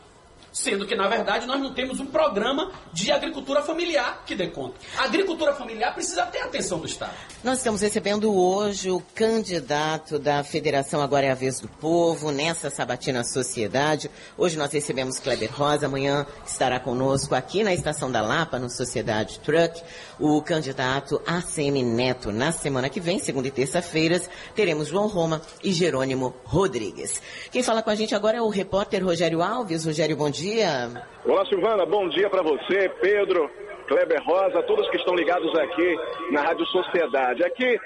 Sendo 0.51 0.85
que, 0.85 0.95
na 0.95 1.07
verdade, 1.07 1.45
nós 1.45 1.59
não 1.59 1.73
temos 1.73 1.99
um 1.99 2.05
programa 2.05 2.71
de 2.91 3.11
agricultura 3.11 3.61
familiar 3.61 4.23
que 4.25 4.35
dê 4.35 4.47
conta. 4.47 4.75
A 4.97 5.03
agricultura 5.03 5.53
familiar 5.53 5.93
precisa 5.93 6.25
ter 6.25 6.39
atenção 6.39 6.79
do 6.79 6.85
Estado. 6.85 7.13
Nós 7.43 7.59
estamos 7.59 7.81
recebendo 7.81 8.33
hoje 8.33 8.89
o 8.89 9.01
candidato 9.15 10.19
da 10.19 10.43
Federação 10.43 11.01
Agora 11.01 11.25
é 11.25 11.31
a 11.31 11.35
Vez 11.35 11.59
do 11.59 11.67
Povo, 11.67 12.31
nessa 12.31 12.69
Sabatina 12.69 13.23
Sociedade. 13.23 14.09
Hoje 14.37 14.57
nós 14.57 14.71
recebemos 14.71 15.19
Kleber 15.19 15.49
Rosa, 15.53 15.85
amanhã 15.85 16.25
estará 16.45 16.79
conosco 16.79 17.35
aqui 17.35 17.63
na 17.63 17.73
Estação 17.73 18.11
da 18.11 18.21
Lapa, 18.21 18.59
no 18.59 18.69
Sociedade 18.69 19.39
Truck, 19.39 19.81
o 20.19 20.41
candidato 20.41 21.21
ACM 21.25 21.81
Neto. 21.83 22.31
Na 22.31 22.51
semana 22.51 22.89
que 22.89 22.99
vem, 22.99 23.19
segunda 23.19 23.47
e 23.47 23.51
terça-feiras, 23.51 24.29
teremos 24.53 24.87
João 24.87 25.07
Roma 25.07 25.41
e 25.63 25.71
Jerônimo 25.71 26.35
Rodrigues. 26.43 27.21
Quem 27.51 27.63
fala 27.63 27.81
com 27.81 27.89
a 27.89 27.95
gente 27.95 28.13
agora 28.13 28.37
é 28.37 28.41
o 28.41 28.49
repórter 28.49 29.03
Rogério 29.03 29.41
Alves. 29.41 29.85
Rogério, 29.85 30.17
bom 30.17 30.29
dia. 30.29 30.89
Olá, 31.25 31.45
Silvana. 31.45 31.85
Bom 31.85 32.09
dia 32.09 32.29
para 32.29 32.43
você, 32.43 32.89
Pedro, 33.01 33.49
Kleber 33.87 34.21
Rosa, 34.23 34.61
todos 34.63 34.89
que 34.89 34.97
estão 34.97 35.15
ligados 35.15 35.53
aqui 35.57 35.95
na 36.31 36.41
Rádio 36.41 36.65
Sociedade. 36.67 37.43
Aqui 37.43 37.79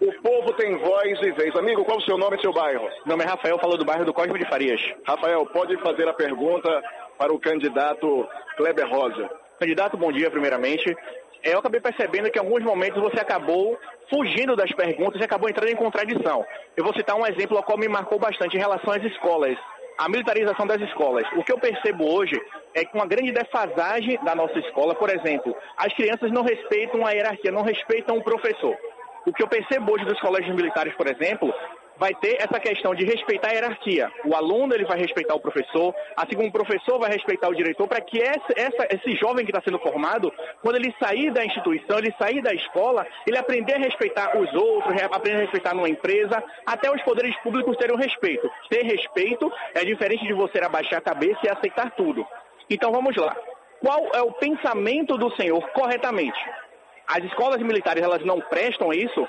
o 0.00 0.12
povo 0.22 0.52
tem 0.54 0.76
voz 0.78 1.18
e 1.22 1.32
vez. 1.32 1.54
Amigo, 1.56 1.84
qual 1.84 1.98
o 1.98 2.02
seu 2.02 2.18
nome 2.18 2.36
e 2.36 2.40
seu 2.40 2.52
bairro? 2.52 2.84
Meu 3.06 3.16
nome 3.16 3.24
é 3.24 3.26
Rafael, 3.26 3.58
falo 3.58 3.76
do 3.76 3.84
bairro 3.84 4.04
do 4.04 4.12
Código 4.12 4.38
de 4.38 4.48
Farias. 4.48 4.80
Rafael, 5.06 5.46
pode 5.46 5.76
fazer 5.78 6.08
a 6.08 6.12
pergunta 6.12 6.68
para 7.18 7.32
o 7.32 7.38
candidato 7.38 8.26
Kleber 8.56 8.88
Rosa. 8.88 9.30
Candidato, 9.58 9.96
bom 9.96 10.10
dia, 10.10 10.30
primeiramente. 10.30 10.94
Eu 11.44 11.58
acabei 11.58 11.80
percebendo 11.80 12.30
que 12.30 12.38
em 12.38 12.42
alguns 12.42 12.62
momentos 12.62 13.02
você 13.02 13.20
acabou 13.20 13.78
fugindo 14.08 14.56
das 14.56 14.72
perguntas 14.72 15.20
e 15.20 15.24
acabou 15.24 15.48
entrando 15.48 15.68
em 15.68 15.76
contradição. 15.76 16.44
Eu 16.76 16.82
vou 16.82 16.94
citar 16.94 17.16
um 17.16 17.26
exemplo 17.26 17.56
ao 17.56 17.62
qual 17.62 17.76
me 17.76 17.86
marcou 17.86 18.18
bastante 18.18 18.56
em 18.56 18.60
relação 18.60 18.92
às 18.92 19.02
escolas 19.04 19.58
a 19.98 20.08
militarização 20.08 20.66
das 20.66 20.80
escolas. 20.80 21.24
O 21.36 21.44
que 21.44 21.52
eu 21.52 21.58
percebo 21.58 22.04
hoje 22.12 22.34
é 22.74 22.84
que 22.84 22.94
uma 22.94 23.06
grande 23.06 23.32
defasagem 23.32 24.18
da 24.24 24.34
nossa 24.34 24.58
escola, 24.58 24.94
por 24.94 25.10
exemplo, 25.10 25.54
as 25.76 25.92
crianças 25.94 26.32
não 26.32 26.42
respeitam 26.42 27.06
a 27.06 27.12
hierarquia, 27.12 27.52
não 27.52 27.62
respeitam 27.62 28.16
o 28.16 28.22
professor. 28.22 28.76
O 29.26 29.32
que 29.32 29.42
eu 29.42 29.48
percebo 29.48 29.92
hoje 29.92 30.04
dos 30.04 30.20
colégios 30.20 30.54
militares, 30.54 30.94
por 30.94 31.06
exemplo, 31.06 31.52
vai 31.96 32.14
ter 32.14 32.36
essa 32.40 32.58
questão 32.58 32.94
de 32.94 33.04
respeitar 33.04 33.50
a 33.50 33.52
hierarquia. 33.52 34.10
O 34.24 34.34
aluno 34.34 34.74
ele 34.74 34.84
vai 34.84 34.98
respeitar 34.98 35.34
o 35.34 35.40
professor, 35.40 35.94
assim 36.16 36.34
como 36.34 36.48
o 36.48 36.52
professor 36.52 36.98
vai 36.98 37.10
respeitar 37.10 37.48
o 37.48 37.54
diretor, 37.54 37.86
para 37.86 38.00
que 38.00 38.20
essa, 38.20 38.52
essa, 38.56 38.88
esse 38.90 39.16
jovem 39.16 39.44
que 39.44 39.50
está 39.50 39.62
sendo 39.62 39.78
formado, 39.78 40.32
quando 40.62 40.76
ele 40.76 40.94
sair 40.98 41.30
da 41.30 41.44
instituição, 41.44 41.98
ele 41.98 42.14
sair 42.18 42.42
da 42.42 42.52
escola, 42.52 43.06
ele 43.26 43.38
aprender 43.38 43.74
a 43.74 43.78
respeitar 43.78 44.38
os 44.38 44.52
outros, 44.54 45.02
aprender 45.02 45.36
a 45.36 45.40
respeitar 45.42 45.74
numa 45.74 45.88
empresa, 45.88 46.42
até 46.66 46.90
os 46.90 47.02
poderes 47.02 47.36
públicos 47.42 47.76
terem 47.76 47.94
o 47.94 47.98
respeito. 47.98 48.50
Ter 48.68 48.82
respeito 48.82 49.50
é 49.74 49.84
diferente 49.84 50.26
de 50.26 50.32
você 50.32 50.58
abaixar 50.58 50.98
a 50.98 51.02
cabeça 51.02 51.40
e 51.44 51.48
aceitar 51.48 51.90
tudo. 51.92 52.26
Então 52.68 52.90
vamos 52.90 53.14
lá. 53.16 53.36
Qual 53.80 54.08
é 54.14 54.22
o 54.22 54.32
pensamento 54.32 55.18
do 55.18 55.30
senhor 55.36 55.60
corretamente? 55.70 56.38
As 57.06 57.22
escolas 57.24 57.60
militares 57.60 58.02
elas 58.02 58.24
não 58.24 58.40
prestam 58.40 58.92
isso? 58.92 59.28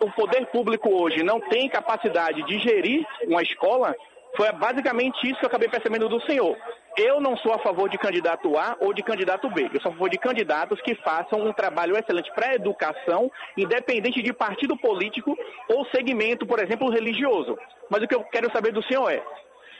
O 0.00 0.10
poder 0.12 0.46
público 0.46 0.88
hoje 0.90 1.22
não 1.22 1.40
tem 1.40 1.68
capacidade 1.68 2.42
de 2.44 2.58
gerir 2.58 3.06
uma 3.26 3.42
escola, 3.42 3.94
foi 4.36 4.50
basicamente 4.52 5.26
isso 5.26 5.38
que 5.38 5.44
eu 5.44 5.48
acabei 5.48 5.68
percebendo 5.68 6.08
do 6.08 6.20
senhor. 6.22 6.56
Eu 6.96 7.20
não 7.20 7.36
sou 7.36 7.52
a 7.52 7.58
favor 7.58 7.88
de 7.90 7.98
candidato 7.98 8.56
A 8.56 8.76
ou 8.80 8.92
de 8.92 9.02
candidato 9.02 9.50
B. 9.50 9.68
Eu 9.72 9.80
sou 9.80 9.90
a 9.90 9.94
favor 9.94 10.08
de 10.08 10.18
candidatos 10.18 10.80
que 10.80 10.94
façam 10.94 11.40
um 11.40 11.52
trabalho 11.52 11.96
excelente 11.96 12.32
para 12.34 12.48
a 12.48 12.54
educação, 12.54 13.30
independente 13.56 14.22
de 14.22 14.32
partido 14.32 14.76
político 14.78 15.36
ou 15.68 15.86
segmento, 15.86 16.46
por 16.46 16.58
exemplo, 16.58 16.88
religioso. 16.88 17.58
Mas 17.90 18.02
o 18.02 18.08
que 18.08 18.14
eu 18.14 18.24
quero 18.24 18.50
saber 18.50 18.72
do 18.72 18.82
senhor 18.82 19.10
é, 19.10 19.22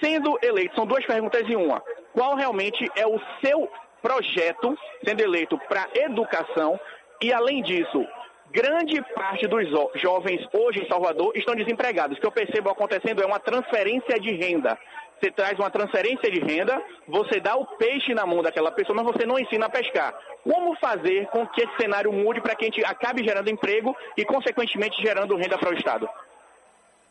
sendo 0.03 0.39
eleito, 0.43 0.75
são 0.75 0.87
duas 0.87 1.05
perguntas 1.07 1.49
em 1.49 1.57
uma. 1.57 1.83
Qual 2.13 2.35
realmente 2.35 2.87
é 2.97 3.07
o 3.07 3.19
seu 3.43 3.71
projeto, 4.03 4.77
sendo 5.03 5.23
eleito 5.23 5.59
para 5.69 5.89
educação? 5.95 6.79
E 7.23 7.33
além 7.33 7.63
disso, 7.63 8.07
grande 8.51 9.03
parte 9.15 9.47
dos 9.47 9.69
jovens 9.95 10.47
hoje 10.53 10.83
em 10.83 10.89
Salvador 10.89 11.33
estão 11.37 11.55
desempregados. 11.55 12.17
O 12.17 12.21
que 12.21 12.27
eu 12.27 12.33
percebo 12.33 12.71
acontecendo 12.71 13.23
é 13.23 13.27
uma 13.27 13.39
transferência 13.39 14.19
de 14.19 14.33
renda. 14.35 14.79
Você 15.21 15.31
traz 15.31 15.59
uma 15.59 15.71
transferência 15.71 16.31
de 16.31 16.41
renda, 16.41 16.83
você 17.09 17.41
dá 17.41 17.57
o 17.57 17.65
peixe 17.65 18.13
na 18.13 18.27
mão 18.27 18.43
daquela 18.43 18.71
pessoa, 18.71 19.03
mas 19.03 19.15
você 19.15 19.25
não 19.25 19.39
ensina 19.39 19.65
a 19.65 19.71
pescar. 19.71 20.15
Como 20.45 20.77
fazer 20.77 21.27
com 21.29 21.47
que 21.47 21.63
esse 21.63 21.77
cenário 21.79 22.13
mude 22.13 22.41
para 22.43 22.55
que 22.55 22.67
a 22.67 22.69
gente 22.69 22.85
acabe 22.85 23.25
gerando 23.25 23.49
emprego 23.49 23.97
e, 24.17 24.25
consequentemente, 24.27 25.01
gerando 25.01 25.37
renda 25.37 25.57
para 25.57 25.71
o 25.71 25.75
Estado? 25.75 26.07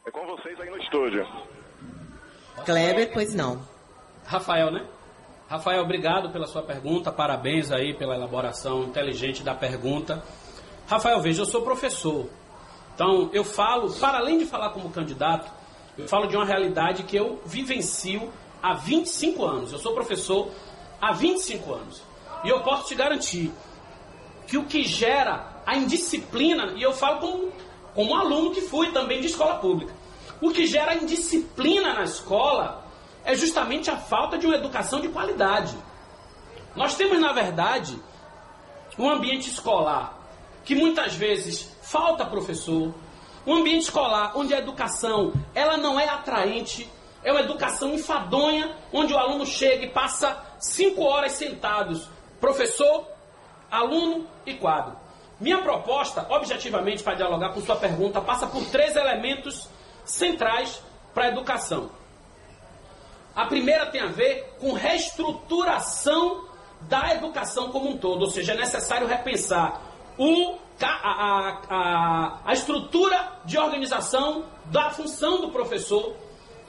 É 0.06 0.12
com 0.12 0.24
vocês 0.28 0.60
aí 0.60 0.70
no 0.70 0.78
estúdio. 0.78 1.28
Kleber, 2.64 3.12
pois 3.12 3.34
não. 3.34 3.60
Rafael, 4.24 4.72
né? 4.72 4.86
Rafael, 5.50 5.82
obrigado 5.82 6.30
pela 6.30 6.46
sua 6.46 6.62
pergunta, 6.62 7.12
parabéns 7.12 7.72
aí 7.72 7.94
pela 7.94 8.16
elaboração 8.16 8.84
inteligente 8.84 9.44
da 9.44 9.56
pergunta. 9.56 10.24
Rafael, 10.88 11.22
veja, 11.22 11.42
eu 11.42 11.46
sou 11.46 11.62
professor. 11.62 12.28
Então, 12.94 13.30
eu 13.34 13.44
falo, 13.44 13.92
para 13.94 14.20
além 14.20 14.38
de 14.38 14.46
falar 14.46 14.70
como 14.70 14.90
candidato, 14.90 15.52
eu 15.98 16.08
falo 16.08 16.28
de 16.28 16.36
uma 16.36 16.46
realidade 16.46 17.04
que 17.04 17.16
eu 17.16 17.42
vivencio 17.46 18.32
há 18.62 18.74
25 18.74 19.46
anos. 19.46 19.72
Eu 19.74 19.80
sou 19.80 19.94
professor 19.94 20.50
há 21.02 21.12
25 21.12 21.74
anos. 21.74 22.02
E 22.44 22.50
eu 22.50 22.62
posso 22.62 22.88
te 22.88 22.96
garantir 22.96 23.52
que 24.48 24.58
o 24.58 24.66
que 24.66 24.84
gera 24.84 25.62
a 25.66 25.76
indisciplina, 25.76 26.74
e 26.76 26.84
eu 26.84 26.94
falo 26.94 27.20
como 27.20 27.52
como 27.96 28.14
aluno 28.14 28.52
que 28.52 28.62
fui 28.62 28.92
também 28.92 29.22
de 29.22 29.28
escola 29.28 29.56
pública. 29.56 29.94
O 30.42 30.52
que 30.52 30.68
gera 30.68 30.96
indisciplina 30.96 31.94
na 31.94 32.04
escola 32.04 32.86
é 33.24 33.34
justamente 33.34 33.90
a 33.90 33.96
falta 33.96 34.38
de 34.38 34.46
uma 34.46 34.58
educação 34.58 35.00
de 35.00 35.08
qualidade. 35.08 35.76
Nós 36.76 36.96
temos, 36.96 37.18
na 37.20 37.32
verdade, 37.32 37.98
um 39.00 39.10
ambiente 39.10 39.50
escolar 39.50 40.15
que 40.66 40.74
muitas 40.76 41.14
vezes 41.16 41.72
falta 41.84 42.26
professor, 42.26 42.94
um 43.46 43.54
ambiente 43.54 43.84
escolar 43.84 44.34
onde 44.36 44.54
a 44.54 44.60
educação 44.60 45.32
ela 45.54 45.78
não 45.78 46.00
é 46.00 46.10
atraente, 46.10 46.90
é 47.24 47.32
uma 47.32 47.42
educação 47.42 47.94
enfadonha, 47.94 48.76
onde 48.92 49.14
o 49.14 49.18
aluno 49.18 49.46
chega 49.46 49.86
e 49.86 49.90
passa 49.90 50.44
cinco 50.60 51.04
horas 51.04 51.34
sentados, 51.34 52.10
professor, 52.42 53.08
aluno 53.70 54.28
e 54.46 54.56
quadro. 54.56 54.98
Minha 55.40 55.62
proposta, 55.62 56.26
objetivamente, 56.30 57.04
para 57.04 57.16
dialogar 57.16 57.50
com 57.54 57.62
sua 57.62 57.76
pergunta, 57.76 58.22
passa 58.22 58.48
por 58.48 58.66
três 58.66 58.96
elementos 58.96 59.68
centrais 60.04 60.82
para 61.14 61.26
a 61.26 61.30
educação. 61.30 61.92
A 63.36 63.46
primeira 63.46 63.86
tem 63.88 64.02
a 64.02 64.08
ver 64.08 64.56
com 64.60 64.72
reestruturação 64.72 66.46
da 66.82 67.14
educação 67.14 67.72
como 67.72 67.90
um 67.90 67.98
todo, 67.98 68.22
ou 68.22 68.30
seja, 68.30 68.54
é 68.54 68.58
necessário 68.58 69.08
repensar 69.08 69.82
o, 70.18 70.58
a, 70.82 71.60
a, 71.70 72.40
a, 72.46 72.54
estrutura 72.54 73.40
de 73.46 73.58
organização 73.58 74.46
da 74.66 74.90
função 74.90 75.42
do 75.42 75.50
professor, 75.50 76.16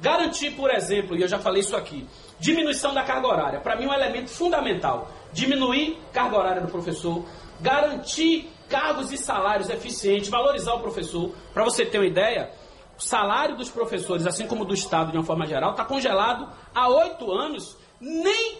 garantir, 0.00 0.52
por 0.52 0.70
exemplo, 0.70 1.16
e 1.16 1.22
eu 1.22 1.28
já 1.28 1.38
falei 1.38 1.60
isso 1.60 1.76
aqui, 1.76 2.06
diminuição 2.38 2.92
da 2.92 3.02
carga 3.02 3.26
horária. 3.26 3.60
Para 3.60 3.76
mim, 3.76 3.84
é 3.84 3.88
um 3.88 3.94
elemento 3.94 4.30
fundamental. 4.30 5.10
Diminuir 5.32 5.98
carga 6.12 6.36
horária 6.36 6.62
do 6.62 6.68
professor, 6.68 7.24
garantir 7.60 8.50
cargos 8.68 9.12
e 9.12 9.16
salários 9.16 9.70
eficientes, 9.70 10.28
valorizar 10.28 10.74
o 10.74 10.80
professor. 10.80 11.32
Para 11.54 11.64
você 11.64 11.86
ter 11.86 11.98
uma 11.98 12.06
ideia, 12.06 12.50
o 12.98 13.02
salário 13.02 13.56
dos 13.56 13.70
professores, 13.70 14.26
assim 14.26 14.46
como 14.46 14.64
do 14.64 14.74
Estado 14.74 15.12
de 15.12 15.18
uma 15.18 15.24
forma 15.24 15.46
geral, 15.46 15.70
está 15.72 15.84
congelado 15.84 16.48
há 16.74 16.88
oito 16.88 17.30
anos, 17.30 17.76
nem 18.00 18.58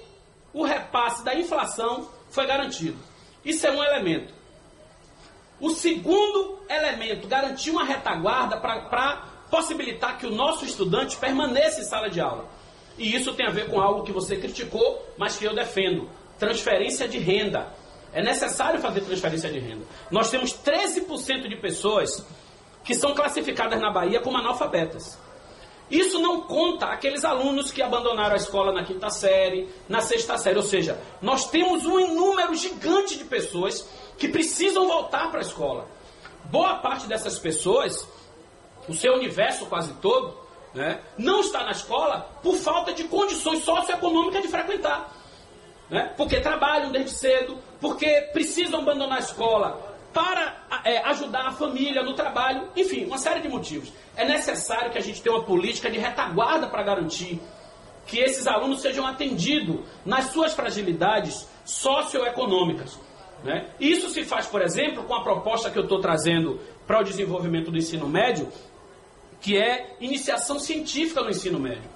o 0.53 0.65
repasse 0.65 1.25
da 1.25 1.35
inflação 1.35 2.09
foi 2.31 2.47
garantido. 2.47 2.99
Isso 3.45 3.67
é 3.67 3.71
um 3.71 3.83
elemento. 3.83 4.36
O 5.61 5.71
segundo 5.71 6.59
elemento, 6.69 7.27
garantir 7.27 7.71
uma 7.71 7.85
retaguarda 7.85 8.59
para 8.59 9.25
possibilitar 9.51 10.19
que 10.19 10.27
o 10.27 10.35
nosso 10.35 10.65
estudante 10.65 11.17
permaneça 11.17 11.81
em 11.81 11.85
sala 11.85 12.11
de 12.11 12.21
aula. 12.21 12.47
E 12.99 13.15
isso 13.15 13.35
tem 13.35 13.47
a 13.47 13.51
ver 13.51 13.69
com 13.69 13.81
algo 13.81 14.03
que 14.03 14.13
você 14.13 14.37
criticou, 14.37 15.03
mas 15.17 15.37
que 15.37 15.45
eu 15.45 15.55
defendo: 15.55 16.09
transferência 16.39 17.09
de 17.09 17.19
renda. 17.19 17.73
É 18.13 18.23
necessário 18.23 18.81
fazer 18.81 19.03
transferência 19.03 19.51
de 19.51 19.59
renda. 19.59 19.85
Nós 20.11 20.31
temos 20.31 20.53
13% 20.53 21.49
de 21.49 21.57
pessoas 21.57 22.25
que 22.83 22.95
são 22.95 23.15
classificadas 23.15 23.81
na 23.81 23.91
Bahia 23.91 24.21
como 24.21 24.39
analfabetas. 24.39 25.19
Isso 25.91 26.19
não 26.19 26.41
conta 26.43 26.87
aqueles 26.87 27.25
alunos 27.25 27.71
que 27.71 27.83
abandonaram 27.83 28.33
a 28.35 28.37
escola 28.37 28.73
na 28.73 28.85
quinta 28.85 29.09
série, 29.11 29.69
na 29.89 30.01
sexta 30.01 30.37
série. 30.37 30.57
Ou 30.57 30.63
seja, 30.63 30.99
nós 31.23 31.49
temos 31.49 31.85
um 31.85 32.15
número 32.15 32.55
gigante 32.55 33.17
de 33.17 33.25
pessoas 33.25 33.87
que 34.19 34.29
precisam 34.29 34.87
voltar 34.87 35.31
para 35.31 35.41
a 35.41 35.43
escola. 35.43 35.89
Boa 36.45 36.77
parte 36.77 37.07
dessas 37.07 37.39
pessoas, 37.39 38.07
o 38.89 38.95
seu 38.95 39.15
universo 39.15 39.67
quase 39.67 39.93
todo, 39.95 40.37
né, 40.75 41.01
não 41.17 41.41
está 41.41 41.65
na 41.65 41.73
escola 41.73 42.31
por 42.43 42.57
falta 42.57 42.93
de 42.93 43.05
condições 43.05 43.65
socioeconômicas 43.65 44.43
de 44.43 44.49
frequentar. 44.49 45.13
Né? 45.89 46.13
Porque 46.17 46.41
trabalham 46.41 46.93
desde 46.93 47.13
cedo, 47.13 47.59
porque 47.81 48.29
precisam 48.33 48.81
abandonar 48.81 49.19
a 49.19 49.21
escola 49.21 49.97
para 50.13 50.67
é, 50.85 50.99
ajudar 51.09 51.47
a 51.47 51.53
família 51.53 52.03
no 52.03 52.15
trabalho, 52.15 52.71
enfim, 52.75 53.05
uma 53.05 53.19
série 53.19 53.41
de 53.41 53.49
motivos. 53.49 53.93
É 54.17 54.25
necessário 54.25 54.91
que 54.91 54.99
a 54.99 55.03
gente 55.03 55.21
tenha 55.21 55.37
uma 55.37 55.45
política 55.45 55.91
de 55.91 55.99
retaguarda 55.99 56.69
para 56.69 56.83
garantir 56.83 57.41
que 58.07 58.19
esses 58.19 58.47
alunos 58.47 58.81
sejam 58.81 59.07
atendidos 59.07 59.81
nas 60.05 60.27
suas 60.27 60.55
fragilidades 60.55 61.47
socioeconômicas. 61.65 62.99
Né? 63.45 63.69
Isso 63.79 64.09
se 64.11 64.25
faz, 64.25 64.47
por 64.47 64.63
exemplo, 64.63 65.05
com 65.05 65.15
a 65.15 65.23
proposta 65.23 65.71
que 65.71 65.79
eu 65.79 65.85
estou 65.85 66.01
trazendo 66.01 66.61
para 66.87 67.01
o 67.01 67.05
desenvolvimento 67.05 67.71
do 67.71 67.79
ensino 67.79 68.09
médio, 68.09 68.49
que 69.41 69.57
é 69.57 69.97
iniciação 70.01 70.59
científica 70.59 71.23
no 71.23 71.31
ensino 71.31 71.59
médio. 71.59 71.89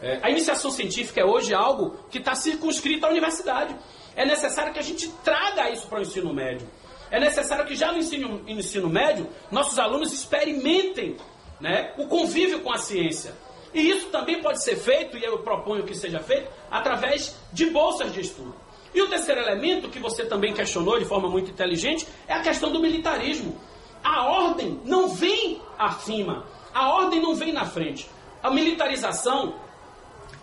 É, 0.00 0.18
a 0.22 0.30
iniciação 0.30 0.70
científica 0.70 1.20
é 1.20 1.24
hoje 1.24 1.54
algo 1.54 1.96
que 2.10 2.18
está 2.18 2.34
circunscrito 2.34 3.06
à 3.06 3.10
universidade. 3.10 3.76
É 4.16 4.24
necessário 4.24 4.72
que 4.72 4.78
a 4.78 4.82
gente 4.82 5.08
traga 5.24 5.70
isso 5.70 5.86
para 5.86 6.00
o 6.00 6.02
ensino 6.02 6.32
médio. 6.34 6.66
É 7.10 7.20
necessário 7.20 7.64
que 7.66 7.76
já 7.76 7.92
no 7.92 7.98
ensino, 7.98 8.42
ensino 8.48 8.88
médio 8.88 9.28
nossos 9.50 9.78
alunos 9.78 10.12
experimentem 10.12 11.16
né, 11.60 11.92
o 11.98 12.08
convívio 12.08 12.60
com 12.60 12.72
a 12.72 12.78
ciência. 12.78 13.32
E 13.72 13.88
isso 13.88 14.08
também 14.08 14.42
pode 14.42 14.62
ser 14.62 14.76
feito, 14.76 15.16
e 15.16 15.24
eu 15.24 15.38
proponho 15.38 15.84
que 15.84 15.94
seja 15.94 16.20
feito, 16.20 16.50
através 16.70 17.38
de 17.52 17.66
bolsas 17.66 18.12
de 18.12 18.20
estudo. 18.20 18.54
E 18.94 19.00
o 19.00 19.08
terceiro 19.08 19.40
elemento, 19.40 19.88
que 19.88 19.98
você 19.98 20.24
também 20.24 20.52
questionou 20.52 20.98
de 20.98 21.04
forma 21.04 21.28
muito 21.28 21.50
inteligente, 21.50 22.06
é 22.28 22.34
a 22.34 22.40
questão 22.40 22.70
do 22.70 22.80
militarismo. 22.80 23.58
A 24.04 24.26
ordem 24.26 24.80
não 24.84 25.08
vem 25.08 25.60
acima, 25.78 26.44
a 26.74 26.90
ordem 26.90 27.20
não 27.20 27.34
vem 27.34 27.52
na 27.52 27.64
frente. 27.64 28.08
A 28.42 28.50
militarização, 28.50 29.54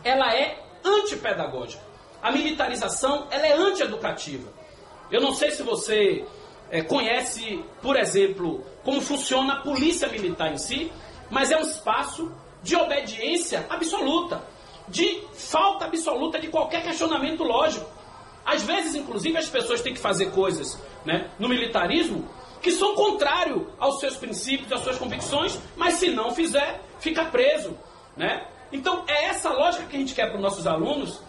ela 0.03 0.33
é 0.33 0.63
antipedagógica. 0.83 1.83
A 2.21 2.31
militarização, 2.31 3.27
ela 3.29 3.45
é 3.45 3.53
antieducativa. 3.53 4.51
Eu 5.11 5.21
não 5.21 5.33
sei 5.33 5.51
se 5.51 5.63
você 5.63 6.25
é, 6.69 6.81
conhece, 6.81 7.63
por 7.81 7.95
exemplo, 7.97 8.63
como 8.83 9.01
funciona 9.01 9.53
a 9.53 9.61
polícia 9.61 10.07
militar 10.07 10.51
em 10.51 10.57
si, 10.57 10.91
mas 11.29 11.51
é 11.51 11.57
um 11.57 11.61
espaço 11.61 12.31
de 12.61 12.75
obediência 12.75 13.65
absoluta, 13.69 14.43
de 14.87 15.23
falta 15.33 15.85
absoluta 15.85 16.39
de 16.39 16.47
qualquer 16.47 16.83
questionamento 16.83 17.43
lógico. 17.43 17.98
Às 18.49 18.63
vezes, 18.63 18.95
inclusive, 18.95 19.37
as 19.37 19.47
pessoas 19.47 19.81
têm 19.81 19.93
que 19.93 19.99
fazer 19.99 20.31
coisas 20.31 20.79
né, 21.05 21.29
no 21.37 21.47
militarismo 21.47 22.27
que 22.61 22.71
são 22.71 22.95
contrário 22.95 23.71
aos 23.77 23.99
seus 23.99 24.15
princípios, 24.17 24.71
às 24.71 24.81
suas 24.81 24.97
convicções, 24.97 25.57
mas 25.77 25.93
se 25.93 26.09
não 26.09 26.31
fizer, 26.31 26.81
fica 26.99 27.25
preso. 27.25 27.77
Né? 28.17 28.47
Então, 28.71 29.03
é 29.07 29.25
essa 29.25 29.51
lógica 29.51 29.85
que 29.85 29.95
a 29.95 29.99
gente 29.99 30.15
quer 30.15 30.27
para 30.27 30.37
os 30.37 30.41
nossos 30.41 30.65
alunos. 30.65 31.21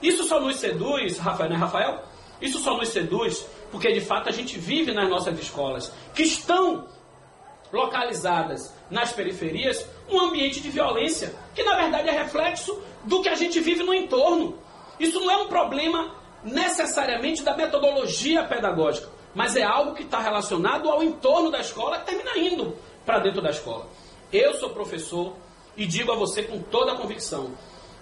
Isso 0.00 0.24
só 0.24 0.40
nos 0.40 0.56
seduz, 0.56 1.18
Rafael, 1.18 1.50
né, 1.50 1.56
Rafael? 1.56 2.04
Isso 2.40 2.60
só 2.60 2.76
nos 2.76 2.88
seduz 2.90 3.44
porque 3.70 3.92
de 3.92 4.00
fato 4.00 4.28
a 4.28 4.32
gente 4.32 4.58
vive 4.58 4.92
nas 4.92 5.08
nossas 5.08 5.38
escolas, 5.38 5.92
que 6.14 6.22
estão 6.22 6.88
localizadas 7.72 8.74
nas 8.90 9.12
periferias, 9.12 9.86
um 10.08 10.20
ambiente 10.20 10.60
de 10.60 10.70
violência, 10.70 11.34
que 11.54 11.62
na 11.62 11.76
verdade 11.76 12.08
é 12.08 12.12
reflexo 12.12 12.80
do 13.04 13.22
que 13.22 13.28
a 13.28 13.36
gente 13.36 13.60
vive 13.60 13.82
no 13.82 13.94
entorno. 13.94 14.58
Isso 14.98 15.20
não 15.20 15.30
é 15.30 15.36
um 15.36 15.48
problema 15.48 16.14
necessariamente 16.44 17.42
da 17.42 17.56
metodologia 17.56 18.44
pedagógica, 18.44 19.08
mas 19.34 19.56
é 19.56 19.62
algo 19.62 19.94
que 19.94 20.02
está 20.02 20.20
relacionado 20.20 20.88
ao 20.88 21.02
entorno 21.02 21.50
da 21.50 21.60
escola 21.60 21.98
e 21.98 22.00
termina 22.00 22.38
indo 22.38 22.76
para 23.04 23.20
dentro 23.20 23.42
da 23.42 23.50
escola. 23.50 23.86
Eu 24.32 24.54
sou 24.54 24.70
professor 24.70 25.34
e 25.76 25.86
digo 25.86 26.12
a 26.12 26.16
você 26.16 26.42
com 26.42 26.60
toda 26.60 26.92
a 26.92 26.96
convicção: 26.96 27.52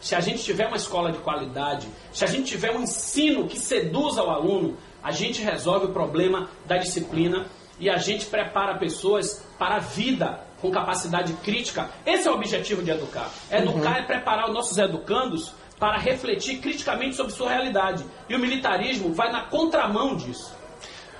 se 0.00 0.14
a 0.14 0.20
gente 0.20 0.42
tiver 0.42 0.66
uma 0.66 0.76
escola 0.76 1.10
de 1.10 1.18
qualidade, 1.18 1.88
se 2.12 2.24
a 2.24 2.26
gente 2.26 2.44
tiver 2.44 2.70
um 2.70 2.82
ensino 2.82 3.46
que 3.46 3.58
seduza 3.58 4.22
o 4.22 4.30
aluno, 4.30 4.76
a 5.02 5.10
gente 5.10 5.42
resolve 5.42 5.86
o 5.86 5.92
problema 5.92 6.48
da 6.66 6.76
disciplina 6.76 7.46
e 7.80 7.88
a 7.88 7.96
gente 7.96 8.26
prepara 8.26 8.78
pessoas 8.78 9.44
para 9.58 9.76
a 9.76 9.80
vida 9.80 10.40
com 10.60 10.70
capacidade 10.70 11.32
crítica. 11.34 11.88
Esse 12.04 12.26
é 12.26 12.30
o 12.30 12.34
objetivo 12.34 12.82
de 12.82 12.90
educar. 12.90 13.30
Educar 13.50 13.90
uhum. 13.90 13.96
é 13.96 14.02
preparar 14.02 14.48
os 14.48 14.54
nossos 14.54 14.76
educandos 14.76 15.52
para 15.78 15.98
refletir 15.98 16.58
criticamente 16.58 17.16
sobre 17.16 17.32
sua 17.32 17.50
realidade. 17.50 18.04
E 18.28 18.34
o 18.34 18.38
militarismo 18.38 19.12
vai 19.12 19.30
na 19.30 19.42
contramão 19.42 20.16
disso. 20.16 20.58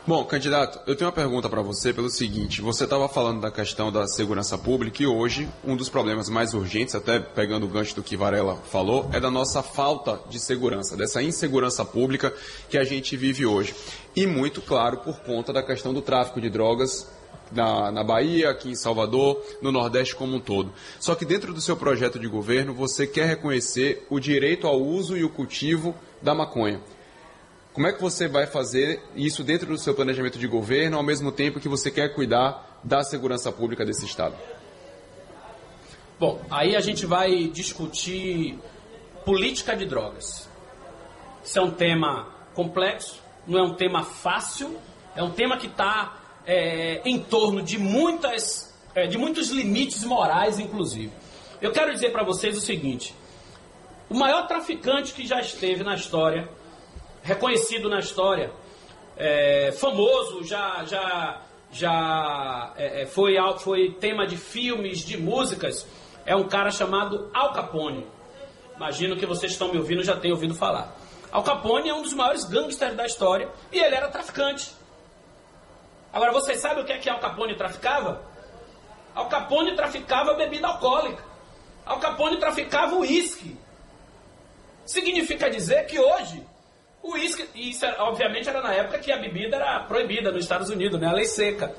Bom, 0.09 0.25
candidato, 0.25 0.81
eu 0.87 0.97
tenho 0.97 1.11
uma 1.11 1.15
pergunta 1.15 1.51
para 1.51 1.61
você 1.61 1.93
pelo 1.93 2.09
seguinte: 2.09 2.63
você 2.63 2.85
estava 2.85 3.07
falando 3.11 3.43
da 3.43 3.51
questão 3.51 3.93
da 3.93 4.07
segurança 4.07 4.57
pública 4.57 5.03
e 5.03 5.07
hoje 5.07 5.47
um 5.63 5.77
dos 5.77 5.91
problemas 5.91 6.31
mais 6.31 6.55
urgentes, 6.55 6.95
até 6.95 7.21
pegando 7.21 7.67
o 7.67 7.69
gancho 7.69 7.95
do 7.95 8.03
que 8.03 8.17
Varela 8.17 8.57
falou, 8.57 9.11
é 9.13 9.21
da 9.21 9.31
nossa 9.31 9.63
falta 9.63 10.19
de 10.31 10.41
segurança, 10.41 10.97
dessa 10.97 11.23
insegurança 11.23 11.85
pública 11.85 12.33
que 12.71 12.79
a 12.79 12.85
gente 12.85 13.19
vive 13.19 13.45
hoje. 13.45 13.75
E 14.17 14.27
muito 14.27 14.63
claro 14.63 14.97
por 14.97 15.21
conta 15.21 15.53
da 15.53 15.63
questão 15.63 15.93
do 15.93 16.01
tráfico 16.01 16.41
de 16.41 16.49
drogas 16.49 17.18
na, 17.53 17.91
na, 17.91 18.05
Bahia, 18.05 18.51
aqui 18.51 18.71
em 18.71 18.75
Salvador, 18.75 19.43
no 19.61 19.73
Nordeste 19.73 20.15
como 20.15 20.37
um 20.37 20.41
todo. 20.41 20.73
Só 21.01 21.15
que 21.15 21.25
dentro 21.25 21.53
do 21.53 21.61
seu 21.61 21.77
projeto 21.77 22.19
de 22.19 22.27
governo, 22.27 22.75
você 22.75 23.07
quer 23.07 23.27
reconhecer 23.27 24.07
o 24.11 24.21
direito 24.21 24.67
ao 24.67 24.81
uso 24.81 25.17
e 25.17 25.25
o 25.25 25.31
cultivo 25.31 25.95
da 26.23 26.35
maconha. 26.35 26.81
Como 27.73 27.87
é 27.87 27.93
que 27.93 28.01
você 28.01 28.27
vai 28.27 28.47
fazer 28.47 29.01
isso 29.15 29.45
dentro 29.45 29.69
do 29.69 29.79
seu 29.79 29.95
planejamento 29.95 30.39
de 30.39 30.49
governo, 30.49 30.97
ao 30.97 31.03
mesmo 31.03 31.31
tempo 31.31 31.61
que 31.61 31.69
você 31.69 31.91
quer 31.91 32.15
cuidar 32.15 32.81
da 32.83 33.03
segurança 33.03 33.53
pública 33.53 33.85
desse 33.85 34.05
Estado? 34.05 34.35
Bom, 36.19 36.41
aí 36.51 36.75
a 36.75 36.81
gente 36.81 37.07
vai 37.07 37.47
discutir 37.47 38.59
política 39.25 39.77
de 39.77 39.87
drogas. 39.87 40.49
Isso 41.45 41.59
é 41.59 41.63
um 41.63 41.71
tema 41.71 42.27
complexo, 42.55 43.23
não 43.47 43.61
é 43.61 43.63
um 43.63 43.75
tema 43.75 44.03
fácil, 44.03 44.77
é 45.15 45.23
um 45.23 45.31
tema 45.31 45.57
que 45.57 45.69
está 45.69 46.19
é, 46.49 47.03
em 47.05 47.19
torno 47.19 47.61
de, 47.61 47.79
muitas, 47.79 48.75
é, 48.95 49.07
de 49.07 49.19
muitos 49.19 49.51
limites 49.51 50.03
morais, 50.03 50.59
inclusive. 50.59 51.13
Eu 51.61 51.71
quero 51.73 51.93
dizer 51.93 52.11
para 52.11 52.25
vocês 52.25 52.57
o 52.57 52.61
seguinte: 52.61 53.15
o 54.09 54.15
maior 54.15 54.47
traficante 54.47 55.13
que 55.13 55.27
já 55.27 55.41
esteve 55.41 55.85
na 55.85 55.95
história, 55.95 56.49
reconhecido 57.23 57.91
na 57.91 57.99
história, 57.99 58.51
é, 59.15 59.73
famoso, 59.73 60.43
já, 60.43 60.85
já, 60.87 61.43
já 61.71 62.73
é, 62.79 63.03
é, 63.03 63.07
foi, 63.07 63.35
foi 63.59 63.91
tema 64.01 64.27
de 64.27 64.39
filmes, 64.39 65.01
de 65.01 65.19
músicas, 65.19 65.87
é 66.25 66.35
um 66.35 66.49
cara 66.49 66.71
chamado 66.71 67.31
Al 67.35 67.53
Capone. 67.53 68.07
Imagino 68.75 69.17
que 69.17 69.27
vocês 69.27 69.53
estão 69.53 69.71
me 69.71 69.77
ouvindo 69.77 70.03
já 70.03 70.17
têm 70.17 70.31
ouvido 70.31 70.55
falar. 70.55 70.97
Al 71.31 71.43
Capone 71.43 71.91
é 71.91 71.95
um 71.95 72.01
dos 72.01 72.15
maiores 72.15 72.45
gangsters 72.45 72.97
da 72.97 73.05
história 73.05 73.51
e 73.71 73.79
ele 73.79 73.95
era 73.95 74.09
traficante. 74.09 74.78
Agora, 76.13 76.33
vocês 76.33 76.61
sabem 76.61 76.83
o 76.83 76.87
que 76.87 76.93
é 76.93 76.99
que 76.99 77.09
Al 77.09 77.21
Capone 77.21 77.57
traficava? 77.57 78.23
Al 79.15 79.29
Capone 79.29 79.75
traficava 79.75 80.35
bebida 80.35 80.69
alcoólica. 80.69 81.23
Al 81.85 81.99
Capone 81.99 82.39
traficava 82.39 82.95
uísque. 82.97 83.57
Significa 84.87 85.51
dizer 85.51 85.87
que 85.87 85.99
hoje, 85.99 86.43
o 87.03 87.13
uísque, 87.13 87.49
e 87.55 87.71
isso 87.71 87.87
obviamente 87.99 88.49
era 88.49 88.63
na 88.63 88.73
época 88.73 88.99
que 88.99 89.13
a 89.13 89.19
bebida 89.19 89.57
era 89.57 89.81
proibida 89.81 90.31
nos 90.33 90.45
Estados 90.45 90.71
Unidos, 90.71 91.01
né? 91.01 91.09
a 91.09 91.13
lei 91.13 91.25
seca. 91.25 91.75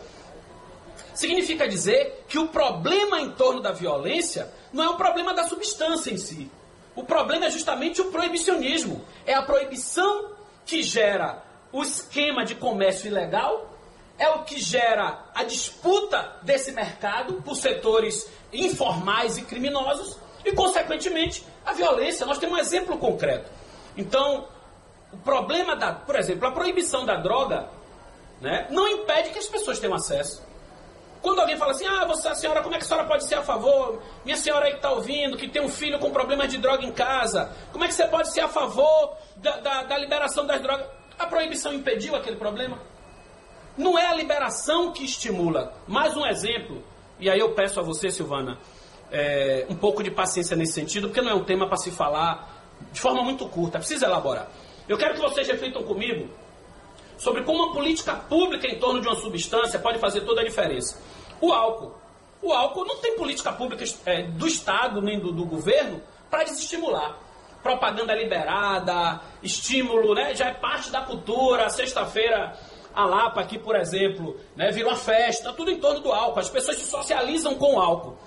Significa 1.13 1.67
dizer 1.67 2.23
que 2.27 2.37
o 2.37 2.47
problema 2.47 3.19
em 3.19 3.31
torno 3.31 3.61
da 3.61 3.71
violência 3.71 4.51
não 4.71 4.83
é 4.83 4.89
o 4.89 4.95
problema 4.95 5.33
da 5.33 5.43
substância 5.43 6.11
em 6.11 6.17
si. 6.17 6.49
O 6.95 7.03
problema 7.03 7.45
é 7.45 7.51
justamente 7.51 8.01
o 8.01 8.11
proibicionismo. 8.11 9.05
É 9.25 9.33
a 9.33 9.41
proibição 9.41 10.31
que 10.65 10.83
gera 10.83 11.41
o 11.71 11.81
esquema 11.81 12.43
de 12.43 12.55
comércio 12.55 13.07
ilegal, 13.07 13.73
é 14.19 14.29
o 14.29 14.43
que 14.43 14.59
gera 14.59 15.17
a 15.33 15.43
disputa 15.43 16.35
desse 16.43 16.73
mercado 16.73 17.41
por 17.41 17.55
setores 17.55 18.29
informais 18.51 19.37
e 19.37 19.43
criminosos 19.43 20.17
e, 20.43 20.51
consequentemente, 20.51 21.45
a 21.65 21.73
violência. 21.73 22.25
Nós 22.25 22.37
temos 22.37 22.57
um 22.57 22.61
exemplo 22.61 22.97
concreto. 22.97 23.49
Então, 23.95 24.47
o 25.11 25.17
problema 25.17 25.75
da, 25.75 25.93
por 25.93 26.17
exemplo, 26.17 26.47
a 26.47 26.51
proibição 26.51 27.05
da 27.05 27.15
droga 27.15 27.69
né, 28.41 28.67
não 28.69 28.87
impede 28.87 29.29
que 29.29 29.39
as 29.39 29.47
pessoas 29.47 29.79
tenham 29.79 29.95
acesso. 29.95 30.47
Quando 31.21 31.39
alguém 31.39 31.57
fala 31.57 31.71
assim, 31.71 31.85
ah, 31.85 32.05
você, 32.05 32.27
a 32.29 32.35
senhora, 32.35 32.61
como 32.61 32.75
é 32.75 32.77
que 32.77 32.85
a 32.85 32.87
senhora 32.87 33.07
pode 33.07 33.25
ser 33.25 33.35
a 33.35 33.41
favor? 33.41 34.01
Minha 34.23 34.37
senhora 34.37 34.65
aí 34.65 34.71
que 34.71 34.77
está 34.77 34.91
ouvindo, 34.91 35.37
que 35.37 35.49
tem 35.49 35.61
um 35.61 35.67
filho 35.67 35.99
com 35.99 36.11
problemas 36.11 36.49
de 36.49 36.57
droga 36.57 36.85
em 36.85 36.91
casa, 36.91 37.53
como 37.71 37.83
é 37.83 37.87
que 37.87 37.93
você 37.93 38.05
pode 38.05 38.31
ser 38.31 38.41
a 38.41 38.47
favor 38.47 39.17
da, 39.37 39.57
da, 39.57 39.83
da 39.83 39.97
liberação 39.97 40.45
das 40.45 40.61
drogas? 40.61 40.87
A 41.17 41.25
proibição 41.27 41.73
impediu 41.73 42.15
aquele 42.15 42.37
problema? 42.37 42.79
Não 43.79 43.97
é 43.97 44.07
a 44.07 44.13
liberação 44.13 44.91
que 44.91 45.05
estimula. 45.05 45.73
Mais 45.87 46.13
um 46.17 46.25
exemplo, 46.25 46.83
e 47.17 47.29
aí 47.29 47.39
eu 47.39 47.53
peço 47.53 47.79
a 47.79 47.81
você, 47.81 48.11
Silvana, 48.11 48.59
é, 49.09 49.65
um 49.69 49.75
pouco 49.75 50.03
de 50.03 50.11
paciência 50.11 50.53
nesse 50.53 50.73
sentido, 50.73 51.07
porque 51.07 51.21
não 51.21 51.31
é 51.31 51.33
um 51.33 51.45
tema 51.45 51.65
para 51.65 51.77
se 51.77 51.89
falar 51.89 52.61
de 52.91 52.99
forma 52.99 53.23
muito 53.23 53.47
curta, 53.47 53.79
precisa 53.79 54.05
elaborar. 54.05 54.49
Eu 54.85 54.97
quero 54.97 55.13
que 55.13 55.21
vocês 55.21 55.47
reflitam 55.47 55.81
comigo 55.83 56.27
sobre 57.17 57.41
como 57.43 57.63
uma 57.63 57.73
política 57.73 58.15
pública 58.15 58.67
em 58.67 58.77
torno 58.77 58.99
de 58.99 59.07
uma 59.07 59.15
substância 59.15 59.79
pode 59.79 59.97
fazer 59.97 60.21
toda 60.25 60.41
a 60.41 60.43
diferença. 60.43 61.01
O 61.39 61.53
álcool. 61.53 61.95
O 62.41 62.51
álcool 62.51 62.83
não 62.83 62.97
tem 62.97 63.15
política 63.15 63.53
pública 63.53 63.85
é, 64.05 64.23
do 64.23 64.45
Estado 64.45 65.01
nem 65.01 65.17
do, 65.17 65.31
do 65.31 65.45
governo 65.45 66.01
para 66.29 66.43
desestimular. 66.43 67.17
Propaganda 67.63 68.13
liberada, 68.13 69.21
estímulo, 69.41 70.13
né? 70.13 70.35
já 70.35 70.47
é 70.47 70.53
parte 70.53 70.91
da 70.91 71.01
cultura. 71.01 71.69
Sexta-feira, 71.69 72.57
a 72.99 73.05
Lapa 73.05 73.41
aqui, 73.41 73.57
por 73.57 73.75
exemplo, 73.75 74.39
né? 74.55 74.71
virou 74.71 74.91
uma 74.91 74.97
festa, 74.97 75.53
tudo 75.53 75.71
em 75.71 75.79
torno 75.79 75.99
do 76.01 76.11
álcool. 76.11 76.39
As 76.39 76.49
pessoas 76.49 76.77
se 76.77 76.85
socializam 76.85 77.55
com 77.55 77.75
o 77.75 77.79
álcool. 77.79 78.17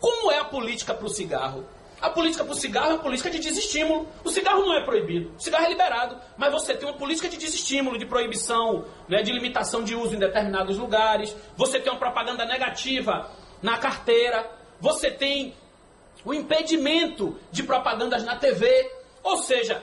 Como 0.00 0.30
é 0.30 0.38
a 0.38 0.44
política 0.44 0.92
para 0.92 1.06
o 1.06 1.08
cigarro? 1.08 1.64
A 2.00 2.10
política 2.10 2.42
para 2.42 2.52
o 2.52 2.56
cigarro 2.56 2.90
é 2.90 2.94
uma 2.94 3.02
política 3.02 3.30
de 3.30 3.38
desestímulo. 3.38 4.08
O 4.24 4.30
cigarro 4.30 4.66
não 4.66 4.74
é 4.74 4.84
proibido, 4.84 5.32
o 5.36 5.40
cigarro 5.40 5.64
é 5.64 5.68
liberado, 5.68 6.18
mas 6.36 6.52
você 6.52 6.74
tem 6.74 6.88
uma 6.88 6.98
política 6.98 7.28
de 7.28 7.36
desestímulo, 7.36 7.96
de 7.96 8.04
proibição, 8.04 8.84
né, 9.08 9.22
de 9.22 9.30
limitação 9.30 9.84
de 9.84 9.94
uso 9.94 10.16
em 10.16 10.18
determinados 10.18 10.76
lugares. 10.76 11.34
Você 11.56 11.78
tem 11.78 11.92
uma 11.92 11.98
propaganda 12.00 12.44
negativa 12.44 13.30
na 13.62 13.78
carteira. 13.78 14.50
Você 14.80 15.12
tem 15.12 15.54
o 16.24 16.34
impedimento 16.34 17.38
de 17.52 17.62
propagandas 17.62 18.24
na 18.24 18.34
TV. 18.34 18.90
Ou 19.22 19.36
seja, 19.36 19.80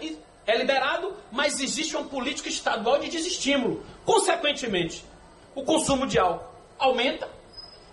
é 0.50 0.58
liberado, 0.58 1.14
mas 1.32 1.60
existe 1.60 1.96
uma 1.96 2.06
política 2.06 2.50
estadual 2.50 3.00
de 3.00 3.10
desestímulo. 3.10 3.84
Consequentemente, 4.06 5.06
o 5.54 5.64
consumo 5.64 6.08
de 6.08 6.18
álcool 6.18 6.46
aumenta. 6.78 7.30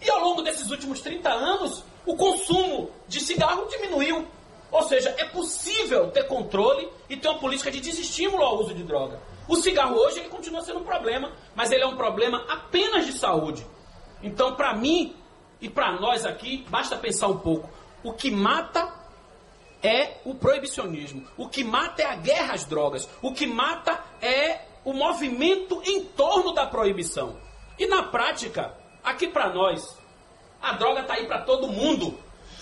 E 0.01 0.09
ao 0.11 0.21
longo 0.21 0.43
desses 0.43 0.71
últimos 0.71 1.01
30 1.01 1.29
anos, 1.29 1.85
o 2.05 2.17
consumo 2.17 2.91
de 3.09 3.21
cigarro 3.21 3.67
diminuiu. 3.67 4.27
Ou 4.71 4.83
seja, 4.83 5.15
é 5.19 5.25
possível 5.25 6.11
ter 6.11 6.25
controle 6.25 6.89
e 7.09 7.17
ter 7.17 7.29
uma 7.29 7.39
política 7.39 7.71
de 7.71 7.81
desestímulo 7.81 8.43
ao 8.43 8.59
uso 8.59 8.75
de 8.75 8.83
droga. 8.83 9.21
O 9.49 9.57
cigarro 9.57 9.95
hoje 9.97 10.21
ele 10.21 10.29
continua 10.29 10.63
sendo 10.63 10.81
um 10.81 10.85
problema, 10.85 11.33
mas 11.55 11.71
ele 11.71 11.83
é 11.83 11.87
um 11.87 11.97
problema 11.97 12.45
apenas 12.49 13.07
de 13.07 13.13
saúde. 13.13 13.65
Então, 14.23 14.55
para 14.55 14.75
mim 14.75 15.15
e 15.61 15.69
para 15.69 15.93
nós 16.01 16.25
aqui, 16.25 16.65
basta 16.69 16.97
pensar 16.97 17.29
um 17.29 17.39
pouco. 17.39 17.69
O 18.03 18.13
que 18.13 18.31
mata 18.31 18.93
é 19.87 20.21
o 20.25 20.35
proibicionismo. 20.35 21.25
O 21.37 21.49
que 21.49 21.63
mata 21.63 22.03
é 22.03 22.07
a 22.07 22.17
guerra 22.17 22.55
às 22.55 22.65
drogas. 22.65 23.09
O 23.23 23.33
que 23.33 23.47
mata 23.47 23.99
é 24.21 24.61
o 24.85 24.93
movimento 24.93 25.81
em 25.85 26.05
torno 26.05 26.53
da 26.53 26.67
proibição. 26.67 27.37
E 27.79 27.87
na 27.87 28.03
prática, 28.05 28.75
aqui 29.03 29.29
para 29.29 29.53
nós, 29.53 29.97
a 30.61 30.73
droga 30.73 31.05
tá 31.05 31.15
aí 31.15 31.27
para 31.27 31.43
todo 31.43 31.69
mundo. 31.69 32.19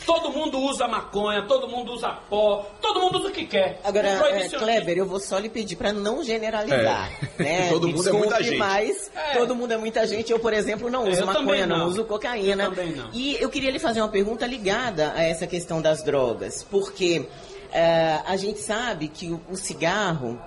Todo 0.07 0.31
mundo 0.31 0.59
usa 0.59 0.87
maconha, 0.87 1.43
todo 1.43 1.69
mundo 1.69 1.93
usa 1.93 2.11
pó, 2.29 2.67
todo 2.81 3.01
mundo 3.01 3.19
usa 3.19 3.29
o 3.29 3.33
que 3.33 3.47
quer. 3.47 3.81
Agora, 3.83 4.09
é, 4.09 4.49
Kleber, 4.49 4.99
eu 4.99 5.07
vou 5.07 5.19
só 5.19 5.39
lhe 5.39 5.49
pedir 5.49 5.77
para 5.77 5.93
não 5.93 6.23
generalizar. 6.23 7.11
É. 7.39 7.43
Né? 7.43 7.69
todo 7.73 7.89
mundo 7.89 8.03
Desculpe, 8.03 8.17
é 8.17 8.29
muita 8.29 8.43
gente. 8.43 8.59
Mas 8.59 9.11
é. 9.15 9.39
todo 9.39 9.55
mundo 9.55 9.73
é 9.73 9.77
muita 9.77 10.07
gente. 10.07 10.31
Eu, 10.31 10.39
por 10.39 10.53
exemplo, 10.53 10.91
não 10.91 11.09
uso 11.09 11.25
maconha, 11.25 11.67
não. 11.67 11.79
não. 11.79 11.87
uso 11.87 12.05
cocaína. 12.05 12.65
Eu 12.65 12.71
também 12.71 12.93
não. 12.93 13.11
E 13.13 13.37
eu 13.41 13.49
queria 13.49 13.71
lhe 13.71 13.79
fazer 13.79 14.01
uma 14.01 14.09
pergunta 14.09 14.47
ligada 14.47 15.13
a 15.15 15.23
essa 15.23 15.47
questão 15.47 15.81
das 15.81 16.03
drogas. 16.03 16.63
Porque 16.63 17.27
é, 17.73 18.21
a 18.27 18.37
gente 18.37 18.61
sabe 18.61 19.09
que 19.09 19.31
o, 19.31 19.41
o 19.51 19.57
cigarro, 19.57 20.41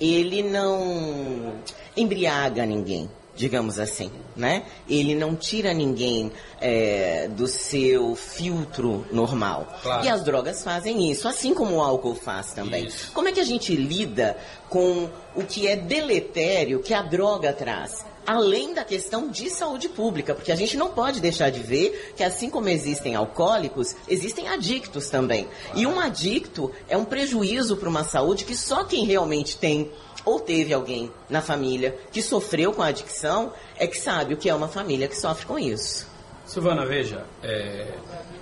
ele 0.00 0.42
não 0.42 1.54
embriaga 1.96 2.66
ninguém 2.66 3.08
digamos 3.36 3.78
assim, 3.78 4.10
né? 4.36 4.64
Ele 4.88 5.14
não 5.14 5.34
tira 5.34 5.72
ninguém 5.72 6.30
é, 6.60 7.28
do 7.28 7.46
seu 7.46 8.14
filtro 8.14 9.04
normal. 9.10 9.78
Claro. 9.82 10.04
E 10.04 10.08
as 10.08 10.22
drogas 10.22 10.62
fazem 10.62 11.10
isso, 11.10 11.26
assim 11.26 11.54
como 11.54 11.76
o 11.76 11.82
álcool 11.82 12.14
faz 12.14 12.52
também. 12.52 12.86
Isso. 12.86 13.10
Como 13.12 13.28
é 13.28 13.32
que 13.32 13.40
a 13.40 13.44
gente 13.44 13.74
lida 13.74 14.36
com 14.68 15.08
o 15.34 15.42
que 15.42 15.66
é 15.66 15.76
deletério 15.76 16.80
que 16.80 16.94
a 16.94 17.02
droga 17.02 17.52
traz? 17.52 18.04
além 18.26 18.72
da 18.72 18.84
questão 18.84 19.28
de 19.28 19.50
saúde 19.50 19.88
pública, 19.88 20.34
porque 20.34 20.52
a 20.52 20.56
gente 20.56 20.76
não 20.76 20.90
pode 20.90 21.20
deixar 21.20 21.50
de 21.50 21.60
ver 21.60 22.14
que 22.16 22.22
assim 22.22 22.48
como 22.48 22.68
existem 22.68 23.14
alcoólicos, 23.14 23.94
existem 24.08 24.48
adictos 24.48 25.10
também. 25.10 25.46
E 25.74 25.86
um 25.86 26.00
adicto 26.00 26.70
é 26.88 26.96
um 26.96 27.04
prejuízo 27.04 27.76
para 27.76 27.88
uma 27.88 28.04
saúde 28.04 28.44
que 28.44 28.56
só 28.56 28.84
quem 28.84 29.04
realmente 29.04 29.56
tem 29.58 29.90
ou 30.24 30.40
teve 30.40 30.72
alguém 30.72 31.10
na 31.28 31.42
família 31.42 31.98
que 32.10 32.22
sofreu 32.22 32.72
com 32.72 32.82
a 32.82 32.86
adicção, 32.86 33.52
é 33.76 33.86
que 33.86 33.98
sabe 33.98 34.34
o 34.34 34.36
que 34.36 34.48
é 34.48 34.54
uma 34.54 34.68
família 34.68 35.08
que 35.08 35.16
sofre 35.16 35.46
com 35.46 35.58
isso. 35.58 36.06
Silvana, 36.46 36.84
veja, 36.84 37.24
é, 37.42 37.94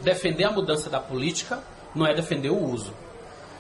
defender 0.02 0.44
a 0.44 0.50
mudança 0.50 0.90
da 0.90 1.00
política 1.00 1.62
não 1.94 2.06
é 2.06 2.14
defender 2.14 2.50
o 2.50 2.58
uso. 2.58 2.92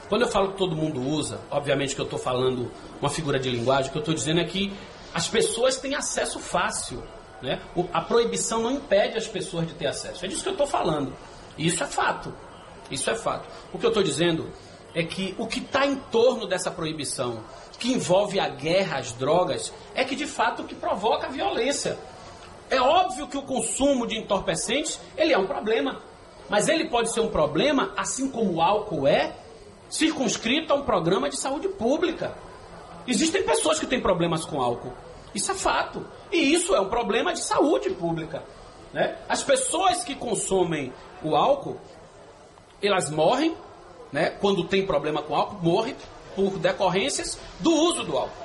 Quando 0.08 0.22
eu 0.22 0.28
falo 0.28 0.52
que 0.52 0.58
todo 0.58 0.76
mundo 0.76 1.00
usa, 1.00 1.40
obviamente 1.50 1.94
que 1.94 2.00
eu 2.00 2.04
estou 2.04 2.18
falando 2.18 2.70
uma 3.00 3.08
figura 3.08 3.38
de 3.38 3.48
linguagem, 3.48 3.88
o 3.88 3.92
que 3.92 3.98
eu 3.98 4.02
estou 4.02 4.14
dizendo 4.14 4.40
é 4.40 4.44
que 4.44 4.72
as 5.14 5.28
pessoas 5.28 5.76
têm 5.78 5.94
acesso 5.94 6.38
fácil. 6.38 7.02
Né? 7.40 7.60
a 7.92 8.00
proibição 8.00 8.62
não 8.62 8.70
impede 8.70 9.18
as 9.18 9.26
pessoas 9.26 9.66
de 9.66 9.74
ter 9.74 9.88
acesso. 9.88 10.24
É 10.24 10.28
disso 10.28 10.44
que 10.44 10.48
eu 10.48 10.52
estou 10.52 10.66
falando. 10.66 11.12
E 11.58 11.66
isso 11.66 11.82
é 11.82 11.86
fato. 11.88 12.32
Isso 12.88 13.10
é 13.10 13.16
fato. 13.16 13.48
O 13.72 13.78
que 13.80 13.84
eu 13.84 13.88
estou 13.88 14.02
dizendo 14.02 14.48
é 14.94 15.02
que 15.02 15.34
o 15.38 15.46
que 15.46 15.58
está 15.58 15.84
em 15.84 15.96
torno 15.96 16.46
dessa 16.46 16.70
proibição 16.70 17.42
que 17.78 17.92
envolve 17.92 18.38
a 18.38 18.48
guerra 18.48 18.98
às 18.98 19.12
drogas 19.12 19.72
é 19.94 20.04
que 20.04 20.14
de 20.14 20.26
fato 20.26 20.64
que 20.64 20.74
provoca 20.74 21.26
a 21.26 21.30
violência. 21.30 21.98
É 22.70 22.80
óbvio 22.80 23.26
que 23.28 23.36
o 23.36 23.42
consumo 23.42 24.06
de 24.06 24.16
entorpecentes 24.16 25.00
ele 25.16 25.32
é 25.32 25.38
um 25.38 25.46
problema, 25.46 26.00
mas 26.48 26.68
ele 26.68 26.88
pode 26.88 27.12
ser 27.12 27.20
um 27.20 27.28
problema, 27.28 27.92
assim 27.96 28.30
como 28.30 28.54
o 28.54 28.62
álcool 28.62 29.06
é, 29.06 29.34
circunscrito 29.90 30.72
a 30.72 30.76
um 30.76 30.82
programa 30.82 31.28
de 31.28 31.36
saúde 31.36 31.68
pública. 31.68 32.34
Existem 33.06 33.42
pessoas 33.42 33.78
que 33.78 33.86
têm 33.86 34.00
problemas 34.00 34.44
com 34.44 34.60
álcool. 34.60 34.92
Isso 35.34 35.50
é 35.50 35.54
fato. 35.54 36.06
E 36.30 36.36
isso 36.36 36.74
é 36.74 36.80
um 36.80 36.88
problema 36.88 37.32
de 37.32 37.40
saúde 37.40 37.90
pública. 37.90 38.42
Né? 38.92 39.16
As 39.28 39.42
pessoas 39.42 40.04
que 40.04 40.14
consomem 40.14 40.92
o 41.22 41.34
álcool, 41.34 41.78
elas 42.82 43.10
morrem, 43.10 43.56
né? 44.12 44.30
quando 44.30 44.64
tem 44.64 44.86
problema 44.86 45.22
com 45.22 45.34
álcool, 45.34 45.58
morrem 45.62 45.96
por 46.34 46.58
decorrências 46.58 47.38
do 47.60 47.72
uso 47.72 48.04
do 48.04 48.16
álcool. 48.16 48.42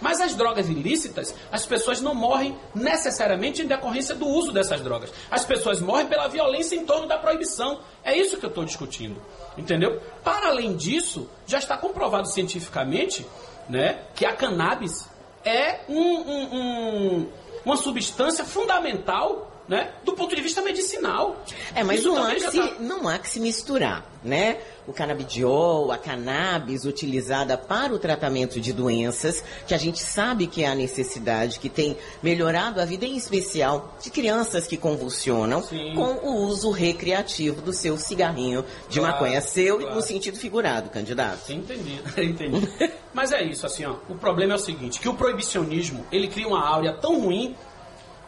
Mas 0.00 0.20
as 0.20 0.34
drogas 0.34 0.68
ilícitas, 0.68 1.34
as 1.50 1.64
pessoas 1.64 2.00
não 2.02 2.14
morrem 2.14 2.58
necessariamente 2.74 3.62
em 3.62 3.66
decorrência 3.66 4.14
do 4.14 4.26
uso 4.26 4.52
dessas 4.52 4.82
drogas. 4.82 5.10
As 5.30 5.44
pessoas 5.44 5.80
morrem 5.80 6.06
pela 6.06 6.28
violência 6.28 6.76
em 6.76 6.84
torno 6.84 7.06
da 7.06 7.16
proibição. 7.16 7.80
É 8.02 8.14
isso 8.14 8.36
que 8.36 8.44
eu 8.44 8.50
estou 8.50 8.64
discutindo. 8.64 9.16
Entendeu? 9.56 10.02
Para 10.22 10.48
além 10.48 10.76
disso, 10.76 11.28
já 11.46 11.58
está 11.58 11.78
comprovado 11.78 12.28
cientificamente 12.28 13.26
né, 13.68 14.02
que 14.14 14.26
a 14.26 14.34
cannabis 14.34 15.08
é 15.44 15.80
um, 15.88 15.98
um, 15.98 16.54
um, 16.54 17.28
uma 17.64 17.76
substância 17.76 18.44
fundamental 18.44 19.53
né? 19.68 19.92
Do 20.04 20.12
ponto 20.12 20.34
de 20.36 20.42
vista 20.42 20.60
medicinal. 20.62 21.42
É, 21.74 21.82
mas 21.82 22.04
não 22.04 22.22
há, 22.22 22.38
se, 22.38 22.58
tá- 22.58 22.74
não 22.80 23.08
há 23.08 23.18
que 23.18 23.28
se 23.28 23.40
misturar, 23.40 24.04
né? 24.22 24.58
O 24.86 24.92
canabidiol, 24.92 25.90
a 25.90 25.96
cannabis 25.96 26.84
utilizada 26.84 27.56
para 27.56 27.94
o 27.94 27.98
tratamento 27.98 28.60
de 28.60 28.70
doenças, 28.74 29.42
que 29.66 29.72
a 29.72 29.78
gente 29.78 29.98
sabe 30.02 30.46
que 30.46 30.62
é 30.62 30.66
a 30.68 30.74
necessidade, 30.74 31.58
que 31.58 31.70
tem 31.70 31.96
melhorado 32.22 32.80
a 32.80 32.84
vida, 32.84 33.06
em 33.06 33.16
especial 33.16 33.94
de 34.02 34.10
crianças 34.10 34.66
que 34.66 34.76
convulsionam, 34.76 35.62
Sim. 35.62 35.94
com 35.94 36.12
o 36.28 36.42
uso 36.46 36.70
recreativo 36.70 37.62
do 37.62 37.72
seu 37.72 37.96
cigarrinho 37.96 38.62
de 38.90 38.98
Claro, 39.00 39.14
maconha. 39.14 39.40
Seu 39.40 39.78
claro. 39.78 39.94
no 39.94 40.02
sentido 40.02 40.36
figurado, 40.38 40.90
candidato. 40.90 41.50
Entendi, 41.50 42.00
entendi. 42.20 42.68
Mas 43.14 43.32
é 43.32 43.42
isso, 43.42 43.64
assim, 43.64 43.86
ó. 43.86 43.94
O 44.10 44.14
problema 44.16 44.52
é 44.52 44.56
o 44.56 44.58
seguinte, 44.58 45.00
que 45.00 45.08
o 45.08 45.14
proibicionismo, 45.14 46.04
ele 46.12 46.28
cria 46.28 46.46
uma 46.46 46.62
áurea 46.66 46.92
tão 46.92 47.20
ruim 47.20 47.56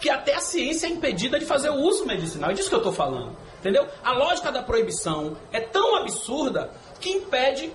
que 0.01 0.11
até 0.11 0.35
a 0.35 0.41
ciência 0.41 0.87
é 0.87 0.91
impedida 0.91 1.39
de 1.39 1.45
fazer 1.47 1.71
o 1.71 1.77
uso 1.77 2.05
medicinal. 2.07 2.51
É 2.51 2.55
disso 2.55 2.69
que 2.69 2.75
eu 2.75 2.79
estou 2.81 2.93
falando. 2.93 3.37
Entendeu? 3.61 3.87
A 4.05 4.13
lógica 4.13 4.53
da 4.53 4.63
proibição 4.63 5.37
é 5.53 5.61
tão 5.61 5.97
absurda 5.97 6.71
que 7.01 7.11
impede 7.11 7.73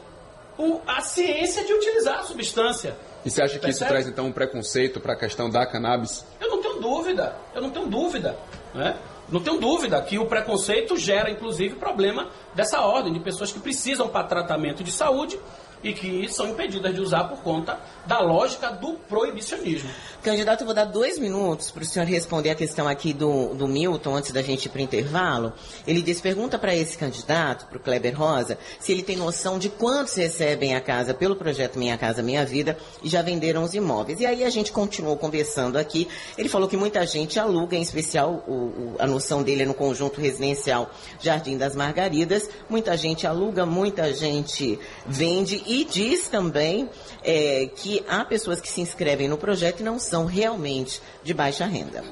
o- 0.57 0.79
a 0.87 1.01
ciência 1.01 1.63
de 1.65 1.73
utilizar 1.73 2.19
a 2.19 2.23
substância. 2.23 2.95
E 3.25 3.29
você 3.29 3.41
acha 3.41 3.53
que 3.59 3.69
isso 3.69 3.79
Percebe? 3.79 3.89
traz 3.89 4.07
então 4.07 4.25
um 4.27 4.31
preconceito 4.31 4.99
para 4.99 5.13
a 5.13 5.15
questão 5.15 5.49
da 5.49 5.65
cannabis? 5.65 6.25
Eu 6.39 6.49
não 6.49 6.61
tenho 6.61 6.79
dúvida, 6.79 7.35
eu 7.53 7.61
não 7.61 7.69
tenho 7.69 7.87
dúvida, 7.87 8.37
né? 8.73 8.97
Não 9.29 9.39
tenho 9.41 9.59
dúvida 9.59 10.01
que 10.01 10.17
o 10.19 10.25
preconceito 10.25 10.97
gera, 10.97 11.29
inclusive, 11.31 11.75
problema 11.75 12.29
dessa 12.53 12.81
ordem, 12.81 13.13
de 13.13 13.19
pessoas 13.19 13.51
que 13.51 13.59
precisam 13.59 14.09
para 14.09 14.25
tratamento 14.27 14.83
de 14.83 14.91
saúde 14.91 15.39
e 15.83 15.93
que 15.93 16.27
são 16.29 16.49
impedidas 16.49 16.93
de 16.93 17.01
usar 17.01 17.25
por 17.25 17.39
conta 17.41 17.79
da 18.05 18.19
lógica 18.19 18.69
do 18.71 18.93
proibicionismo. 19.09 19.89
Candidato, 20.23 20.61
eu 20.61 20.65
vou 20.65 20.75
dar 20.75 20.85
dois 20.85 21.17
minutos 21.17 21.71
para 21.71 21.83
o 21.83 21.85
senhor 21.85 22.05
responder 22.05 22.51
a 22.51 22.55
questão 22.55 22.87
aqui 22.87 23.13
do, 23.13 23.53
do 23.55 23.67
Milton, 23.67 24.15
antes 24.15 24.31
da 24.31 24.41
gente 24.41 24.65
ir 24.65 24.69
para 24.69 24.79
o 24.79 24.83
intervalo. 24.83 25.53
Ele 25.87 26.01
diz, 26.01 26.21
pergunta 26.21 26.59
para 26.59 26.75
esse 26.75 26.97
candidato, 26.97 27.65
para 27.67 27.77
o 27.77 27.79
Kleber 27.79 28.17
Rosa, 28.17 28.57
se 28.79 28.91
ele 28.91 29.01
tem 29.01 29.15
noção 29.15 29.57
de 29.57 29.69
quantos 29.69 30.13
recebem 30.15 30.75
a 30.75 30.81
casa 30.81 31.13
pelo 31.13 31.35
projeto 31.35 31.79
Minha 31.79 31.97
Casa 31.97 32.21
Minha 32.21 32.45
Vida 32.45 32.77
e 33.03 33.09
já 33.09 33.21
venderam 33.21 33.63
os 33.63 33.73
imóveis. 33.73 34.19
E 34.19 34.25
aí 34.25 34.43
a 34.43 34.49
gente 34.49 34.71
continuou 34.71 35.17
conversando 35.17 35.77
aqui. 35.77 36.07
Ele 36.37 36.49
falou 36.49 36.67
que 36.67 36.77
muita 36.77 37.05
gente 37.07 37.39
aluga, 37.39 37.75
em 37.75 37.81
especial 37.81 38.43
o- 38.47 38.51
o- 38.51 38.95
a 38.99 39.07
noção 39.07 39.41
dele 39.41 39.63
é 39.63 39.65
no 39.65 39.73
conjunto 39.73 40.21
residencial 40.21 40.89
Jardim 41.19 41.57
das 41.57 41.75
Margaridas. 41.75 42.49
Muita 42.69 42.95
gente 42.95 43.25
aluga, 43.25 43.65
muita 43.65 44.13
gente 44.13 44.79
vende 45.05 45.63
e 45.71 45.85
diz 45.85 46.27
também 46.27 46.89
é, 47.23 47.69
que 47.73 48.03
há 48.05 48.25
pessoas 48.25 48.59
que 48.59 48.67
se 48.67 48.81
inscrevem 48.81 49.29
no 49.29 49.37
projeto 49.37 49.79
e 49.79 49.83
não 49.83 49.97
são 49.97 50.25
realmente 50.25 51.01
de 51.23 51.33
baixa 51.33 51.65
renda. 51.65 52.03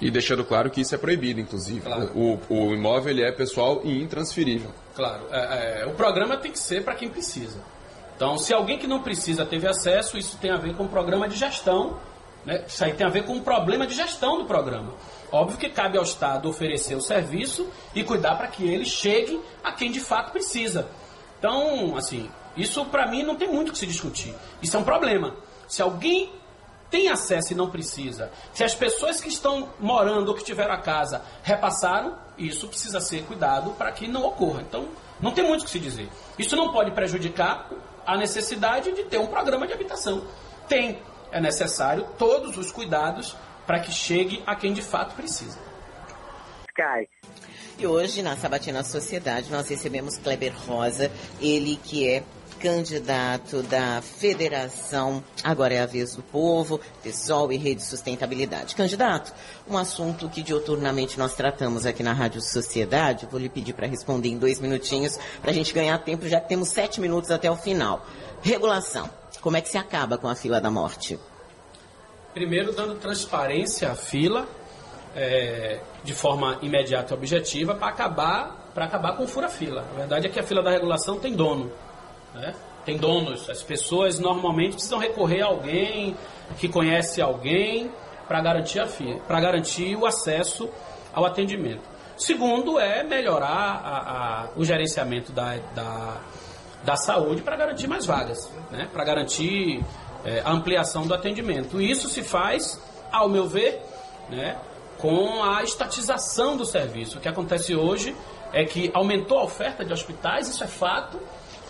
E 0.00 0.10
deixando 0.10 0.42
claro 0.42 0.70
que 0.70 0.80
isso 0.80 0.94
é 0.94 0.98
proibido, 0.98 1.38
inclusive. 1.38 1.80
Claro. 1.80 2.10
O, 2.14 2.38
o 2.48 2.74
imóvel 2.74 3.10
ele 3.10 3.22
é 3.22 3.30
pessoal 3.30 3.82
e 3.84 4.02
intransferível. 4.02 4.70
Claro, 4.94 5.26
é, 5.30 5.82
é, 5.82 5.86
o 5.86 5.90
programa 5.90 6.38
tem 6.38 6.50
que 6.50 6.58
ser 6.58 6.82
para 6.82 6.94
quem 6.94 7.10
precisa. 7.10 7.58
Então, 8.16 8.38
se 8.38 8.54
alguém 8.54 8.78
que 8.78 8.86
não 8.86 9.02
precisa 9.02 9.44
teve 9.44 9.68
acesso, 9.68 10.16
isso 10.16 10.38
tem 10.38 10.50
a 10.50 10.56
ver 10.56 10.74
com 10.76 10.84
o 10.84 10.88
programa 10.88 11.28
de 11.28 11.36
gestão. 11.36 11.98
Né? 12.44 12.64
Isso 12.66 12.82
aí 12.82 12.94
tem 12.94 13.06
a 13.06 13.10
ver 13.10 13.24
com 13.24 13.36
o 13.36 13.42
problema 13.42 13.86
de 13.86 13.94
gestão 13.94 14.38
do 14.38 14.46
programa. 14.46 14.94
Óbvio 15.30 15.58
que 15.58 15.68
cabe 15.68 15.98
ao 15.98 16.04
Estado 16.04 16.48
oferecer 16.48 16.94
o 16.94 17.02
serviço 17.02 17.68
e 17.94 18.02
cuidar 18.02 18.36
para 18.36 18.48
que 18.48 18.66
ele 18.66 18.86
chegue 18.86 19.38
a 19.62 19.72
quem 19.72 19.90
de 19.90 20.00
fato 20.00 20.32
precisa. 20.32 20.88
Então, 21.38 21.96
assim, 21.96 22.30
isso 22.56 22.84
para 22.86 23.06
mim 23.06 23.22
não 23.22 23.36
tem 23.36 23.48
muito 23.48 23.68
o 23.68 23.72
que 23.72 23.78
se 23.78 23.86
discutir. 23.86 24.34
Isso 24.60 24.76
é 24.76 24.80
um 24.80 24.84
problema. 24.84 25.36
Se 25.68 25.80
alguém 25.80 26.32
tem 26.90 27.08
acesso 27.08 27.52
e 27.52 27.56
não 27.56 27.70
precisa, 27.70 28.30
se 28.52 28.64
as 28.64 28.74
pessoas 28.74 29.20
que 29.20 29.28
estão 29.28 29.68
morando 29.78 30.28
ou 30.28 30.34
que 30.34 30.42
tiveram 30.42 30.74
a 30.74 30.78
casa 30.78 31.22
repassaram, 31.42 32.18
isso 32.36 32.66
precisa 32.66 33.00
ser 33.00 33.24
cuidado 33.24 33.72
para 33.72 33.92
que 33.92 34.08
não 34.08 34.24
ocorra. 34.24 34.62
Então, 34.62 34.88
não 35.20 35.32
tem 35.32 35.46
muito 35.46 35.62
o 35.62 35.64
que 35.64 35.70
se 35.70 35.78
dizer. 35.78 36.08
Isso 36.38 36.56
não 36.56 36.72
pode 36.72 36.90
prejudicar 36.92 37.70
a 38.06 38.16
necessidade 38.16 38.92
de 38.92 39.04
ter 39.04 39.18
um 39.18 39.26
programa 39.26 39.66
de 39.66 39.72
habitação. 39.72 40.24
Tem, 40.66 41.00
é 41.30 41.40
necessário 41.40 42.06
todos 42.18 42.56
os 42.56 42.72
cuidados 42.72 43.36
para 43.66 43.80
que 43.80 43.92
chegue 43.92 44.42
a 44.46 44.56
quem 44.56 44.72
de 44.72 44.80
fato 44.80 45.14
precisa. 45.14 45.58
E 47.78 47.86
hoje, 47.86 48.22
na 48.22 48.36
Sabatina 48.36 48.82
Sociedade, 48.82 49.52
nós 49.52 49.68
recebemos 49.68 50.18
Kleber 50.18 50.52
Rosa, 50.66 51.12
ele 51.40 51.78
que 51.80 52.08
é 52.08 52.24
candidato 52.58 53.62
da 53.62 54.02
Federação 54.02 55.22
Agora 55.44 55.74
é 55.74 55.80
a 55.80 55.86
Vez 55.86 56.16
do 56.16 56.22
Povo, 56.24 56.80
PSOL 57.04 57.52
e 57.52 57.56
Rede 57.56 57.84
Sustentabilidade. 57.84 58.74
Candidato, 58.74 59.32
um 59.70 59.78
assunto 59.78 60.28
que 60.28 60.42
dioturnamente 60.42 61.16
nós 61.20 61.36
tratamos 61.36 61.86
aqui 61.86 62.02
na 62.02 62.12
Rádio 62.12 62.42
Sociedade, 62.42 63.28
vou 63.30 63.38
lhe 63.38 63.48
pedir 63.48 63.74
para 63.74 63.86
responder 63.86 64.28
em 64.28 64.38
dois 64.38 64.58
minutinhos, 64.58 65.16
para 65.40 65.52
a 65.52 65.54
gente 65.54 65.72
ganhar 65.72 65.98
tempo, 65.98 66.26
já 66.26 66.40
que 66.40 66.48
temos 66.48 66.70
sete 66.70 67.00
minutos 67.00 67.30
até 67.30 67.48
o 67.48 67.54
final. 67.56 68.04
Regulação. 68.42 69.08
Como 69.40 69.56
é 69.56 69.60
que 69.60 69.68
se 69.68 69.78
acaba 69.78 70.18
com 70.18 70.26
a 70.26 70.34
fila 70.34 70.60
da 70.60 70.68
morte? 70.68 71.16
Primeiro, 72.34 72.72
dando 72.72 72.96
transparência 72.96 73.92
à 73.92 73.94
fila, 73.94 74.48
é, 75.16 75.78
de 76.04 76.12
forma 76.14 76.58
imediata 76.62 77.12
e 77.12 77.16
objetiva, 77.16 77.74
para 77.74 77.88
acabar, 77.88 78.70
acabar 78.76 79.12
com 79.16 79.24
o 79.24 79.28
fura-fila. 79.28 79.84
A 79.92 79.98
verdade 79.98 80.26
é 80.26 80.30
que 80.30 80.38
a 80.38 80.42
fila 80.42 80.62
da 80.62 80.70
regulação 80.70 81.18
tem 81.18 81.34
dono. 81.34 81.70
né? 82.34 82.54
Tem 82.84 82.96
donos. 82.96 83.48
As 83.50 83.62
pessoas 83.62 84.18
normalmente 84.18 84.74
precisam 84.74 84.98
recorrer 84.98 85.42
a 85.42 85.46
alguém 85.46 86.16
que 86.58 86.68
conhece 86.68 87.20
alguém 87.20 87.90
para 88.26 88.40
garantir 88.40 88.80
a 88.80 88.86
fila, 88.86 89.20
garantir 89.40 89.96
o 89.96 90.06
acesso 90.06 90.68
ao 91.12 91.24
atendimento. 91.24 91.82
Segundo 92.16 92.78
é 92.78 93.02
melhorar 93.02 93.80
a- 93.84 93.98
a- 94.44 94.48
o 94.56 94.64
gerenciamento 94.64 95.32
da, 95.32 95.56
da, 95.74 96.16
da 96.84 96.96
saúde 96.96 97.42
para 97.42 97.56
garantir 97.56 97.86
mais 97.86 98.04
vagas, 98.06 98.50
né? 98.70 98.88
para 98.92 99.04
garantir 99.04 99.82
é, 100.24 100.40
a 100.44 100.50
ampliação 100.50 101.06
do 101.06 101.14
atendimento. 101.14 101.80
E 101.80 101.90
isso 101.90 102.08
se 102.08 102.22
faz, 102.22 102.80
ao 103.12 103.28
meu 103.28 103.46
ver, 103.46 103.80
né, 104.28 104.56
com 104.98 105.42
a 105.42 105.62
estatização 105.62 106.56
do 106.56 106.64
serviço. 106.64 107.18
O 107.18 107.20
que 107.20 107.28
acontece 107.28 107.74
hoje 107.74 108.14
é 108.52 108.64
que 108.64 108.90
aumentou 108.92 109.38
a 109.38 109.44
oferta 109.44 109.84
de 109.84 109.92
hospitais, 109.92 110.48
isso 110.48 110.62
é 110.62 110.66
fato. 110.66 111.18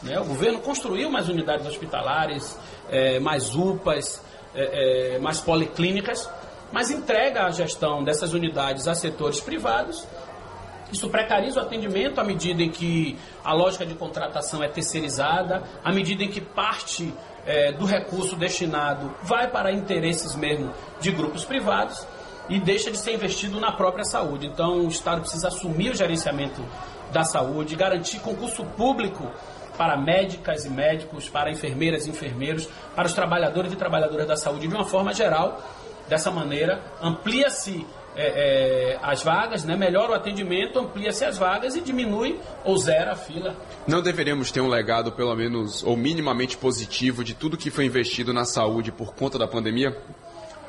né? 0.02 0.18
O 0.18 0.24
governo 0.24 0.58
construiu 0.60 1.10
mais 1.10 1.28
unidades 1.28 1.66
hospitalares, 1.66 2.58
é, 2.90 3.20
mais 3.20 3.54
UPAs, 3.54 4.22
é, 4.54 5.14
é, 5.14 5.18
mais 5.18 5.40
policlínicas, 5.40 6.28
mas 6.72 6.90
entrega 6.90 7.44
a 7.44 7.50
gestão 7.50 8.02
dessas 8.02 8.32
unidades 8.32 8.88
a 8.88 8.94
setores 8.94 9.40
privados 9.40 10.06
isso 10.92 11.08
precariza 11.10 11.60
o 11.60 11.62
atendimento 11.62 12.18
à 12.18 12.24
medida 12.24 12.62
em 12.62 12.70
que 12.70 13.16
a 13.44 13.52
lógica 13.52 13.84
de 13.84 13.94
contratação 13.94 14.62
é 14.62 14.68
terceirizada, 14.68 15.62
à 15.84 15.92
medida 15.92 16.24
em 16.24 16.28
que 16.28 16.40
parte 16.40 17.12
eh, 17.46 17.72
do 17.72 17.84
recurso 17.84 18.36
destinado 18.36 19.14
vai 19.22 19.48
para 19.48 19.70
interesses 19.70 20.34
mesmo 20.34 20.72
de 21.00 21.10
grupos 21.10 21.44
privados 21.44 22.06
e 22.48 22.58
deixa 22.58 22.90
de 22.90 22.98
ser 22.98 23.14
investido 23.14 23.60
na 23.60 23.72
própria 23.72 24.04
saúde. 24.04 24.46
Então, 24.46 24.86
o 24.86 24.88
Estado 24.88 25.20
precisa 25.20 25.48
assumir 25.48 25.90
o 25.90 25.94
gerenciamento 25.94 26.64
da 27.12 27.24
saúde, 27.24 27.76
garantir 27.76 28.20
concurso 28.20 28.64
público 28.64 29.30
para 29.76 29.96
médicas 29.96 30.64
e 30.64 30.70
médicos, 30.70 31.28
para 31.28 31.50
enfermeiras 31.50 32.06
e 32.06 32.10
enfermeiros, 32.10 32.68
para 32.94 33.06
os 33.06 33.12
trabalhadores 33.12 33.72
e 33.72 33.76
trabalhadoras 33.76 34.26
da 34.26 34.36
saúde 34.36 34.66
de 34.66 34.74
uma 34.74 34.84
forma 34.84 35.12
geral. 35.12 35.62
Dessa 36.08 36.30
maneira, 36.30 36.80
amplia-se 37.02 37.86
é, 38.16 38.94
é, 38.94 38.98
as 39.00 39.22
vagas, 39.22 39.64
né? 39.64 39.76
melhora 39.76 40.12
o 40.12 40.14
atendimento, 40.14 40.78
amplia-se 40.78 41.24
as 41.24 41.38
vagas 41.38 41.76
e 41.76 41.80
diminui 41.80 42.40
ou 42.64 42.76
zera 42.76 43.12
a 43.12 43.14
fila. 43.14 43.54
Não 43.86 44.02
deveríamos 44.02 44.50
ter 44.50 44.60
um 44.60 44.68
legado, 44.68 45.12
pelo 45.12 45.34
menos, 45.36 45.84
ou 45.84 45.96
minimamente 45.96 46.56
positivo, 46.56 47.22
de 47.22 47.34
tudo 47.34 47.56
que 47.56 47.70
foi 47.70 47.84
investido 47.84 48.32
na 48.32 48.44
saúde 48.44 48.90
por 48.90 49.14
conta 49.14 49.38
da 49.38 49.46
pandemia? 49.46 49.96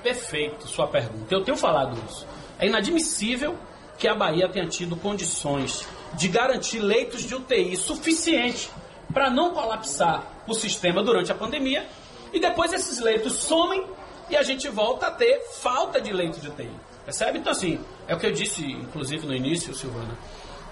Perfeito 0.01 0.67
sua 0.67 0.87
pergunta. 0.87 1.33
Eu 1.33 1.43
tenho 1.43 1.57
falado 1.57 1.97
isso. 2.09 2.25
É 2.57 2.67
inadmissível 2.67 3.57
que 3.97 4.07
a 4.07 4.15
Bahia 4.15 4.47
tenha 4.47 4.67
tido 4.67 4.95
condições 4.95 5.87
de 6.13 6.27
garantir 6.27 6.79
leitos 6.79 7.23
de 7.23 7.35
UTI 7.35 7.75
suficiente 7.75 8.69
para 9.13 9.29
não 9.29 9.53
colapsar 9.53 10.23
o 10.47 10.53
sistema 10.53 11.03
durante 11.03 11.31
a 11.31 11.35
pandemia 11.35 11.87
e 12.31 12.39
depois 12.39 12.71
esses 12.73 12.99
leitos 12.99 13.33
somem 13.33 13.85
e 14.29 14.37
a 14.37 14.43
gente 14.43 14.69
volta 14.69 15.07
a 15.07 15.11
ter 15.11 15.41
falta 15.59 15.99
de 15.99 16.13
leitos 16.13 16.41
de 16.41 16.47
UTI. 16.49 16.71
Percebe? 17.03 17.39
Então, 17.39 17.51
assim, 17.51 17.79
é 18.07 18.13
o 18.13 18.19
que 18.19 18.27
eu 18.27 18.31
disse, 18.31 18.63
inclusive, 18.63 19.25
no 19.25 19.33
início, 19.33 19.73
Silvana, 19.73 20.15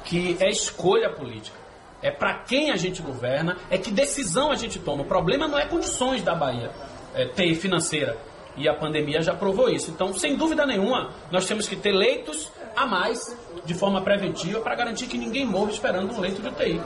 que 0.06 0.38
é 0.40 0.50
escolha 0.50 1.10
política. 1.10 1.58
É 2.02 2.12
para 2.12 2.36
quem 2.44 2.70
a 2.70 2.76
gente 2.76 3.02
governa, 3.02 3.58
é 3.72 3.78
que 3.78 3.90
decisão 3.90 4.52
a 4.52 4.56
gente 4.56 4.78
toma. 4.78 5.02
O 5.02 5.06
problema 5.06 5.48
não 5.48 5.58
é 5.58 5.66
condições 5.66 6.22
da 6.22 6.36
Bahia. 6.36 6.72
é, 7.16 7.26
TI 7.26 7.56
financeira. 7.56 8.16
E 8.58 8.68
a 8.68 8.74
pandemia 8.74 9.22
já 9.22 9.36
provou 9.36 9.70
isso. 9.70 9.92
Então, 9.92 10.14
sem 10.14 10.36
dúvida 10.36 10.66
nenhuma, 10.66 11.12
nós 11.32 11.46
temos 11.46 11.68
que 11.68 11.76
ter 11.76 11.92
leitos 11.92 12.52
a 12.76 12.86
mais 12.86 13.36
de 13.66 13.74
forma 13.74 14.02
preventiva 14.02 14.60
para 14.62 14.76
garantir 14.76 15.08
que 15.08 15.18
ninguém 15.18 15.46
morra 15.46 15.72
esperando 15.72 16.14
um 16.14 16.20
leito 16.20 16.42
de 16.42 16.48
UTI. 16.48 16.82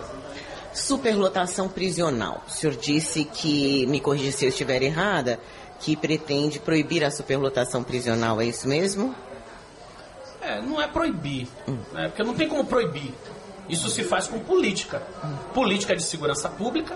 Superlotação 0.73 1.69
prisional. 1.69 2.43
O 2.47 2.51
senhor 2.51 2.75
disse 2.75 3.25
que, 3.25 3.85
me 3.87 3.99
corrija 3.99 4.31
se 4.31 4.45
eu 4.45 4.49
estiver 4.49 4.81
errada, 4.81 5.39
que 5.79 5.95
pretende 5.95 6.59
proibir 6.59 7.03
a 7.03 7.11
superlotação 7.11 7.83
prisional, 7.83 8.39
é 8.39 8.45
isso 8.45 8.67
mesmo? 8.67 9.15
É, 10.41 10.61
não 10.61 10.81
é 10.81 10.87
proibir, 10.87 11.47
né? 11.91 12.07
porque 12.07 12.23
não 12.23 12.33
tem 12.33 12.47
como 12.47 12.65
proibir. 12.65 13.13
Isso 13.69 13.89
se 13.89 14.03
faz 14.03 14.27
com 14.27 14.39
política. 14.39 15.01
Política 15.53 15.95
de 15.95 16.03
segurança 16.03 16.49
pública, 16.49 16.95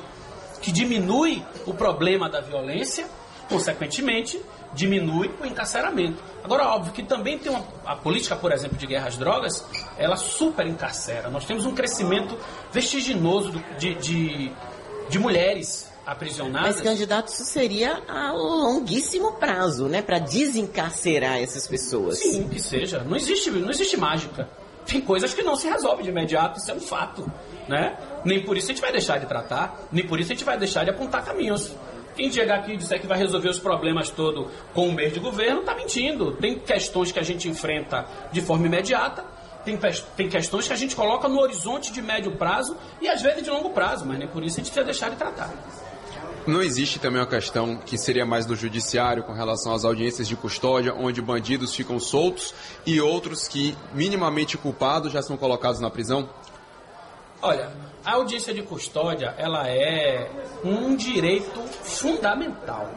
que 0.62 0.72
diminui 0.72 1.44
o 1.66 1.74
problema 1.74 2.30
da 2.30 2.42
violência, 2.42 3.08
consequentemente, 3.48 4.42
diminui 4.76 5.32
o 5.42 5.46
encarceramento. 5.46 6.22
Agora, 6.44 6.68
óbvio 6.68 6.94
que 6.94 7.02
também 7.02 7.40
tem 7.40 7.52
uma, 7.52 7.66
a 7.86 7.96
política, 7.96 8.36
por 8.36 8.52
exemplo, 8.52 8.78
de 8.78 8.86
guerra 8.86 9.08
às 9.08 9.18
drogas, 9.18 9.66
ela 9.98 10.16
super 10.16 10.68
encarcera. 10.68 11.30
Nós 11.30 11.46
temos 11.46 11.66
um 11.66 11.74
crescimento 11.74 12.38
vertiginoso 12.72 13.52
de, 13.80 13.96
de, 13.96 14.52
de 15.10 15.20
mulheres 15.20 15.90
aprisionadas. 16.06 16.76
Mas, 16.76 16.82
candidato, 16.82 17.30
isso 17.30 17.46
seria 17.46 18.04
a 18.08 18.32
longuíssimo 18.32 19.34
prazo, 19.34 19.88
né? 19.88 20.02
Para 20.02 20.20
desencarcerar 20.20 21.42
essas 21.42 21.68
pessoas. 21.68 22.20
Sim, 22.20 22.48
que 22.48 22.62
seja. 22.62 23.00
Não 23.00 23.16
existe, 23.16 23.50
não 23.50 23.72
existe 23.72 23.98
mágica. 23.98 24.48
Tem 24.86 25.02
coisas 25.02 25.34
que 25.34 25.42
não 25.42 25.56
se 25.56 25.68
resolvem 25.68 26.04
de 26.04 26.12
imediato, 26.12 26.60
isso 26.60 26.70
é 26.70 26.74
um 26.76 26.80
fato. 26.80 27.26
Né? 27.68 27.98
Nem 28.24 28.44
por 28.44 28.56
isso 28.56 28.68
a 28.68 28.74
gente 28.74 28.82
vai 28.82 28.92
deixar 28.92 29.18
de 29.18 29.26
tratar, 29.26 29.88
nem 29.92 30.06
por 30.06 30.20
isso 30.20 30.32
a 30.32 30.36
gente 30.36 30.46
vai 30.46 30.58
deixar 30.58 30.84
de 30.84 30.92
apontar 30.92 31.26
caminhos. 31.26 31.72
Quem 32.16 32.32
chegar 32.32 32.60
aqui 32.60 32.74
e 32.74 32.78
disser 32.78 33.00
que 33.00 33.08
vai 33.08 33.18
resolver 33.18 33.50
os 33.50 33.60
problemas 33.60 34.10
todos 34.10 34.48
com 34.74 34.88
um 34.88 34.92
mês 34.94 35.14
de 35.14 35.20
governo, 35.20 35.60
está 35.62 35.76
mentindo. 35.76 36.32
Tem 36.34 36.58
questões 36.58 37.12
que 37.12 37.20
a 37.20 37.24
gente 37.24 37.50
enfrenta 37.50 38.06
de 38.32 38.42
forma 38.42 38.66
imediata, 38.68 39.26
tem, 39.66 39.78
tem 40.16 40.30
questões 40.30 40.68
que 40.68 40.74
a 40.74 40.78
gente 40.78 40.96
coloca 40.96 41.28
no 41.28 41.40
horizonte 41.40 41.92
de 41.92 42.02
médio 42.02 42.32
prazo 42.34 42.78
e 43.02 43.10
às 43.10 43.22
vezes 43.22 43.44
de 43.44 43.50
longo 43.50 43.72
prazo, 43.72 44.06
mas 44.06 44.20
nem 44.20 44.28
por 44.28 44.44
isso 44.44 44.60
a 44.60 44.64
gente 44.64 44.72
precisa 44.72 44.86
deixar 44.86 45.10
de 45.10 45.16
tratar. 45.16 45.52
Não 46.48 46.62
existe 46.62 47.00
também 47.00 47.20
uma 47.20 47.28
questão 47.28 47.76
que 47.78 47.98
seria 47.98 48.24
mais 48.24 48.46
do 48.46 48.56
judiciário 48.56 49.24
com 49.24 49.34
relação 49.34 49.74
às 49.74 49.84
audiências 49.84 50.28
de 50.28 50.36
custódia, 50.36 50.94
onde 50.94 51.20
bandidos 51.20 51.74
ficam 51.74 52.00
soltos 52.00 52.54
e 52.86 53.02
outros 53.02 53.48
que, 53.48 53.76
minimamente 53.96 54.56
culpados, 54.56 55.12
já 55.12 55.24
são 55.24 55.36
colocados 55.36 55.82
na 55.82 55.90
prisão? 55.90 56.30
Olha, 57.46 57.70
a 58.04 58.14
audiência 58.14 58.52
de 58.52 58.64
custódia, 58.64 59.36
ela 59.38 59.70
é 59.70 60.28
um 60.64 60.96
direito 60.96 61.62
fundamental. 61.84 62.90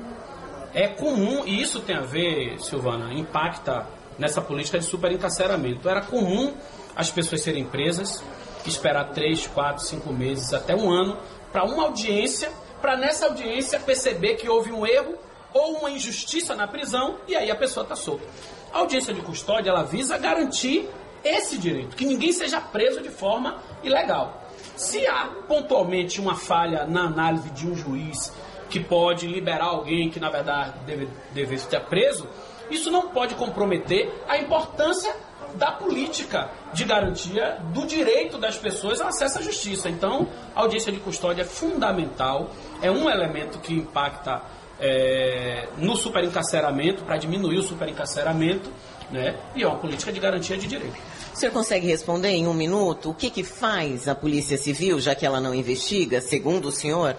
É 0.73 0.89
comum, 0.89 1.45
e 1.45 1.61
isso 1.61 1.81
tem 1.81 1.95
a 1.95 2.01
ver, 2.01 2.59
Silvana, 2.59 3.13
impacta 3.13 3.87
nessa 4.19 4.41
política 4.41 4.79
de 4.79 4.87
superencarceramento. 4.87 5.87
Era 5.87 6.01
comum 6.01 6.55
as 6.97 7.11
pessoas 7.11 7.43
serem 7.43 7.67
presas, 7.67 8.25
esperar 8.65 9.11
três, 9.11 9.47
quatro, 9.47 9.85
cinco 9.85 10.15
meses, 10.15 10.55
até 10.55 10.75
um 10.75 10.91
ano, 10.91 11.19
para 11.53 11.65
uma 11.65 11.83
audiência 11.83 12.51
para 12.81 12.97
nessa 12.97 13.27
audiência 13.27 13.79
perceber 13.79 14.37
que 14.37 14.49
houve 14.49 14.73
um 14.73 14.87
erro 14.87 15.19
ou 15.53 15.81
uma 15.81 15.91
injustiça 15.91 16.55
na 16.55 16.67
prisão 16.67 17.19
e 17.29 17.37
aí 17.37 17.51
a 17.51 17.57
pessoa 17.57 17.83
está 17.83 17.95
solta. 17.95 18.25
A 18.73 18.79
audiência 18.79 19.13
de 19.13 19.21
custódia 19.21 19.69
ela 19.69 19.83
visa 19.83 20.17
garantir 20.17 20.89
esse 21.25 21.59
direito, 21.59 21.97
que 21.97 22.07
ninguém 22.07 22.33
seja 22.33 22.61
preso 22.61 23.03
de 23.03 23.11
forma 23.11 23.61
ilegal. 23.83 24.43
Se 24.77 25.07
há 25.07 25.29
pontualmente 25.47 26.21
uma 26.21 26.37
falha 26.37 26.87
na 26.87 27.03
análise 27.03 27.51
de 27.51 27.67
um 27.67 27.75
juiz 27.75 28.33
que 28.71 28.81
pode 28.81 29.27
liberar 29.27 29.67
alguém 29.67 30.11
que 30.11 30.21
na 30.21 30.31
verdade 30.31 30.75
deve, 30.87 31.09
deve 31.33 31.55
estar 31.55 31.81
preso, 31.81 32.29
isso 32.71 32.91
não 32.91 33.09
pode 33.09 33.35
comprometer 33.35 34.13
a 34.29 34.39
importância 34.39 35.15
da 35.55 35.73
política 35.73 36.51
de 36.73 36.85
garantia 36.85 37.59
do 37.73 37.87
direito 37.87 38.39
das 38.39 38.57
pessoas 38.57 39.01
ao 39.01 39.09
acesso 39.09 39.39
à 39.39 39.43
justiça. 39.43 39.89
Então, 39.89 40.29
a 40.55 40.61
audiência 40.61 40.93
de 40.93 41.01
custódia 41.01 41.43
é 41.43 41.45
fundamental, 41.45 42.51
é 42.83 42.91
um 42.91 43.09
elemento 43.09 43.59
que 43.59 43.75
impacta 43.75 44.43
é, 44.79 45.69
no 45.79 45.97
superencarceramento, 45.97 47.03
para 47.05 47.17
diminuir 47.17 47.59
o 47.59 47.63
superencarceramento, 47.63 48.71
né? 49.11 49.39
e 49.55 49.63
é 49.63 49.67
uma 49.67 49.79
política 49.79 50.13
de 50.13 50.21
garantia 50.21 50.57
de 50.57 50.67
direito. 50.67 50.97
O 51.39 51.41
senhor 51.41 51.53
consegue 51.53 51.87
responder 51.87 52.31
em 52.31 52.49
um 52.49 52.53
minuto 52.53 53.11
o 53.11 53.15
que, 53.15 53.31
que 53.31 53.45
faz 53.45 54.09
a 54.09 54.15
Polícia 54.17 54.59
Civil, 54.59 54.99
já 54.99 55.15
que 55.15 55.25
ela 55.25 55.41
não 55.41 55.55
investiga, 55.55 56.21
segundo 56.21 56.67
o 56.67 56.73
senhor? 56.73 57.17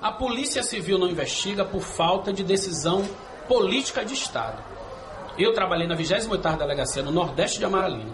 A 0.00 0.10
Polícia 0.10 0.62
Civil 0.62 0.96
não 0.96 1.06
investiga 1.06 1.66
por 1.66 1.82
falta 1.82 2.32
de 2.32 2.42
decisão 2.42 3.06
política 3.46 4.02
de 4.06 4.14
Estado. 4.14 4.64
Eu 5.36 5.52
trabalhei 5.52 5.86
na 5.86 5.94
28ª 5.94 6.56
Delegacia 6.56 7.02
no 7.02 7.10
Nordeste 7.10 7.58
de 7.58 7.66
Amaralina. 7.66 8.10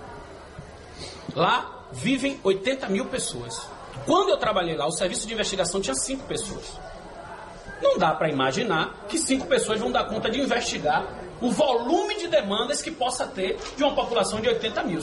Lá 1.36 1.86
vivem 1.92 2.40
80 2.42 2.88
mil 2.88 3.04
pessoas. 3.04 3.64
Quando 4.06 4.30
eu 4.30 4.36
trabalhei 4.36 4.76
lá, 4.76 4.88
o 4.88 4.92
serviço 4.92 5.24
de 5.24 5.34
investigação 5.34 5.80
tinha 5.80 5.94
5 5.94 6.24
pessoas. 6.24 6.64
Não 7.80 7.96
dá 7.96 8.12
para 8.12 8.28
imaginar 8.28 9.04
que 9.08 9.16
5 9.16 9.46
pessoas 9.46 9.78
vão 9.78 9.92
dar 9.92 10.06
conta 10.06 10.28
de 10.28 10.40
investigar 10.40 11.06
o 11.40 11.52
volume 11.52 12.16
de 12.16 12.26
demandas 12.26 12.82
que 12.82 12.90
possa 12.90 13.24
ter 13.24 13.56
de 13.76 13.84
uma 13.84 13.94
população 13.94 14.40
de 14.40 14.48
80 14.48 14.82
mil. 14.82 15.00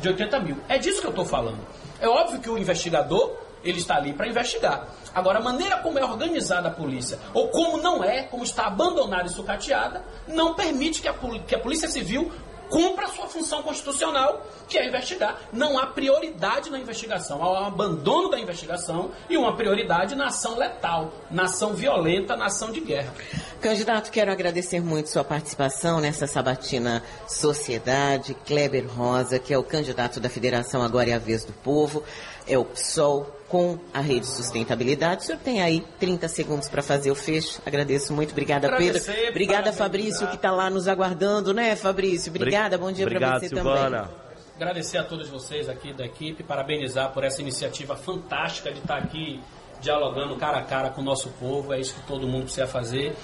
De 0.00 0.08
80 0.08 0.40
mil. 0.40 0.56
É 0.68 0.78
disso 0.78 1.00
que 1.00 1.06
eu 1.06 1.10
estou 1.10 1.24
falando. 1.24 1.58
É 2.00 2.08
óbvio 2.08 2.40
que 2.40 2.48
o 2.48 2.56
investigador 2.56 3.36
ele 3.64 3.78
está 3.78 3.96
ali 3.96 4.12
para 4.12 4.28
investigar. 4.28 4.88
Agora, 5.14 5.38
a 5.38 5.42
maneira 5.42 5.78
como 5.78 5.98
é 5.98 6.04
organizada 6.04 6.68
a 6.68 6.70
polícia, 6.70 7.18
ou 7.34 7.48
como 7.48 7.78
não 7.78 8.04
é, 8.04 8.22
como 8.22 8.44
está 8.44 8.66
abandonada 8.66 9.26
e 9.26 9.30
sucateada, 9.30 10.04
não 10.26 10.54
permite 10.54 11.00
que 11.00 11.08
a, 11.08 11.14
que 11.46 11.54
a 11.54 11.58
Polícia 11.58 11.88
Civil 11.88 12.30
cumpra 12.68 13.06
a 13.06 13.08
sua 13.08 13.26
função 13.26 13.62
constitucional, 13.62 14.46
que 14.68 14.78
é 14.78 14.86
investigar. 14.86 15.40
Não 15.52 15.78
há 15.78 15.86
prioridade 15.86 16.70
na 16.70 16.78
investigação, 16.78 17.42
há 17.42 17.62
um 17.62 17.66
abandono 17.66 18.30
da 18.30 18.38
investigação 18.38 19.10
e 19.28 19.36
uma 19.36 19.56
prioridade 19.56 20.14
na 20.14 20.26
ação 20.26 20.56
letal, 20.56 21.12
na 21.30 21.44
ação 21.44 21.74
violenta, 21.74 22.36
na 22.36 22.46
ação 22.46 22.70
de 22.70 22.80
guerra. 22.80 23.12
Candidato, 23.60 24.10
quero 24.10 24.30
agradecer 24.30 24.80
muito 24.80 25.08
sua 25.08 25.24
participação 25.24 26.00
nessa 26.00 26.26
sabatina 26.26 27.02
Sociedade. 27.26 28.36
Kleber 28.46 28.86
Rosa, 28.86 29.38
que 29.38 29.52
é 29.52 29.58
o 29.58 29.64
candidato 29.64 30.20
da 30.20 30.28
Federação 30.28 30.82
Agora 30.82 31.10
é 31.10 31.14
a 31.14 31.18
Vez 31.18 31.44
do 31.44 31.52
Povo, 31.52 32.04
é 32.48 32.58
o 32.58 32.64
PSOL 32.64 33.38
com 33.48 33.78
a 33.92 34.00
Rede 34.00 34.26
Sustentabilidade. 34.26 35.22
O 35.22 35.24
senhor 35.26 35.38
tem 35.38 35.62
aí 35.62 35.84
30 35.98 36.28
segundos 36.28 36.68
para 36.68 36.82
fazer 36.82 37.10
o 37.10 37.14
fecho. 37.14 37.60
Agradeço 37.64 38.12
muito. 38.12 38.32
Obrigada, 38.32 38.76
Pedro. 38.76 39.02
Obrigada, 39.30 39.72
Fabrício, 39.72 40.26
que 40.28 40.36
está 40.36 40.50
lá 40.50 40.68
nos 40.68 40.86
aguardando, 40.86 41.54
né, 41.54 41.74
Fabrício? 41.76 42.30
Obrigada, 42.30 42.76
bom 42.76 42.92
dia 42.92 43.06
para 43.06 43.38
você 43.38 43.48
Silvana. 43.48 44.02
também. 44.02 44.28
Agradecer 44.56 44.98
a 44.98 45.04
todos 45.04 45.28
vocês 45.28 45.68
aqui 45.68 45.92
da 45.92 46.04
equipe, 46.04 46.42
parabenizar 46.42 47.12
por 47.12 47.22
essa 47.22 47.40
iniciativa 47.40 47.94
fantástica 47.94 48.72
de 48.72 48.80
estar 48.80 48.98
aqui 48.98 49.40
dialogando 49.80 50.34
cara 50.36 50.58
a 50.58 50.62
cara 50.62 50.90
com 50.90 51.00
o 51.00 51.04
nosso 51.04 51.28
povo. 51.40 51.72
É 51.72 51.80
isso 51.80 51.94
que 51.94 52.02
todo 52.06 52.26
mundo 52.26 52.42
precisa 52.44 52.66
fazer. 52.66 53.14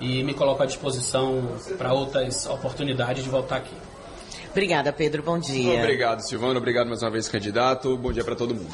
E 0.00 0.22
me 0.22 0.32
coloco 0.32 0.62
à 0.62 0.66
disposição 0.66 1.56
para 1.76 1.92
outras 1.92 2.46
oportunidades 2.46 3.24
de 3.24 3.30
voltar 3.30 3.56
aqui. 3.56 3.74
Obrigada, 4.56 4.90
Pedro. 4.90 5.22
Bom 5.22 5.38
dia. 5.38 5.80
Obrigado, 5.80 6.20
Silvana. 6.20 6.58
Obrigado 6.58 6.86
mais 6.86 7.02
uma 7.02 7.10
vez, 7.10 7.28
candidato. 7.28 7.94
Bom 7.96 8.10
dia 8.10 8.24
para 8.24 8.34
todo 8.34 8.54
mundo. 8.54 8.64